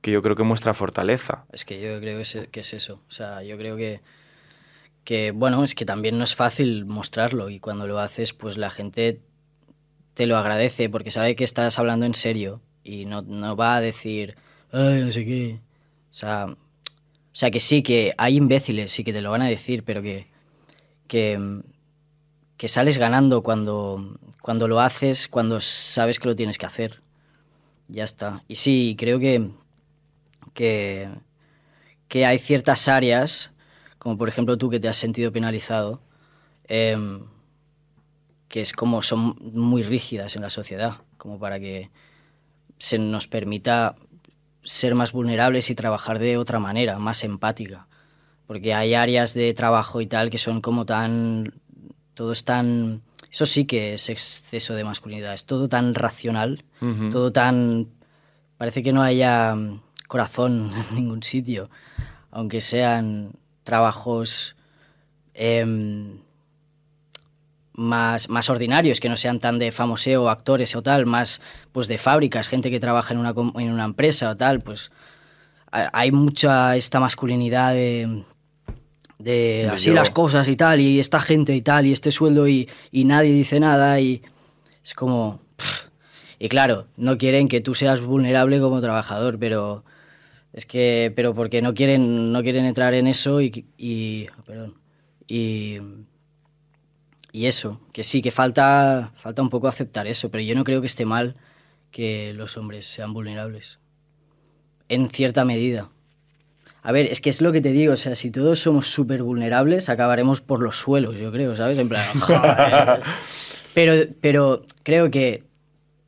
que 0.02 0.12
yo 0.12 0.22
creo 0.22 0.36
que 0.36 0.44
muestra 0.44 0.74
fortaleza. 0.74 1.46
Es 1.52 1.66
que 1.66 1.80
yo 1.80 2.00
creo 2.00 2.22
que 2.52 2.60
es, 2.60 2.74
eso. 2.74 3.02
O 3.08 3.12
sea, 3.12 3.44
yo 3.44 3.58
creo 3.58 3.78
que, 3.78 4.02
que, 5.04 5.32
bueno, 5.32 5.64
es 5.64 5.76
que 5.76 5.86
también 5.86 6.18
no 6.18 6.24
es 6.24 6.34
fácil 6.34 6.86
mostrarlo 6.86 7.50
y 7.50 7.60
cuando 7.60 7.86
lo 7.86 8.00
haces, 8.00 8.34
pues 8.34 8.58
la 8.58 8.72
gente 8.72 9.20
te 10.14 10.26
lo 10.26 10.38
agradece 10.38 10.90
porque 10.90 11.12
sabe 11.12 11.36
que 11.36 11.44
estás 11.44 11.78
hablando 11.78 12.06
en 12.08 12.16
serio 12.16 12.62
y 12.84 13.06
no, 13.06 13.22
no 13.22 13.56
va 13.56 13.76
a 13.76 13.82
decir, 13.82 14.36
ay, 14.72 15.04
no 15.04 15.12
sé 15.12 15.26
qué. 15.26 15.60
O 16.10 16.14
sea, 16.14 16.46
o 16.46 17.40
sea, 17.40 17.52
que 17.52 17.60
sí, 17.60 17.84
que 17.84 18.16
hay 18.18 18.36
imbéciles, 18.36 18.92
sí 18.92 19.04
que 19.04 19.14
te 19.14 19.22
lo 19.22 19.30
van 19.30 19.44
a 19.44 19.48
decir, 19.48 19.84
pero 19.84 20.02
que, 20.02 20.26
que, 21.08 21.62
que 22.58 22.68
sales 22.68 22.98
ganando 22.98 23.44
cuando, 23.44 24.20
cuando 24.42 24.68
lo 24.68 24.82
haces, 24.82 25.28
cuando 25.28 25.62
sabes 25.62 26.20
que 26.20 26.28
lo 26.28 26.36
tienes 26.36 26.58
que 26.58 26.66
hacer. 26.66 27.02
Ya 27.88 28.04
está. 28.04 28.44
Y 28.48 28.56
sí, 28.56 28.96
creo 28.98 29.20
que, 29.20 29.52
que, 30.54 31.10
que 32.08 32.26
hay 32.26 32.40
ciertas 32.40 32.88
áreas, 32.88 33.52
como 33.98 34.18
por 34.18 34.28
ejemplo 34.28 34.58
tú 34.58 34.70
que 34.70 34.80
te 34.80 34.90
has 34.90 34.98
sentido 34.98 35.32
penalizado, 35.32 36.02
em, 36.68 37.26
que 38.48 38.62
es 38.62 38.74
como 38.74 39.02
son 39.02 39.36
muy 39.40 39.84
rígidas 39.84 40.36
en 40.36 40.42
la 40.42 40.50
sociedad, 40.50 40.98
como 41.18 41.40
para 41.40 41.60
que 41.60 41.90
se 42.80 43.00
nos 43.00 43.28
permita 43.28 43.96
ser 44.64 44.96
más 44.96 45.12
vulnerables 45.12 45.70
y 45.70 45.76
trabajar 45.76 46.20
de 46.20 46.38
otra 46.38 46.60
manera, 46.60 47.00
más 47.00 47.24
empática. 47.24 47.88
Porque 48.46 48.74
hay 48.74 48.94
áreas 48.94 49.34
de 49.34 49.54
trabajo 49.54 50.02
y 50.02 50.08
tal 50.08 50.30
que 50.30 50.38
son 50.38 50.62
como 50.62 50.86
tan... 50.86 51.54
Todo 52.18 52.32
es 52.32 52.44
tan... 52.44 53.02
Eso 53.32 53.46
sí 53.46 53.66
que 53.66 53.94
es 53.94 54.10
exceso 54.10 54.74
de 54.74 54.84
masculinidad, 54.84 55.36
es 55.36 55.46
todo 55.46 55.70
tan 55.70 55.94
racional, 55.94 56.64
todo 57.12 57.32
tan... 57.32 57.90
Parece 58.58 58.82
que 58.82 58.92
no 58.92 59.04
haya 59.04 59.54
mm, 59.54 59.82
corazón 60.08 60.72
en 60.90 60.96
ningún 60.96 61.22
sitio, 61.22 61.70
aunque 62.32 62.60
sean 62.60 63.34
trabajos 63.64 64.56
em, 65.36 66.18
más, 67.74 68.30
más 68.30 68.50
ordinarios, 68.50 69.00
que 69.00 69.10
no 69.10 69.18
sean 69.18 69.40
tan 69.40 69.60
de 69.60 69.72
famoseo, 69.72 70.30
actores 70.30 70.76
o 70.76 70.82
tal, 70.82 71.06
más 71.06 71.40
pues 71.72 71.88
de 71.88 71.98
fábricas, 72.00 72.48
gente 72.48 72.72
que 72.72 72.80
trabaja 72.80 73.14
en 73.14 73.20
una, 73.20 73.34
en 73.62 73.72
una 73.72 73.86
empresa 73.86 74.32
o 74.32 74.38
tal, 74.38 74.62
pues 74.62 74.92
ha- 75.72 75.92
hay 75.94 76.12
mucha 76.12 76.76
esta 76.76 77.00
masculinidad 77.00 77.74
de, 77.74 78.24
de 79.20 79.68
así 79.72 79.88
yo. 79.88 79.94
las 79.94 80.10
cosas 80.12 80.48
y 80.48 80.56
tal, 80.56 80.80
y 80.80 81.00
esta 81.00 81.20
gente 81.20 81.56
y 81.56 81.62
tal, 81.62 81.86
y 81.86 81.94
este 81.94 82.12
sueldo 82.12 82.48
y, 82.48 82.70
y 82.92 83.06
nadie 83.06 83.32
dice 83.32 83.60
nada, 83.60 84.00
y 84.00 84.22
es 84.84 84.94
como... 84.94 85.42
pff. 85.56 85.88
Y 86.40 86.50
claro, 86.50 86.88
no 86.98 87.18
quieren 87.18 87.48
que 87.48 87.62
tú 87.62 87.74
seas 87.74 88.00
vulnerable 88.00 88.60
como 88.60 88.80
trabajador, 88.80 89.40
pero 89.40 89.84
es 90.54 90.68
que, 90.68 91.12
pero 91.16 91.34
porque 91.34 91.64
no 91.64 91.74
quieren, 91.74 92.32
no 92.32 92.44
quieren 92.44 92.66
entrar 92.66 92.94
en 92.94 93.08
eso 93.08 93.42
y, 93.42 93.66
y 93.76 94.28
perdón, 94.46 94.76
y, 95.28 95.78
y 97.32 97.48
eso, 97.48 97.82
que 97.92 98.04
sí, 98.04 98.22
que 98.22 98.30
falta, 98.30 99.14
falta 99.16 99.42
un 99.42 99.50
poco 99.50 99.68
aceptar 99.68 100.06
eso, 100.06 100.30
pero 100.30 100.44
yo 100.44 100.54
no 100.54 100.64
creo 100.64 100.80
que 100.80 100.88
esté 100.88 101.06
mal 101.06 101.36
que 101.90 102.34
los 102.36 102.56
hombres 102.56 102.86
sean 102.86 103.14
vulnerables. 103.14 103.80
En 104.90 105.10
cierta 105.10 105.44
medida. 105.44 105.90
A 106.88 106.94
ver, 106.94 107.08
es 107.08 107.20
que 107.20 107.30
es 107.30 107.42
lo 107.42 107.52
que 107.52 107.60
te 107.60 107.74
digo, 107.74 107.92
o 107.92 107.98
sea, 107.98 108.16
si 108.16 108.32
todos 108.32 108.60
somos 108.60 108.88
súper 108.88 109.22
vulnerables, 109.22 109.90
acabaremos 109.90 110.40
por 110.40 110.62
los 110.62 110.78
suelos, 110.78 111.18
yo 111.18 111.34
creo, 111.34 111.54
¿sabes? 111.54 111.78
En 111.78 111.90
plan, 111.90 112.02
joder. 112.22 113.02
Pero, 113.74 113.94
pero 114.22 114.64
creo 114.84 115.12
que 115.12 115.44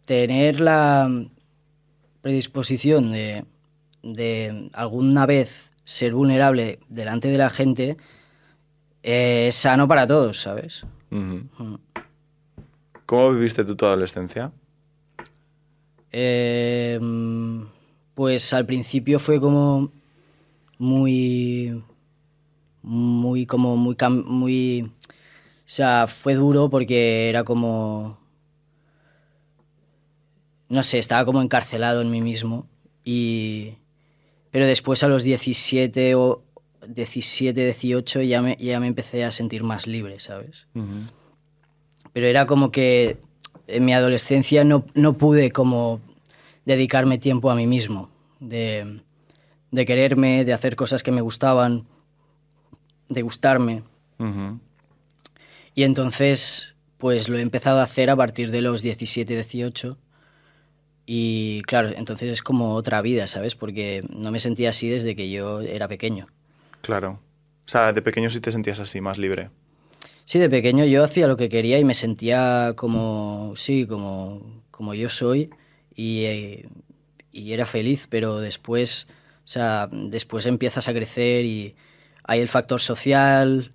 tener 0.05 0.61
la 0.61 1.11
predisposición 2.21 3.11
de, 3.11 3.43
de 4.03 4.69
alguna 4.71 5.25
vez 5.25 5.69
ser 5.83 6.13
vulnerable 6.13 6.79
delante 6.87 7.27
de 7.27 7.37
la 7.37 7.49
gente 7.49 7.97
eh, 9.03 9.47
es 9.49 9.55
sano 9.55 9.85
para 9.85 10.07
todos, 10.07 10.39
¿sabes? 10.39 10.85
Mm. 11.09 11.39
¿Cómo 13.05 13.33
viviste 13.33 13.65
tú 13.65 13.75
tu 13.75 13.85
adolescencia? 13.85 14.53
Eh, 16.13 16.97
pues 18.15 18.53
al 18.53 18.65
principio 18.65 19.19
fue 19.19 19.41
como 19.41 19.98
muy, 20.79 21.83
muy, 22.81 23.45
como 23.45 23.77
muy, 23.77 23.95
muy, 24.25 24.81
o 24.83 24.89
sea, 25.65 26.07
fue 26.07 26.33
duro 26.33 26.69
porque 26.69 27.29
era 27.29 27.43
como, 27.43 28.17
no 30.69 30.81
sé, 30.81 30.97
estaba 30.97 31.25
como 31.25 31.41
encarcelado 31.41 32.01
en 32.01 32.09
mí 32.09 32.21
mismo 32.21 32.65
y, 33.03 33.73
pero 34.49 34.65
después 34.65 35.03
a 35.03 35.09
los 35.09 35.23
17 35.23 36.15
o 36.15 36.43
17, 36.87 37.61
18 37.65 38.21
ya 38.21 38.41
me, 38.41 38.55
ya 38.59 38.79
me 38.79 38.87
empecé 38.87 39.23
a 39.25 39.31
sentir 39.31 39.63
más 39.63 39.85
libre, 39.85 40.19
¿sabes? 40.19 40.65
pero 42.13 42.25
era 42.25 42.47
como 42.47 42.71
que 42.71 43.17
en 43.67 43.85
mi 43.85 43.93
adolescencia 43.93 44.63
no, 44.63 44.85
no 44.95 45.13
pude 45.17 45.51
como 45.51 46.01
dedicarme 46.65 47.17
tiempo 47.17 47.51
a 47.51 47.55
mí 47.55 47.67
mismo, 47.67 48.09
de, 48.39 49.01
de 49.71 49.85
quererme, 49.85 50.45
de 50.45 50.53
hacer 50.53 50.75
cosas 50.75 51.03
que 51.03 51.11
me 51.11 51.21
gustaban, 51.21 51.85
de 53.07 53.21
gustarme. 53.21 53.83
Y 55.75 55.83
entonces, 55.83 56.75
pues 56.97 57.29
lo 57.29 57.37
he 57.37 57.41
empezado 57.41 57.79
a 57.79 57.83
hacer 57.83 58.09
a 58.09 58.15
partir 58.15 58.51
de 58.51 58.61
los 58.61 58.81
17, 58.81 59.33
18. 59.33 59.97
Y 61.05 61.61
claro, 61.63 61.89
entonces 61.95 62.29
es 62.29 62.41
como 62.41 62.75
otra 62.75 63.01
vida, 63.01 63.25
¿sabes? 63.27 63.55
Porque 63.55 64.03
no 64.09 64.29
me 64.31 64.39
sentía 64.39 64.69
así 64.69 64.89
desde 64.89 65.15
que 65.15 65.29
yo 65.31 65.61
era 65.61 65.87
pequeño. 65.87 66.27
Claro. 66.81 67.19
O 67.65 67.69
sea, 67.69 67.93
de 67.93 68.01
pequeño 68.01 68.29
sí 68.29 68.41
te 68.41 68.51
sentías 68.51 68.79
así, 68.79 69.01
más 69.01 69.17
libre. 69.17 69.49
Sí, 70.25 70.37
de 70.37 70.49
pequeño 70.49 70.85
yo 70.85 71.03
hacía 71.03 71.27
lo 71.27 71.37
que 71.37 71.49
quería 71.49 71.79
y 71.79 71.83
me 71.83 71.95
sentía 71.95 72.73
como, 72.75 73.53
sí, 73.55 73.87
como, 73.87 74.63
como 74.69 74.93
yo 74.93 75.09
soy 75.09 75.49
y, 75.95 76.25
eh, 76.25 76.69
y 77.31 77.53
era 77.53 77.65
feliz, 77.65 78.07
pero 78.07 78.39
después, 78.39 79.07
o 79.49 79.51
sea, 79.51 79.89
después 79.91 80.45
empiezas 80.45 80.87
a 80.87 80.93
crecer 80.93 81.43
y 81.43 81.73
hay 82.23 82.39
el 82.39 82.49
factor 82.49 82.79
social 82.79 83.71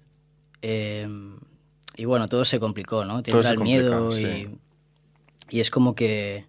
eh, 0.63 1.09
y 1.97 2.05
bueno, 2.05 2.29
todo 2.29 2.45
se 2.45 2.61
complicó, 2.61 3.05
¿no? 3.05 3.25
Te 3.25 3.33
entra 3.33 3.51
el 3.51 3.59
miedo 3.59 4.11
y, 4.13 4.15
sí. 4.15 4.49
y 5.51 5.59
es 5.59 5.73
como 5.73 5.97
que 5.97 6.47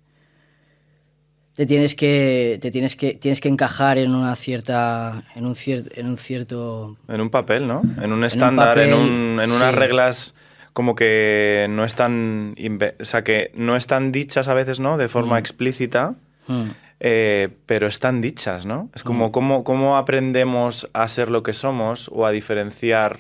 te 1.55 1.65
tienes 1.65 1.95
que 1.95 2.59
te 2.61 2.69
tienes 2.69 2.95
que 2.95 3.13
tienes 3.15 3.41
que 3.41 3.49
encajar 3.49 3.97
en 3.97 4.13
una 4.13 4.35
cierta 4.35 5.23
en 5.33 5.47
un 5.47 5.55
cierto 5.55 5.89
en 5.99 6.05
un 6.05 6.17
cierto 6.17 6.95
En 7.07 7.19
un 7.19 7.31
papel, 7.31 7.65
¿no? 7.65 7.81
En 7.99 8.11
un 8.13 8.23
estándar, 8.25 8.77
en, 8.77 8.91
papel, 8.91 8.93
un- 9.09 9.39
en 9.41 9.51
unas 9.51 9.71
sí. 9.71 9.75
reglas 9.75 10.35
como 10.73 10.93
que 10.93 11.65
no 11.71 11.83
están, 11.83 12.55
o 13.01 13.05
sea, 13.05 13.23
que 13.23 13.49
no 13.55 13.75
están 13.75 14.11
dichas 14.11 14.49
a 14.49 14.53
veces, 14.53 14.79
¿no? 14.79 14.97
De 14.97 15.07
forma 15.07 15.35
Mm. 15.37 15.39
explícita, 15.39 16.13
Hmm. 16.47 16.69
Eh, 16.99 17.49
pero 17.65 17.87
están 17.87 18.21
dichas, 18.21 18.65
¿no? 18.65 18.89
Es 18.95 19.03
Mm. 19.03 19.07
como 19.07 19.31
cómo, 19.31 19.63
cómo 19.63 19.97
aprendemos 19.97 20.89
a 20.93 21.07
ser 21.07 21.29
lo 21.29 21.43
que 21.43 21.53
somos 21.53 22.09
o 22.13 22.25
a 22.25 22.31
diferenciar 22.31 23.19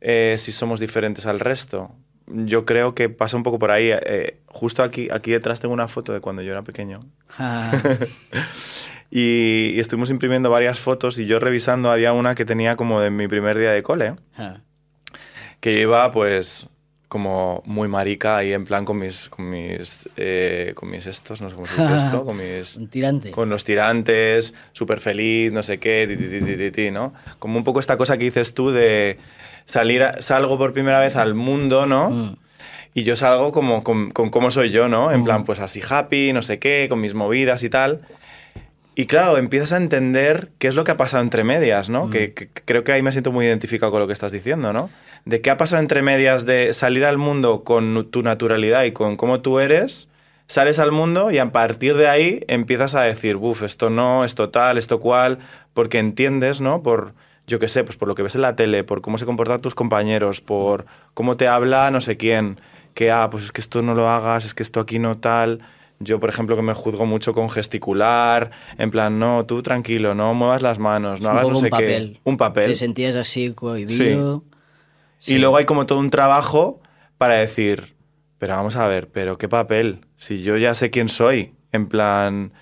eh, 0.00 0.36
si 0.38 0.50
somos 0.52 0.80
diferentes 0.80 1.26
al 1.26 1.40
resto. 1.40 1.92
Yo 2.26 2.64
creo 2.64 2.94
que 2.94 3.08
pasa 3.08 3.36
un 3.36 3.42
poco 3.42 3.58
por 3.58 3.70
ahí. 3.70 3.90
eh, 3.92 4.38
justo 4.46 4.82
aquí, 4.82 5.08
aquí 5.12 5.30
detrás 5.32 5.60
tengo 5.60 5.74
una 5.74 5.88
foto 5.88 6.12
de 6.12 6.20
cuando 6.20 6.42
yo 6.42 6.52
era 6.52 6.62
pequeño. 6.62 7.00
Ah, 7.38 7.72
Y, 9.12 9.72
y 9.74 9.80
estuvimos 9.80 10.08
imprimiendo 10.10 10.50
varias 10.50 10.78
fotos 10.78 11.18
y 11.18 11.26
yo 11.26 11.40
revisando 11.40 11.90
había 11.90 12.12
una 12.12 12.36
que 12.36 12.44
tenía 12.44 12.76
como 12.76 13.00
de 13.00 13.10
mi 13.10 13.26
primer 13.26 13.58
día 13.58 13.72
de 13.72 13.82
cole. 13.82 14.14
ah. 14.38 14.60
que 15.58 15.74
yo 15.74 15.80
iba 15.80 16.10
pues 16.12 16.68
como 17.10 17.62
muy 17.66 17.88
marica 17.88 18.36
ahí 18.36 18.52
en 18.52 18.64
plan 18.64 18.84
con 18.84 18.96
mis 19.00 19.28
con 19.28 19.50
mis 19.50 20.08
eh, 20.16 20.70
con 20.76 20.88
mis 20.90 21.04
estos 21.06 21.42
no 21.42 21.50
sé 21.50 21.56
cómo 21.56 21.66
se 21.66 21.82
dice 21.82 21.96
esto 21.96 22.24
con 22.28 22.36
mis 22.36 22.76
un 22.76 22.88
tirante. 22.88 23.32
con 23.32 23.50
los 23.50 23.64
tirantes 23.64 24.54
súper 24.72 25.00
feliz 25.00 25.50
no 25.52 25.62
sé 25.64 25.78
qué 25.78 26.06
ti, 26.08 26.16
ti, 26.16 26.56
ti, 26.56 26.70
ti, 26.70 26.90
no 26.92 27.12
como 27.40 27.58
un 27.58 27.64
poco 27.64 27.80
esta 27.80 27.96
cosa 27.96 28.16
que 28.16 28.24
dices 28.24 28.54
tú 28.54 28.70
de 28.70 29.18
salir 29.64 30.04
a- 30.04 30.22
salgo 30.22 30.56
por 30.56 30.72
primera 30.72 31.00
vez 31.00 31.16
al 31.16 31.34
mundo 31.34 31.84
no 31.84 32.10
Mm. 32.10 32.36
y 32.94 33.02
yo 33.02 33.16
salgo 33.16 33.50
como 33.50 33.82
con, 33.82 34.12
con 34.12 34.30
cómo 34.30 34.52
soy 34.52 34.70
yo 34.70 34.86
no 34.88 35.10
en 35.10 35.22
Mm. 35.22 35.24
plan 35.24 35.44
pues 35.44 35.58
así 35.58 35.82
happy 35.86 36.32
no 36.32 36.42
sé 36.42 36.60
qué 36.60 36.86
con 36.88 37.00
mis 37.00 37.14
movidas 37.14 37.64
y 37.64 37.70
tal 37.70 38.02
y 38.96 39.06
claro, 39.06 39.36
empiezas 39.38 39.72
a 39.72 39.78
entender 39.78 40.50
qué 40.58 40.68
es 40.68 40.74
lo 40.74 40.84
que 40.84 40.90
ha 40.90 40.96
pasado 40.96 41.22
entre 41.22 41.42
medias, 41.42 41.88
¿no? 41.88 42.06
Mm. 42.06 42.10
Que, 42.10 42.34
que 42.34 42.48
creo 42.66 42.84
que 42.84 42.92
ahí 42.92 43.02
me 43.02 43.12
siento 43.12 43.32
muy 43.32 43.46
identificado 43.46 43.90
con 43.90 44.00
lo 44.00 44.06
que 44.06 44.12
estás 44.12 44.30
diciendo, 44.32 44.72
¿no? 44.74 44.90
De 45.24 45.40
qué 45.40 45.50
ha 45.50 45.56
pasado 45.56 45.80
entre 45.80 46.02
medias 46.02 46.46
de 46.46 46.72
salir 46.74 47.04
al 47.04 47.18
mundo 47.18 47.62
con 47.64 48.08
tu 48.10 48.22
naturalidad 48.22 48.84
y 48.84 48.92
con 48.92 49.16
cómo 49.16 49.40
tú 49.40 49.58
eres, 49.60 50.08
sales 50.46 50.78
al 50.78 50.90
mundo 50.90 51.30
y 51.30 51.38
a 51.38 51.52
partir 51.52 51.96
de 51.96 52.08
ahí 52.08 52.44
empiezas 52.48 52.94
a 52.94 53.02
decir, 53.02 53.36
buf, 53.36 53.62
esto 53.62 53.88
no, 53.88 54.24
esto 54.24 54.48
tal, 54.48 54.78
esto 54.78 54.98
cual, 54.98 55.38
porque 55.74 55.98
entiendes, 55.98 56.60
¿no? 56.60 56.82
Por, 56.82 57.14
yo 57.46 57.58
qué 57.58 57.68
sé, 57.68 57.84
pues 57.84 57.96
por 57.96 58.08
lo 58.08 58.14
que 58.14 58.22
ves 58.22 58.34
en 58.34 58.42
la 58.42 58.56
tele, 58.56 58.82
por 58.82 59.00
cómo 59.00 59.18
se 59.18 59.26
comportan 59.26 59.60
tus 59.60 59.74
compañeros, 59.74 60.40
por 60.40 60.86
cómo 61.14 61.36
te 61.36 61.46
habla 61.46 61.90
no 61.90 62.00
sé 62.00 62.16
quién, 62.16 62.58
que, 62.94 63.10
ah, 63.10 63.28
pues 63.30 63.44
es 63.44 63.52
que 63.52 63.60
esto 63.60 63.82
no 63.82 63.94
lo 63.94 64.08
hagas, 64.08 64.44
es 64.44 64.54
que 64.54 64.62
esto 64.62 64.80
aquí 64.80 64.98
no 64.98 65.18
tal. 65.18 65.60
Yo, 66.00 66.18
por 66.18 66.30
ejemplo, 66.30 66.56
que 66.56 66.62
me 66.62 66.72
juzgo 66.72 67.04
mucho 67.04 67.34
con 67.34 67.50
gesticular, 67.50 68.50
en 68.78 68.90
plan, 68.90 69.18
no, 69.18 69.44
tú 69.44 69.62
tranquilo, 69.62 70.14
no 70.14 70.32
muevas 70.32 70.62
las 70.62 70.78
manos, 70.78 71.20
no 71.20 71.28
hagas 71.28 71.46
no 71.46 71.54
sé 71.56 71.66
un 71.66 71.70
papel. 71.70 72.12
qué. 72.14 72.20
Un 72.24 72.36
papel. 72.38 72.66
Te 72.66 72.74
sentías 72.74 73.16
así 73.16 73.52
cohibido. 73.52 74.42
Y 75.26 75.38
luego 75.38 75.56
hay 75.56 75.64
como 75.64 75.86
todo 75.86 75.98
un 75.98 76.10
trabajo 76.10 76.80
para 77.18 77.34
decir, 77.34 77.94
pero 78.38 78.54
vamos 78.54 78.76
a 78.76 78.88
ver, 78.88 79.08
pero 79.08 79.36
qué 79.38 79.48
papel, 79.48 80.06
si 80.16 80.42
yo 80.42 80.56
ya 80.56 80.74
sé 80.74 80.90
quién 80.90 81.08
soy, 81.08 81.52
en 81.72 81.88
plan, 81.88 82.52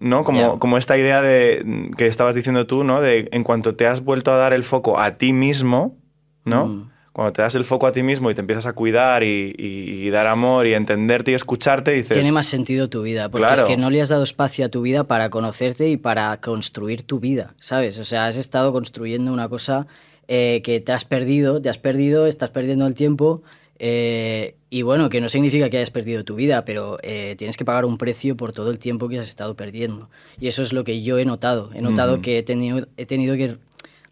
¿no? 0.00 0.24
Como, 0.24 0.58
como 0.58 0.76
esta 0.76 0.96
idea 0.98 1.22
de 1.22 1.90
que 1.96 2.06
estabas 2.06 2.34
diciendo 2.34 2.66
tú, 2.66 2.84
¿no? 2.84 3.00
De 3.00 3.28
en 3.32 3.44
cuanto 3.44 3.74
te 3.74 3.86
has 3.86 4.02
vuelto 4.04 4.32
a 4.32 4.36
dar 4.36 4.52
el 4.52 4.64
foco 4.64 4.98
a 4.98 5.16
ti 5.16 5.32
mismo, 5.32 5.96
¿no? 6.44 6.66
Mm. 6.66 6.90
Cuando 7.12 7.32
te 7.32 7.42
das 7.42 7.54
el 7.56 7.64
foco 7.64 7.86
a 7.88 7.92
ti 7.92 8.02
mismo 8.04 8.30
y 8.30 8.34
te 8.34 8.40
empiezas 8.40 8.66
a 8.66 8.72
cuidar 8.72 9.24
y, 9.24 9.52
y- 9.58 10.06
y 10.06 10.10
dar 10.10 10.26
amor 10.28 10.66
y 10.66 10.74
entenderte 10.74 11.32
y 11.32 11.34
escucharte, 11.34 11.90
dices... 11.90 12.16
Tiene 12.16 12.30
más 12.32 12.46
sentido 12.46 12.88
tu 12.88 13.02
vida, 13.02 13.28
porque 13.28 13.46
Claro. 13.46 13.62
es 13.62 13.66
que 13.66 13.76
no 13.76 13.90
le 13.90 14.00
has 14.00 14.10
dado 14.10 14.22
espacio 14.22 14.64
a 14.64 14.68
tu 14.68 14.82
vida 14.82 15.04
para 15.04 15.28
conocerte 15.28 15.88
y 15.88 15.96
para 15.96 16.40
construir 16.40 17.02
tu 17.02 17.18
vida, 17.18 17.54
¿sabes? 17.58 17.98
O 17.98 18.04
sea, 18.04 18.26
has 18.26 18.36
estado 18.36 18.72
construyendo 18.72 19.32
una 19.32 19.48
cosa 19.48 19.86
eh, 20.32 20.60
que 20.62 20.78
te 20.80 20.92
has 20.92 21.04
perdido, 21.04 21.60
te 21.60 21.68
has 21.68 21.78
perdido, 21.78 22.26
estás 22.28 22.50
perdiendo 22.50 22.86
el 22.86 22.94
tiempo 22.94 23.42
eh, 23.80 24.54
y 24.70 24.82
bueno, 24.82 25.08
que 25.08 25.20
no 25.20 25.28
significa 25.28 25.68
que 25.70 25.78
hayas 25.78 25.90
perdido 25.90 26.22
tu 26.22 26.36
vida, 26.36 26.64
pero 26.64 26.98
eh, 27.02 27.34
tienes 27.36 27.56
que 27.56 27.64
pagar 27.64 27.84
un 27.84 27.98
precio 27.98 28.36
por 28.36 28.52
todo 28.52 28.70
el 28.70 28.78
tiempo 28.78 29.08
que 29.08 29.18
has 29.18 29.26
estado 29.26 29.54
perdiendo. 29.56 30.08
Y 30.38 30.46
eso 30.46 30.62
es 30.62 30.72
lo 30.72 30.84
que 30.84 31.02
yo 31.02 31.18
he 31.18 31.24
notado. 31.24 31.70
He 31.74 31.80
notado 31.82 32.12
Ujú. 32.14 32.22
que 32.22 32.38
he 32.38 32.42
tenido, 32.44 32.86
he 32.96 33.06
tenido 33.06 33.34
que 33.36 33.56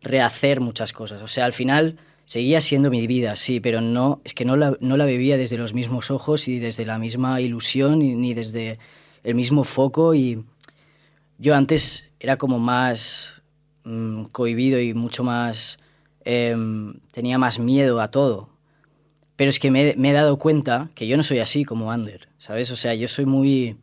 rehacer 0.03 0.61
muchas 0.61 0.93
cosas. 0.93 1.23
O 1.23 1.29
sea, 1.29 1.45
al 1.45 1.53
final 1.53 1.99
seguía 2.25 2.61
siendo 2.61 2.91
mi 2.91 3.07
vida, 3.07 3.37
sí, 3.37 3.61
pero 3.61 3.81
no, 3.81 4.21
es 4.25 4.35
que 4.35 4.45
no 4.45 4.57
la, 4.57 4.77
no 4.81 4.97
la 4.97 5.07
vivía 5.07 5.37
desde 5.37 5.57
los 5.59 5.73
mismos 5.75 6.11
ojos 6.11 6.49
y 6.49 6.59
desde 6.59 6.85
la 6.85 6.99
misma 6.99 7.41
ilusión 7.41 8.03
y- 8.03 8.15
ni 8.17 8.35
desde 8.35 8.79
el 9.23 9.35
mismo 9.37 9.63
foco. 9.65 10.15
Y 10.15 10.43
yo 11.39 11.55
antes 11.55 12.05
era 12.19 12.37
como 12.39 12.59
más 12.59 13.35
mm, 13.85 14.25
cohibido 14.33 14.81
y 14.81 14.95
mucho 14.95 15.23
más... 15.23 15.79
em, 16.31 16.95
tenía 17.11 17.39
más 17.39 17.59
miedo 17.59 18.01
a 18.03 18.11
todo. 18.11 18.51
Pero 19.37 19.49
es 19.49 19.59
que 19.59 19.71
me, 19.71 19.95
me 19.97 20.11
he 20.11 20.13
dado 20.13 20.37
cuenta 20.37 20.91
que 20.95 21.07
yo 21.07 21.17
no 21.17 21.23
soy 21.23 21.39
así 21.39 21.65
como 21.65 21.91
Ander, 21.91 22.29
¿sabes? 22.37 22.71
O 22.71 22.77
sea, 22.77 22.95
yo 22.95 23.09
soy 23.09 23.25
muy... 23.25 23.77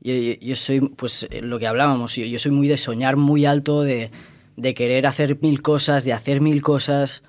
Yo, 0.00 0.14
yo- 0.14 0.34
yo 0.40 0.56
soy, 0.56 0.80
pues, 0.80 1.26
eh, 1.30 1.40
lo 1.42 1.58
que 1.58 1.66
hablábamos, 1.66 2.16
yo, 2.16 2.24
yo 2.26 2.38
soy 2.38 2.50
muy 2.52 2.66
de 2.68 2.76
soñar 2.76 3.16
muy 3.16 3.46
alto, 3.46 3.82
de, 3.82 4.10
de 4.56 4.74
querer 4.74 5.06
hacer 5.06 5.38
mil 5.40 5.62
cosas, 5.62 6.04
de 6.04 6.12
hacer 6.12 6.40
mil 6.40 6.60
cosas, 6.62 7.22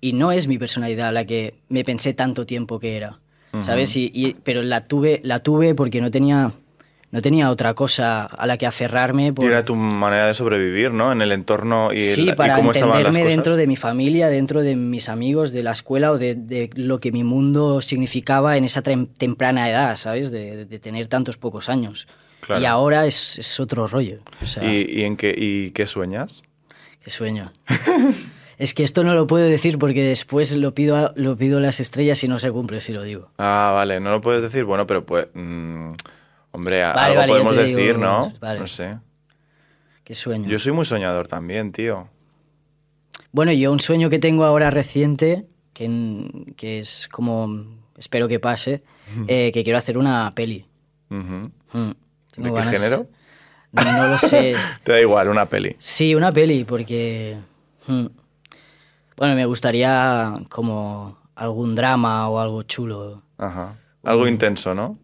y 0.00 0.12
no 0.12 0.32
es 0.32 0.46
mi 0.48 0.58
personalidad 0.58 1.12
la 1.12 1.24
que 1.26 1.54
me 1.68 1.84
pensé 1.84 2.14
tanto 2.14 2.46
tiempo 2.46 2.78
que 2.78 2.96
era, 2.96 3.18
¿sabes? 3.62 3.96
Y, 3.96 4.10
y- 4.14 4.34
pero 4.44 4.62
la 4.62 4.86
tuve, 4.86 5.20
la 5.24 5.40
tuve 5.40 5.74
porque 5.74 6.00
no 6.00 6.10
tenía, 6.10 6.52
no 7.12 7.20
tenía 7.22 7.50
otra 7.50 7.74
cosa 7.74 8.24
a 8.24 8.46
la 8.46 8.56
que 8.56 8.66
aferrarme. 8.66 9.26
Y 9.26 9.32
Por, 9.32 9.44
era 9.44 9.64
tu 9.64 9.76
manera 9.76 10.26
de 10.26 10.34
sobrevivir, 10.34 10.92
¿no? 10.92 11.12
En 11.12 11.20
el 11.20 11.30
entorno 11.30 11.92
y, 11.92 12.00
sí, 12.00 12.22
el- 12.22 12.28
y 12.30 12.32
para 12.32 12.56
cómo 12.56 12.72
estaban 12.72 12.88
las 12.90 12.98
entenderme 13.00 13.20
cosas. 13.24 13.36
dentro 13.36 13.56
de 13.56 13.66
mi 13.66 13.76
familia, 13.76 14.28
dentro 14.28 14.62
de 14.62 14.74
mis 14.76 15.10
amigos, 15.10 15.52
de 15.52 15.62
la 15.62 15.72
escuela 15.72 16.10
o 16.10 16.16
de, 16.18 16.34
de 16.34 16.70
lo 16.74 17.00
que 17.00 17.12
mi 17.12 17.22
mundo 17.22 17.82
significaba 17.82 18.56
en 18.56 18.64
esa 18.64 18.80
temprana 18.82 19.68
edad, 19.70 19.94
¿sabes? 19.96 20.30
De, 20.30 20.64
tener 20.80 21.06
tantos 21.08 21.36
pocos 21.36 21.68
años. 21.68 22.08
Claro. 22.40 22.62
Y 22.62 22.64
ahora 22.64 23.04
es, 23.06 23.38
es 23.38 23.60
otro 23.60 23.86
rollo. 23.86 24.20
O 24.42 24.46
sea, 24.46 24.64
¿Y, 24.64 24.86
y 24.90 25.04
en 25.04 25.16
qué, 25.18 25.32
y 25.36 25.70
qué 25.72 25.86
sueñas? 25.86 26.42
qué 27.04 27.10
sueño. 27.10 27.52
es 28.58 28.74
que 28.74 28.84
esto 28.84 29.04
no 29.04 29.14
lo 29.14 29.26
puedo 29.26 29.44
decir 29.44 29.78
porque 29.78 30.02
después 30.02 30.50
lo 30.56 30.72
pido, 30.72 30.96
a, 30.96 31.12
lo 31.16 31.36
pido 31.36 31.58
a 31.58 31.60
las 31.60 31.78
estrellas 31.78 32.24
y 32.24 32.28
no 32.28 32.38
se 32.38 32.50
cumple 32.50 32.80
si 32.80 32.92
lo 32.92 33.02
digo. 33.02 33.28
Ah, 33.38 33.72
vale, 33.74 34.00
no 34.00 34.10
lo 34.10 34.20
puedes 34.20 34.40
decir. 34.40 34.64
Bueno, 34.64 34.86
pero 34.86 35.04
pues. 35.04 35.26
mm, 35.34 35.88
hombre, 36.52 36.82
Vale, 36.82 37.00
algo 37.00 37.16
vale, 37.20 37.32
podemos 37.32 37.56
decir, 37.56 37.76
digo, 37.76 37.98
¿no? 37.98 38.32
vale. 38.40 38.60
No 38.60 38.66
sé. 38.66 38.98
Qué 40.04 40.14
sueño. 40.14 40.48
Yo 40.48 40.58
soy 40.58 40.72
muy 40.72 40.84
soñador 40.84 41.28
también, 41.28 41.72
tío. 41.72 42.08
Bueno, 43.32 43.52
yo 43.52 43.72
un 43.72 43.80
sueño 43.80 44.10
que 44.10 44.18
tengo 44.18 44.44
ahora 44.44 44.70
reciente, 44.70 45.46
que, 45.72 46.52
que 46.56 46.78
es 46.80 47.08
como, 47.10 47.64
espero 47.96 48.28
que 48.28 48.38
pase, 48.40 48.82
eh, 49.28 49.50
que 49.52 49.64
quiero 49.64 49.78
hacer 49.78 49.96
una 49.98 50.32
peli. 50.34 50.66
Mm, 51.08 51.44
¿De 51.76 51.94
qué 52.36 52.50
ganas- 52.50 52.70
género? 52.80 53.06
No 53.72 54.08
lo 54.08 54.18
sé. 54.18 54.54
Te 54.84 54.92
da 54.92 55.00
igual, 55.00 55.28
una 55.28 55.46
peli. 55.46 55.76
Sí, 55.78 56.14
una 56.14 56.30
peli, 56.32 56.64
porque... 56.64 57.38
mm, 57.86 58.06
Bueno, 59.16 59.34
me 59.34 59.46
gustaría 59.46 60.34
como 60.50 61.16
algún 61.34 61.74
drama 61.74 62.28
o 62.28 62.38
algo 62.38 62.62
chulo. 62.64 63.22
Ajá. 63.38 63.76
Algo 64.02 64.26
intenso, 64.26 64.74
¿no? 64.74 64.98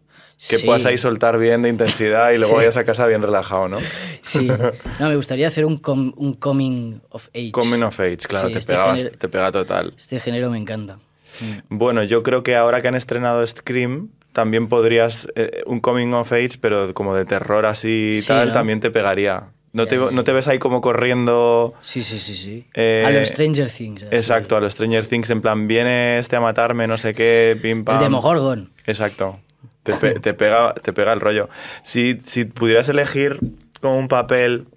Que 0.49 0.55
Sí. 0.57 0.65
puedas 0.65 0.85
ahí 0.85 0.97
soltar 0.97 1.37
bien 1.37 1.61
de 1.63 1.69
intensidad 1.69 2.31
y 2.31 2.37
luego 2.37 2.51
Sí. 2.51 2.55
vayas 2.55 2.77
a 2.77 2.85
casa 2.85 3.05
bien 3.07 3.21
relajado, 3.21 3.67
¿no? 3.67 3.79
Sí. 4.21 4.47
No, 4.99 5.09
me 5.09 5.15
gustaría 5.17 5.47
hacer 5.49 5.65
un, 5.65 5.77
com- 5.77 6.13
un 6.15 6.33
coming 6.33 6.99
of 7.09 7.27
age. 7.35 7.51
Coming 7.51 7.81
of 7.83 7.99
age, 7.99 8.17
claro, 8.19 8.47
Sí, 8.47 8.53
te, 8.53 8.59
este 8.59 8.75
género- 8.75 9.17
te 9.17 9.27
pega 9.27 9.51
total. 9.51 9.93
Este 9.97 10.19
género 10.21 10.49
me 10.49 10.57
encanta. 10.57 10.99
Mm. 11.41 11.77
Bueno, 11.77 12.03
yo 12.03 12.23
creo 12.23 12.41
que 12.41 12.55
ahora 12.55 12.81
que 12.81 12.87
han 12.87 12.95
estrenado 12.95 13.45
Scream, 13.45 14.09
también 14.31 14.69
podrías, 14.69 15.27
eh, 15.35 15.61
un 15.65 15.81
coming 15.81 16.13
of 16.13 16.31
age, 16.31 16.51
pero 16.61 16.93
como 16.93 17.13
de 17.15 17.25
terror 17.25 17.65
así 17.65 18.13
y 18.15 18.21
tal, 18.25 18.47
¿no? 18.49 18.53
también 18.53 18.79
te 18.79 18.91
pegaría. 18.91 19.49
¿No, 19.73 19.85
te, 19.87 19.97
Ya, 19.97 20.05
ya, 20.05 20.11
¿No 20.11 20.23
te 20.23 20.31
ves 20.31 20.47
ahí 20.47 20.57
como 20.57 20.81
corriendo? 20.81 21.73
Sí, 21.81 22.01
sí, 22.01 22.17
sí, 22.17 22.35
sí. 22.35 22.65
Eh, 22.73 23.03
a 23.05 23.11
los 23.11 23.27
Stranger 23.27 23.69
Things. 23.69 24.03
así. 24.03 24.15
Exacto, 24.15 24.55
a 24.57 24.61
los 24.61 24.73
Stranger 24.73 25.05
Things, 25.05 25.29
en 25.29 25.41
plan, 25.41 25.67
viene 25.67 26.17
este 26.17 26.37
a 26.37 26.39
matarme, 26.39 26.87
no 26.87 26.97
sé 26.97 27.13
qué, 27.13 27.57
pim 27.61 27.83
pam. 27.83 27.97
El 27.97 28.03
Demogorgon. 28.05 28.71
Exacto. 28.85 29.39
Te, 29.83 29.93
pe- 29.93 30.19
te 30.19 30.33
pega, 30.33 30.73
te 30.73 30.93
pega 30.93 31.13
el 31.13 31.19
rollo. 31.19 31.49
Si, 31.83 32.19
si 32.23 32.45
pudieras 32.45 32.89
elegir 32.89 33.39
como 33.81 33.97
un 33.97 34.07
papel. 34.07 34.67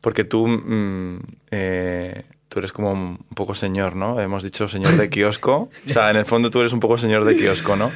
Porque 0.00 0.24
tú. 0.24 0.46
mm, 0.46 1.18
eh, 1.50 2.24
tú 2.48 2.60
eres 2.60 2.72
como 2.72 2.92
un 2.92 3.18
poco 3.34 3.54
señor, 3.54 3.94
¿no? 3.96 4.18
Hemos 4.20 4.42
dicho 4.42 4.68
señor 4.68 4.96
de 4.96 5.10
kiosco. 5.10 5.68
O 5.86 5.90
sea, 5.90 6.08
en 6.10 6.16
el 6.16 6.24
fondo 6.24 6.48
tú 6.50 6.60
eres 6.60 6.72
un 6.72 6.80
poco 6.80 6.96
señor 6.96 7.24
de 7.24 7.36
kiosco, 7.36 7.76
¿no? 7.76 7.90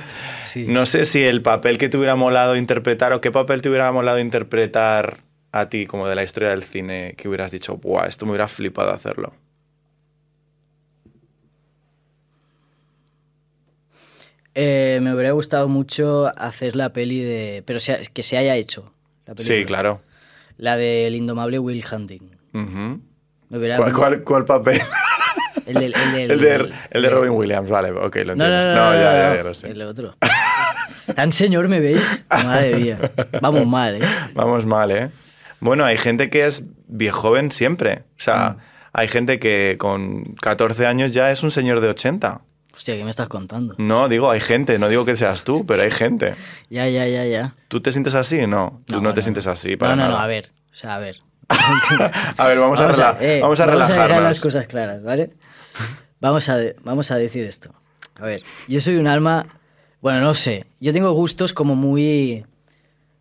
Sí. 0.44 0.66
No 0.68 0.84
sé 0.84 1.04
si 1.06 1.22
el 1.22 1.40
papel 1.40 1.78
que 1.78 1.88
te 1.88 1.96
hubiera 1.96 2.16
molado 2.16 2.56
interpretar 2.56 3.12
o 3.14 3.20
qué 3.22 3.30
papel 3.30 3.62
te 3.62 3.68
hubiera 3.70 3.90
molado 3.92 4.18
interpretar 4.18 5.20
a 5.52 5.68
ti, 5.68 5.86
como 5.86 6.06
de 6.06 6.14
la 6.16 6.22
historia 6.22 6.50
del 6.50 6.64
cine, 6.64 7.14
que 7.16 7.28
hubieras 7.28 7.50
dicho, 7.50 7.76
¡buah! 7.76 8.06
Esto 8.08 8.26
me 8.26 8.32
hubiera 8.32 8.48
flipado 8.48 8.90
hacerlo. 8.90 9.32
Eh, 14.54 14.98
me 15.02 15.14
hubiera 15.14 15.30
gustado 15.32 15.68
mucho 15.68 16.30
hacer 16.36 16.76
la 16.76 16.92
peli 16.92 17.20
de. 17.22 17.62
Pero 17.66 17.80
sea- 17.80 18.00
que 18.12 18.22
se 18.22 18.36
haya 18.36 18.54
hecho. 18.56 18.92
La 19.26 19.34
película. 19.34 19.58
Sí, 19.58 19.64
claro. 19.64 20.00
La 20.58 20.76
del 20.76 21.14
indomable 21.14 21.58
Will 21.58 21.84
Hunting. 21.90 22.36
Ujú. 22.52 23.00
Me 23.48 23.58
hubiera- 23.58 23.76
¿Cuál, 23.78 23.92
cuál, 23.92 24.22
cuál 24.24 24.44
papel? 24.44 24.80
El, 25.66 25.74
del- 25.74 25.94
el 25.94 26.12
del- 26.12 26.30
El 26.32 26.40
de, 26.40 26.72
el 26.90 27.02
de 27.02 27.10
Robin 27.10 27.30
Williams, 27.30 27.70
vale, 27.70 27.92
ok, 27.92 28.16
lo 28.16 28.32
entiendo. 28.32 28.36
no, 28.48 28.48
no, 28.50 28.74
no, 28.74 28.94
ya, 28.94 29.12
no, 29.12 29.18
ya, 29.30 29.36
ya 29.36 29.42
lo 29.44 29.54
sé. 29.54 29.70
El 29.70 29.82
otro. 29.82 30.16
Tan 31.14 31.30
señor 31.30 31.68
me 31.68 31.78
veis. 31.78 32.24
Madre 32.30 32.76
mía. 32.76 32.98
Vamos 33.40 33.64
mal, 33.66 34.02
¿eh? 34.02 34.06
Vamos 34.34 34.66
mal, 34.66 34.90
¿eh? 34.90 35.10
Bueno, 35.60 35.84
hay 35.84 35.96
gente 35.98 36.30
que 36.30 36.46
es 36.46 36.64
viejoven 36.88 37.52
siempre. 37.52 38.02
O 38.18 38.20
sea, 38.20 38.50
Mm. 38.50 38.56
hay 38.92 39.08
gente 39.08 39.38
que 39.38 39.76
con 39.78 40.34
14 40.40 40.84
años 40.86 41.12
ya 41.12 41.30
es 41.30 41.42
un 41.44 41.52
señor 41.52 41.80
de 41.80 41.88
80. 41.90 42.40
Hostia, 42.74 42.96
¿qué 42.96 43.04
me 43.04 43.10
estás 43.10 43.28
contando? 43.28 43.74
No, 43.78 44.08
digo, 44.08 44.30
hay 44.30 44.40
gente, 44.40 44.78
no 44.78 44.88
digo 44.88 45.04
que 45.04 45.14
seas 45.16 45.44
tú, 45.44 45.66
pero 45.66 45.82
hay 45.82 45.90
gente. 45.90 46.34
Ya, 46.70 46.88
ya, 46.88 47.06
ya, 47.06 47.24
ya. 47.26 47.54
¿Tú 47.68 47.80
te 47.80 47.92
sientes 47.92 48.14
así? 48.14 48.46
No, 48.46 48.80
tú 48.86 49.02
no, 49.02 49.12
te 49.12 49.20
sientes 49.22 49.46
así 49.46 49.76
para 49.76 49.94
No, 49.94 50.04
no, 50.04 50.10
no, 50.12 50.18
a 50.18 50.26
ver. 50.26 50.50
O 50.72 50.74
sea, 50.74 50.94
a 50.96 50.98
ver. 50.98 51.16
A 52.38 52.46
ver, 52.46 52.58
vamos, 52.58 52.80
a, 52.80 52.90
rela- 52.90 53.16
eh, 53.20 53.40
vamos 53.42 53.60
a 53.60 53.66
dejar 53.66 53.78
relajarnos. 53.88 54.22
las 54.24 54.40
cosas 54.40 54.66
claras, 54.66 55.02
¿vale? 55.02 55.30
Vamos 56.20 56.48
a, 56.48 56.56
vamos 56.82 57.10
a 57.10 57.16
decir 57.16 57.44
esto. 57.44 57.74
A 58.14 58.24
ver, 58.24 58.42
yo 58.68 58.80
soy 58.80 58.96
un 58.96 59.06
alma... 59.06 59.46
Bueno, 60.00 60.20
no 60.20 60.32
sé. 60.34 60.64
Yo 60.80 60.92
tengo 60.94 61.12
gustos 61.12 61.52
como 61.52 61.74
muy... 61.74 62.46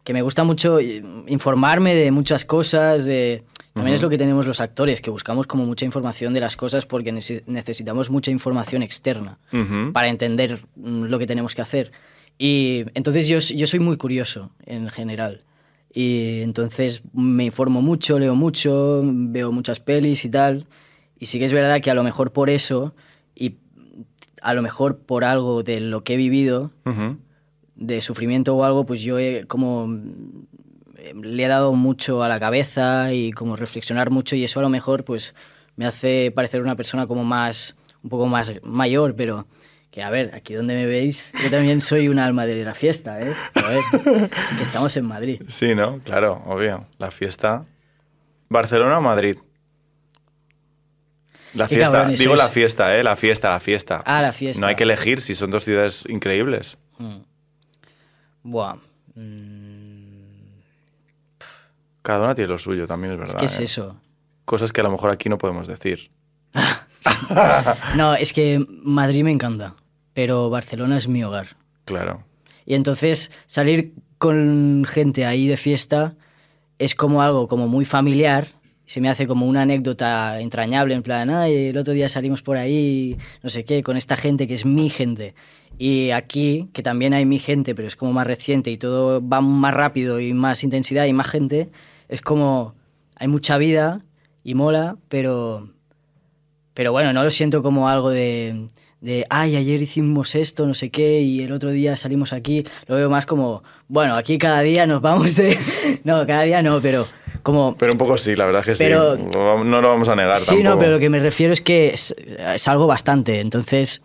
Que 0.05 0.13
me 0.13 0.21
gusta 0.21 0.43
mucho 0.45 0.79
eh, 0.79 1.03
informarme 1.27 1.93
de 1.93 2.09
muchas 2.11 2.45
cosas, 2.45 3.03
de... 3.05 3.43
También 3.73 3.95
es 3.95 4.01
lo 4.01 4.09
que 4.09 4.17
tenemos 4.17 4.45
los 4.45 4.59
actores, 4.59 5.01
que 5.01 5.09
buscamos 5.09 5.47
como 5.47 5.65
mucha 5.65 5.85
información 5.85 6.33
de 6.33 6.41
las 6.41 6.55
cosas 6.57 6.85
porque 6.85 7.13
nece- 7.13 7.43
necesitamos 7.47 8.09
mucha 8.09 8.29
información 8.31 8.83
externa 8.83 9.37
Ujú. 9.53 9.93
para 9.93 10.09
entender 10.09 10.59
mm, 10.75 11.03
lo 11.05 11.17
que 11.19 11.25
tenemos 11.27 11.55
que 11.55 11.61
hacer. 11.61 11.91
Y 12.37 12.83
entonces 12.95 13.27
yo, 13.27 13.39
yo 13.39 13.67
soy 13.67 13.79
muy 13.79 13.97
curioso 13.97 14.51
en 14.65 14.89
general. 14.89 15.43
Y 15.93 16.41
entonces 16.41 17.01
me 17.13 17.45
informo 17.45 17.81
mucho, 17.81 18.17
leo 18.19 18.35
mucho, 18.35 19.01
veo 19.05 19.51
muchas 19.51 19.79
pelis 19.79 20.25
y 20.25 20.29
tal. 20.29 20.65
Y 21.19 21.27
sí 21.27 21.39
que 21.39 21.45
es 21.45 21.53
verdad 21.53 21.81
que 21.81 21.91
a 21.91 21.93
lo 21.93 22.03
mejor 22.03 22.31
por 22.33 22.49
eso 22.49 22.93
y 23.35 23.55
a 24.41 24.53
lo 24.53 24.61
mejor 24.61 24.97
por 24.99 25.23
algo 25.23 25.63
de 25.63 25.79
lo 25.79 26.03
que 26.03 26.15
he 26.15 26.17
vivido, 26.17 26.71
Ujú. 26.85 27.17
de 27.75 28.01
sufrimiento 28.01 28.55
o 28.55 28.63
algo, 28.63 28.85
pues 28.85 29.01
yo 29.01 29.19
he 29.19 29.43
como 29.47 29.87
le 31.13 31.43
he 31.43 31.47
dado 31.47 31.73
mucho 31.73 32.23
a 32.23 32.29
la 32.29 32.39
cabeza 32.39 33.13
y 33.13 33.31
como 33.31 33.55
reflexionar 33.55 34.09
mucho 34.09 34.35
y 34.35 34.43
eso 34.43 34.59
a 34.59 34.63
lo 34.63 34.69
mejor 34.69 35.03
pues 35.03 35.33
me 35.75 35.85
hace 35.85 36.31
parecer 36.31 36.61
una 36.61 36.75
persona 36.75 37.07
como 37.07 37.23
más, 37.23 37.75
un 38.03 38.09
poco 38.09 38.27
más 38.27 38.51
mayor, 38.63 39.15
pero 39.15 39.47
que 39.89 40.01
a 40.01 40.09
ver, 40.09 40.33
aquí 40.33 40.53
donde 40.53 40.73
me 40.73 40.85
veis, 40.85 41.33
yo 41.43 41.49
también 41.49 41.81
soy 41.81 42.07
un 42.07 42.17
alma 42.17 42.45
de 42.45 42.63
la 42.63 42.73
fiesta, 42.73 43.19
¿eh? 43.19 43.33
A 43.55 43.67
ver, 43.67 44.29
que 44.57 44.63
estamos 44.63 44.95
en 44.95 45.05
Madrid. 45.05 45.41
Sí, 45.47 45.75
¿no? 45.75 45.99
Claro, 45.99 46.41
obvio. 46.45 46.87
La 46.97 47.11
fiesta. 47.11 47.65
¿Barcelona 48.47 48.99
o 48.99 49.01
Madrid? 49.01 49.37
La 51.53 51.67
fiesta, 51.67 52.05
digo 52.05 52.35
sois. 52.35 52.37
la 52.37 52.49
fiesta, 52.49 52.97
¿eh? 52.97 53.03
La 53.03 53.15
fiesta, 53.17 53.49
la 53.49 53.59
fiesta. 53.59 54.01
Ah, 54.05 54.21
la 54.21 54.31
fiesta. 54.31 54.61
No 54.61 54.67
hay 54.67 54.75
que 54.75 54.83
elegir 54.83 55.19
si 55.19 55.35
son 55.35 55.51
dos 55.51 55.65
ciudades 55.65 56.05
increíbles. 56.07 56.77
Mm. 56.97 57.17
Buah. 58.43 58.75
mm, 59.15 59.60
Cada 62.01 62.23
una 62.23 62.35
tiene 62.35 62.49
lo 62.49 62.57
suyo, 62.57 62.87
también 62.87 63.13
es 63.13 63.19
verdad. 63.19 63.39
¿Qué 63.39 63.45
es 63.45 63.59
¿eh? 63.59 63.63
eso? 63.63 63.97
Cosas 64.45 64.73
que 64.73 64.81
a 64.81 64.83
lo 64.83 64.91
mejor 64.91 65.11
aquí 65.11 65.29
no 65.29 65.37
podemos 65.37 65.67
decir. 65.67 66.11
No, 67.95 68.13
es 68.13 68.31
que 68.31 68.63
Madrid 68.83 69.23
me 69.23 69.31
encanta, 69.31 69.75
pero 70.13 70.49
Barcelona 70.49 70.97
es 70.97 71.07
mi 71.07 71.23
hogar. 71.23 71.47
Claro. 71.85 72.23
Y 72.65 72.75
entonces 72.75 73.31
salir 73.47 73.93
con 74.17 74.85
gente 74.87 75.25
ahí 75.25 75.47
de 75.47 75.57
fiesta 75.57 76.15
es 76.77 76.95
como 76.95 77.21
algo 77.21 77.47
como 77.47 77.67
muy 77.67 77.85
familiar. 77.85 78.49
Se 78.85 79.01
me 79.01 79.09
hace 79.09 79.25
como 79.25 79.47
una 79.47 79.63
anécdota 79.63 80.39
entrañable, 80.41 80.93
en 80.93 81.01
plan, 81.01 81.29
ay, 81.29 81.67
el 81.67 81.77
otro 81.77 81.93
día 81.93 82.09
salimos 82.09 82.41
por 82.41 82.57
ahí, 82.57 83.17
no 83.41 83.49
sé 83.49 83.63
qué, 83.63 83.83
con 83.83 83.97
esta 83.97 84.17
gente 84.17 84.47
que 84.47 84.53
es 84.53 84.65
mi 84.65 84.89
gente. 84.89 85.33
Y 85.77 86.11
aquí, 86.11 86.69
que 86.73 86.83
también 86.83 87.13
hay 87.13 87.25
mi 87.25 87.39
gente, 87.39 87.73
pero 87.73 87.87
es 87.87 87.95
como 87.95 88.13
más 88.13 88.27
reciente 88.27 88.69
y 88.69 88.77
todo 88.77 89.25
va 89.25 89.41
más 89.41 89.73
rápido 89.73 90.19
y 90.19 90.33
más 90.33 90.63
intensidad 90.63 91.05
y 91.05 91.13
más 91.13 91.27
gente, 91.27 91.69
es 92.11 92.21
como, 92.21 92.75
hay 93.15 93.27
mucha 93.27 93.57
vida 93.57 94.01
y 94.43 94.53
mola, 94.53 94.97
pero, 95.07 95.69
pero 96.73 96.91
bueno, 96.91 97.13
no 97.13 97.23
lo 97.23 97.31
siento 97.31 97.63
como 97.63 97.87
algo 97.87 98.09
de, 98.09 98.67
de, 98.99 99.25
ay, 99.29 99.55
ayer 99.55 99.81
hicimos 99.81 100.35
esto, 100.35 100.67
no 100.67 100.73
sé 100.73 100.89
qué, 100.89 101.21
y 101.21 101.41
el 101.41 101.53
otro 101.53 101.71
día 101.71 101.95
salimos 101.95 102.33
aquí. 102.33 102.65
Lo 102.87 102.95
veo 102.97 103.09
más 103.09 103.25
como, 103.25 103.63
bueno, 103.87 104.13
aquí 104.15 104.37
cada 104.37 104.61
día 104.61 104.85
nos 104.85 105.01
vamos 105.01 105.35
de... 105.35 105.57
No, 106.03 106.25
cada 106.27 106.41
día 106.43 106.61
no, 106.61 106.81
pero 106.81 107.07
como... 107.43 107.75
Pero 107.77 107.93
un 107.93 107.97
poco 107.97 108.17
sí, 108.17 108.35
la 108.35 108.45
verdad 108.45 108.63
es 108.67 108.77
que 108.77 108.83
Pero- 108.83 109.15
sí. 109.15 109.23
No 109.33 109.63
no 109.63 109.81
lo 109.81 109.87
vamos 109.89 110.09
a 110.09 110.15
negar 110.15 110.35
Sí, 110.35 110.63
no, 110.63 110.77
pero 110.77 110.91
lo 110.93 110.99
que 110.99 111.09
me 111.09 111.19
refiero 111.19 111.53
es 111.53 111.61
que 111.61 111.89
es, 111.93 112.13
es 112.17 112.67
algo 112.67 112.87
bastante. 112.87 113.39
Entonces, 113.39 114.01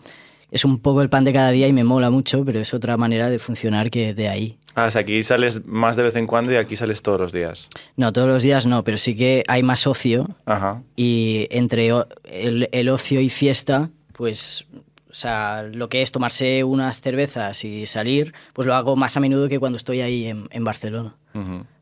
es 0.51 0.65
un 0.65 0.79
poco 0.79 1.03
el 1.03 1.09
pan 1.09 1.25
de 1.25 1.33
cada 1.33 1.51
día 1.51 1.67
y 1.67 1.73
me 1.73 1.83
mola 1.83 2.11
mucho, 2.11 2.45
pero 2.45 2.61
es 2.61 2.73
otra 2.73 2.97
manera 2.97 3.31
de 3.31 3.39
funcionar 3.39 3.91
que 3.91 4.15
de 4.15 4.29
ahí. 4.29 4.59
Ah, 4.77 4.85
o 4.87 4.91
sea, 4.91 5.01
aquí 5.01 5.23
sales 5.23 5.65
más 5.67 5.97
de 5.97 6.03
vez 6.05 6.15
en 6.17 6.27
cuando 6.27 6.53
y 6.53 6.57
aquí 6.57 6.77
sales 6.77 7.01
todos 7.03 7.19
los 7.19 7.33
días. 7.33 7.69
No, 7.97 8.13
todos 8.13 8.29
los 8.29 8.43
días 8.43 8.67
no, 8.67 8.85
pero 8.85 8.99
sí 8.99 9.17
que 9.17 9.43
hay 9.49 9.63
más 9.63 9.87
ocio 9.87 10.29
Ajá. 10.45 10.83
y 10.95 11.49
entre 11.51 11.89
el, 12.25 12.69
el 12.71 12.89
ocio 12.91 13.21
y 13.23 13.31
fiesta, 13.31 13.89
pues, 14.13 14.67
o 15.11 15.15
sea, 15.15 15.63
lo 15.63 15.89
que 15.89 16.03
es 16.03 16.13
tomarse 16.13 16.63
unas 16.63 17.01
cervezas 17.01 17.65
y 17.65 17.87
salir, 17.87 18.35
pues 18.53 18.67
lo 18.67 18.75
hago 18.75 18.97
más 18.97 19.17
a 19.17 19.21
menudo 19.21 19.49
que 19.49 19.59
cuando 19.59 19.79
estoy 19.79 20.03
ahí 20.03 20.27
en, 20.27 20.47
en 20.51 20.63
Barcelona. 20.63 21.17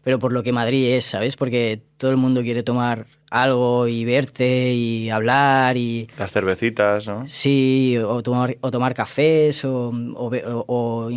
Pero 0.03 0.19
por 0.19 0.33
lo 0.33 0.43
que 0.43 0.53
Madrid 0.53 0.91
es, 0.95 1.05
¿sabes? 1.05 1.35
Porque 1.37 1.81
todo 1.97 2.11
el 2.13 2.17
mundo 2.17 2.43
quiere 2.43 2.63
tomar 2.63 3.07
algo 3.43 3.89
y 3.89 4.05
verte 4.05 4.73
y 4.73 5.11
hablar 5.11 5.77
y... 5.77 6.07
Las 6.19 6.31
cervecitas, 6.33 7.09
¿no? 7.09 7.27
Sí, 7.27 7.97
o 7.99 8.23
tomar, 8.23 8.57
o 8.61 8.71
tomar 8.71 8.95
cafés 8.95 9.65
o, 9.65 9.89
o, 10.15 11.11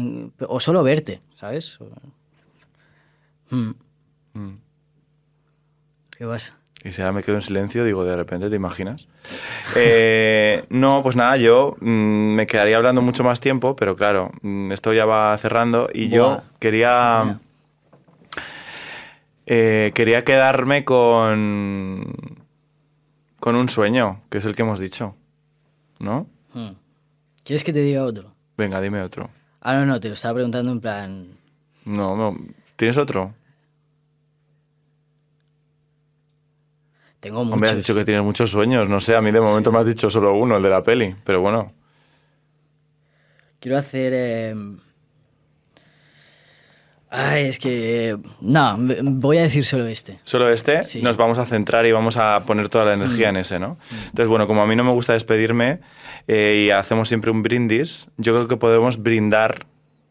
o- 0.48 0.60
solo 0.60 0.84
verte, 0.84 1.22
¿sabes? 1.36 1.80
O- 1.80 1.88
Mm. 3.50 3.72
Mm. 4.34 4.56
¿Qué 6.18 6.26
pasa? 6.26 6.58
Y 6.84 6.92
si 6.92 7.02
ahora 7.02 7.14
me 7.14 7.24
quedo 7.24 7.36
en 7.36 7.42
silencio, 7.42 7.86
digo, 7.86 8.04
de 8.04 8.16
repente, 8.16 8.50
¿te 8.50 8.56
imaginas? 8.56 9.08
Eh, 9.76 10.64
no, 10.70 11.04
pues 11.04 11.16
nada, 11.16 11.38
yo 11.38 11.76
mm, 11.80 12.34
me 12.36 12.48
quedaría 12.48 12.78
hablando 12.78 13.02
mucho 13.02 13.24
más 13.24 13.40
tiempo, 13.40 13.76
pero 13.76 13.96
claro, 13.96 14.32
mm, 14.42 14.72
esto 14.72 14.92
ya 14.94 15.06
va 15.06 15.38
cerrando 15.38 15.88
y 15.94 16.08
yo 16.10 16.42
quería... 16.60 17.40
eh, 19.48 19.92
quería 19.96 20.24
quedarme 20.24 20.86
con... 20.86 22.14
con 23.40 23.56
un 23.56 23.70
sueño, 23.70 24.22
que 24.30 24.38
es 24.38 24.46
el 24.46 24.56
que 24.56 24.62
hemos 24.62 24.80
dicho, 24.80 25.16
¿no? 26.00 26.28
Mm. 26.54 26.72
¿Quieres 27.44 27.64
que 27.64 27.74
te 27.74 27.80
diga 27.80 28.04
otro? 28.04 28.36
Venga, 28.58 28.82
dime 28.82 29.02
otro. 29.02 29.30
Ah, 29.62 29.74
no, 29.76 29.86
no, 29.86 30.00
te 30.00 30.10
lo 30.10 30.14
estaba 30.14 30.36
preguntando 30.36 30.72
en 30.72 30.82
plan... 30.82 31.28
No, 31.86 32.16
no. 32.16 32.38
¿Tienes 32.76 32.98
otro? 32.98 33.34
Tengo 37.20 37.44
muchos. 37.44 37.54
Hombre, 37.54 37.70
has 37.70 37.78
dicho 37.78 37.96
que 37.96 38.06
tienes 38.06 38.24
muchos 38.24 38.52
sueños. 38.52 38.90
No 38.90 39.00
sé, 39.00 39.16
a 39.16 39.22
mí 39.22 39.32
de 39.32 39.40
momento 39.40 39.72
me 39.72 39.80
has 39.80 39.86
dicho 39.86 40.10
solo 40.10 40.36
uno, 40.36 40.58
el 40.58 40.64
de 40.64 40.70
la 40.70 40.84
peli. 40.84 41.16
Pero 41.24 41.42
bueno. 41.42 41.72
Quiero 43.60 43.78
hacer... 43.78 44.12
eh, 44.14 44.56
Ay, 47.10 47.46
es 47.48 47.58
que. 47.60 48.18
No, 48.42 48.76
voy 48.78 49.38
a 49.38 49.44
decir 49.44 49.64
solo 49.66 49.88
este. 49.88 50.20
Solo 50.24 50.50
este, 50.52 50.84
Sí. 50.84 51.02
nos 51.02 51.16
vamos 51.16 51.38
a 51.38 51.46
centrar 51.46 51.86
y 51.86 51.92
vamos 51.94 52.18
a 52.18 52.44
poner 52.46 52.68
toda 52.68 52.84
la 52.86 52.94
energía 52.94 53.30
en 53.30 53.38
ese, 53.38 53.60
¿no? 53.60 53.78
Entonces, 54.08 54.28
bueno, 54.28 54.46
como 54.48 54.62
a 54.62 54.68
mí 54.68 54.76
no 54.76 54.84
me 54.84 54.92
gusta 54.92 55.14
despedirme 55.14 55.80
eh, 56.28 56.66
y 56.66 56.70
hacemos 56.72 57.08
siempre 57.08 57.32
un 57.32 57.44
brindis, 57.44 58.10
yo 58.18 58.34
creo 58.34 58.48
que 58.50 58.58
podemos 58.58 59.02
brindar 59.02 59.66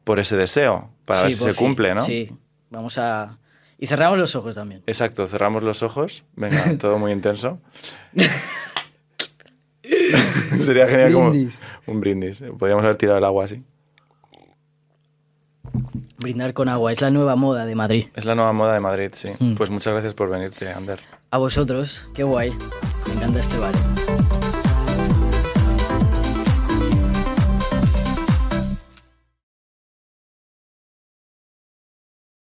por 0.05 0.20
ese 0.20 0.36
deseo, 0.36 0.90
para 1.05 1.22
ver 1.22 1.32
Sí, 1.32 1.36
si 1.36 1.44
por 1.44 1.53
se 1.53 1.59
fin. 1.59 1.66
cumple, 1.66 1.94
¿no? 1.94 2.01
Sí, 2.01 2.30
vamos 2.70 2.97
a. 2.97 3.38
Y 3.78 3.86
cerramos 3.88 4.18
los 4.18 4.34
ojos 4.34 4.55
también. 4.55 4.82
Exacto, 4.86 5.26
cerramos 5.26 5.62
los 5.62 5.82
ojos. 5.82 6.24
Venga, 6.34 6.64
todo 6.78 6.99
muy 6.99 7.12
intenso. 7.12 7.61
Sería 10.62 10.88
genial 10.88 11.12
Brindis. 11.14 11.59
como 11.84 11.97
un 11.97 12.01
brindis. 12.01 12.42
Podríamos 12.59 12.84
haber 12.84 12.97
tirado 12.97 13.18
el 13.18 13.24
agua 13.24 13.44
así. 13.44 13.62
Brindar 16.26 16.54
con 16.54 16.68
agua, 16.68 16.90
es 16.90 17.00
la 17.00 17.12
nueva 17.12 17.36
moda 17.36 17.64
de 17.66 17.76
Madrid. 17.76 18.06
Es 18.16 18.24
la 18.24 18.34
nueva 18.34 18.52
moda 18.52 18.74
de 18.74 18.80
Madrid, 18.80 19.10
sí. 19.12 19.28
Mm. 19.38 19.54
Pues 19.54 19.70
muchas 19.70 19.92
gracias 19.92 20.12
por 20.12 20.28
venirte, 20.28 20.68
Ander. 20.68 20.98
A 21.30 21.38
vosotros, 21.38 22.08
qué 22.14 22.24
guay. 22.24 22.50
Me 23.06 23.14
encanta 23.14 23.38
este 23.38 23.56
bar. 23.58 23.72